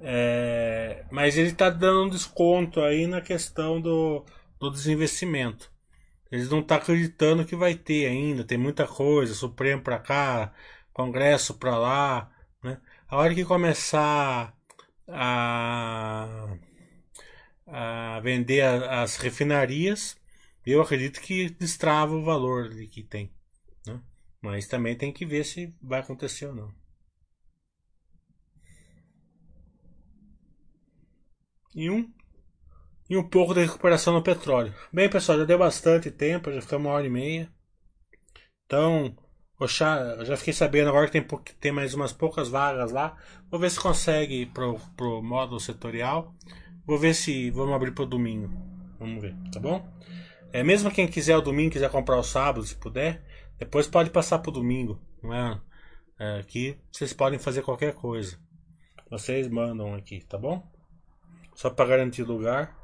É, 0.00 1.04
mas 1.10 1.38
ele 1.38 1.50
está 1.50 1.70
dando 1.70 2.06
um 2.06 2.08
desconto 2.08 2.80
aí 2.80 3.06
na 3.06 3.20
questão 3.20 3.80
do, 3.80 4.24
do 4.58 4.70
desinvestimento. 4.70 5.70
Eles 6.32 6.48
não 6.50 6.60
estão 6.60 6.78
tá 6.78 6.82
acreditando 6.82 7.44
que 7.44 7.54
vai 7.54 7.74
ter 7.76 8.06
ainda. 8.08 8.42
Tem 8.42 8.58
muita 8.58 8.86
coisa, 8.86 9.34
Supremo 9.34 9.82
para 9.82 9.98
cá, 10.00 10.52
Congresso 10.92 11.54
para 11.54 11.78
lá. 11.78 12.30
Né? 12.62 12.80
A 13.08 13.16
hora 13.18 13.34
que 13.34 13.44
começar 13.44 14.52
a, 15.06 16.56
a 17.72 18.20
vender 18.20 18.62
as 18.62 19.16
refinarias, 19.16 20.16
eu 20.64 20.80
acredito 20.82 21.20
que 21.20 21.50
destrava 21.50 22.14
o 22.14 22.24
valor 22.24 22.70
que 22.86 23.02
tem. 23.02 23.32
Né? 23.86 24.00
Mas 24.40 24.68
também 24.68 24.96
tem 24.96 25.12
que 25.12 25.26
ver 25.26 25.44
se 25.44 25.74
vai 25.82 26.00
acontecer 26.00 26.46
ou 26.46 26.54
não. 26.54 26.82
e 31.74 31.90
um 31.90 32.10
e 33.08 33.16
um 33.16 33.28
pouco 33.28 33.52
de 33.52 33.60
recuperação 33.60 34.14
no 34.14 34.22
petróleo. 34.22 34.74
Bem, 34.92 35.08
pessoal, 35.08 35.38
já 35.38 35.44
deu 35.44 35.58
bastante 35.58 36.10
tempo, 36.10 36.50
já 36.50 36.62
ficamos 36.62 36.86
uma 36.86 36.94
hora 36.94 37.06
e 37.06 37.10
meia. 37.10 37.52
Então, 38.64 39.14
já, 39.66 40.24
já 40.24 40.34
fiquei 40.36 40.54
sabendo 40.54 40.88
agora 40.88 41.06
que 41.06 41.20
tem, 41.20 41.38
tem 41.60 41.72
mais 41.72 41.92
umas 41.92 42.12
poucas 42.12 42.48
vagas 42.48 42.90
lá. 42.90 43.18
Vou 43.50 43.60
ver 43.60 43.70
se 43.70 43.78
consegue 43.78 44.46
pro, 44.46 44.78
pro 44.96 45.22
módulo 45.22 45.60
setorial. 45.60 46.34
Vou 46.86 46.98
ver 46.98 47.14
se 47.14 47.50
vamos 47.50 47.74
abrir 47.74 47.92
pro 47.92 48.06
domingo. 48.06 48.50
Vamos 48.98 49.22
ver, 49.22 49.34
tá 49.52 49.60
bom? 49.60 49.86
É, 50.52 50.62
mesmo 50.62 50.90
quem 50.90 51.08
quiser 51.08 51.36
o 51.36 51.40
domingo, 51.40 51.72
quiser 51.72 51.90
comprar 51.90 52.18
o 52.18 52.22
sábado, 52.22 52.66
se 52.66 52.74
puder, 52.76 53.24
depois 53.58 53.86
pode 53.86 54.10
passar 54.10 54.38
pro 54.40 54.52
domingo. 54.52 55.00
Não 55.22 55.32
é? 55.32 55.60
é 56.18 56.38
aqui 56.40 56.78
vocês 56.90 57.12
podem 57.12 57.38
fazer 57.38 57.62
qualquer 57.62 57.94
coisa. 57.94 58.38
Vocês 59.10 59.48
mandam 59.48 59.94
aqui, 59.94 60.20
tá 60.24 60.36
bom? 60.36 60.62
Só 61.54 61.70
para 61.70 61.88
garantir 61.88 62.22
lugar. 62.22 62.76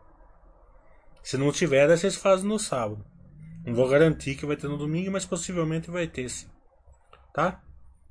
Se 1.23 1.37
não 1.37 1.51
tiver, 1.53 1.89
vocês 1.89 2.17
fazem 2.17 2.47
no 2.47 2.59
sábado. 2.59 3.05
Não 3.67 3.75
vou 3.75 3.89
garantir 3.89 4.35
que 4.35 4.47
vai 4.47 4.57
ter 4.57 4.69
no 4.69 4.79
domingo, 4.79 5.11
mas 5.11 5.27
possivelmente 5.27 5.91
vai 5.91 6.07
ter 6.07 6.29
sim. 6.29 6.49
Tá? 7.35 7.63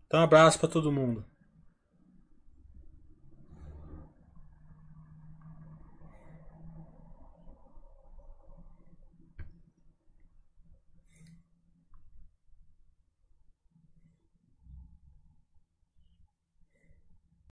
Então, 0.05 0.19
um 0.19 0.23
abraço 0.23 0.59
para 0.59 0.69
todo 0.69 0.91
mundo. 0.91 1.26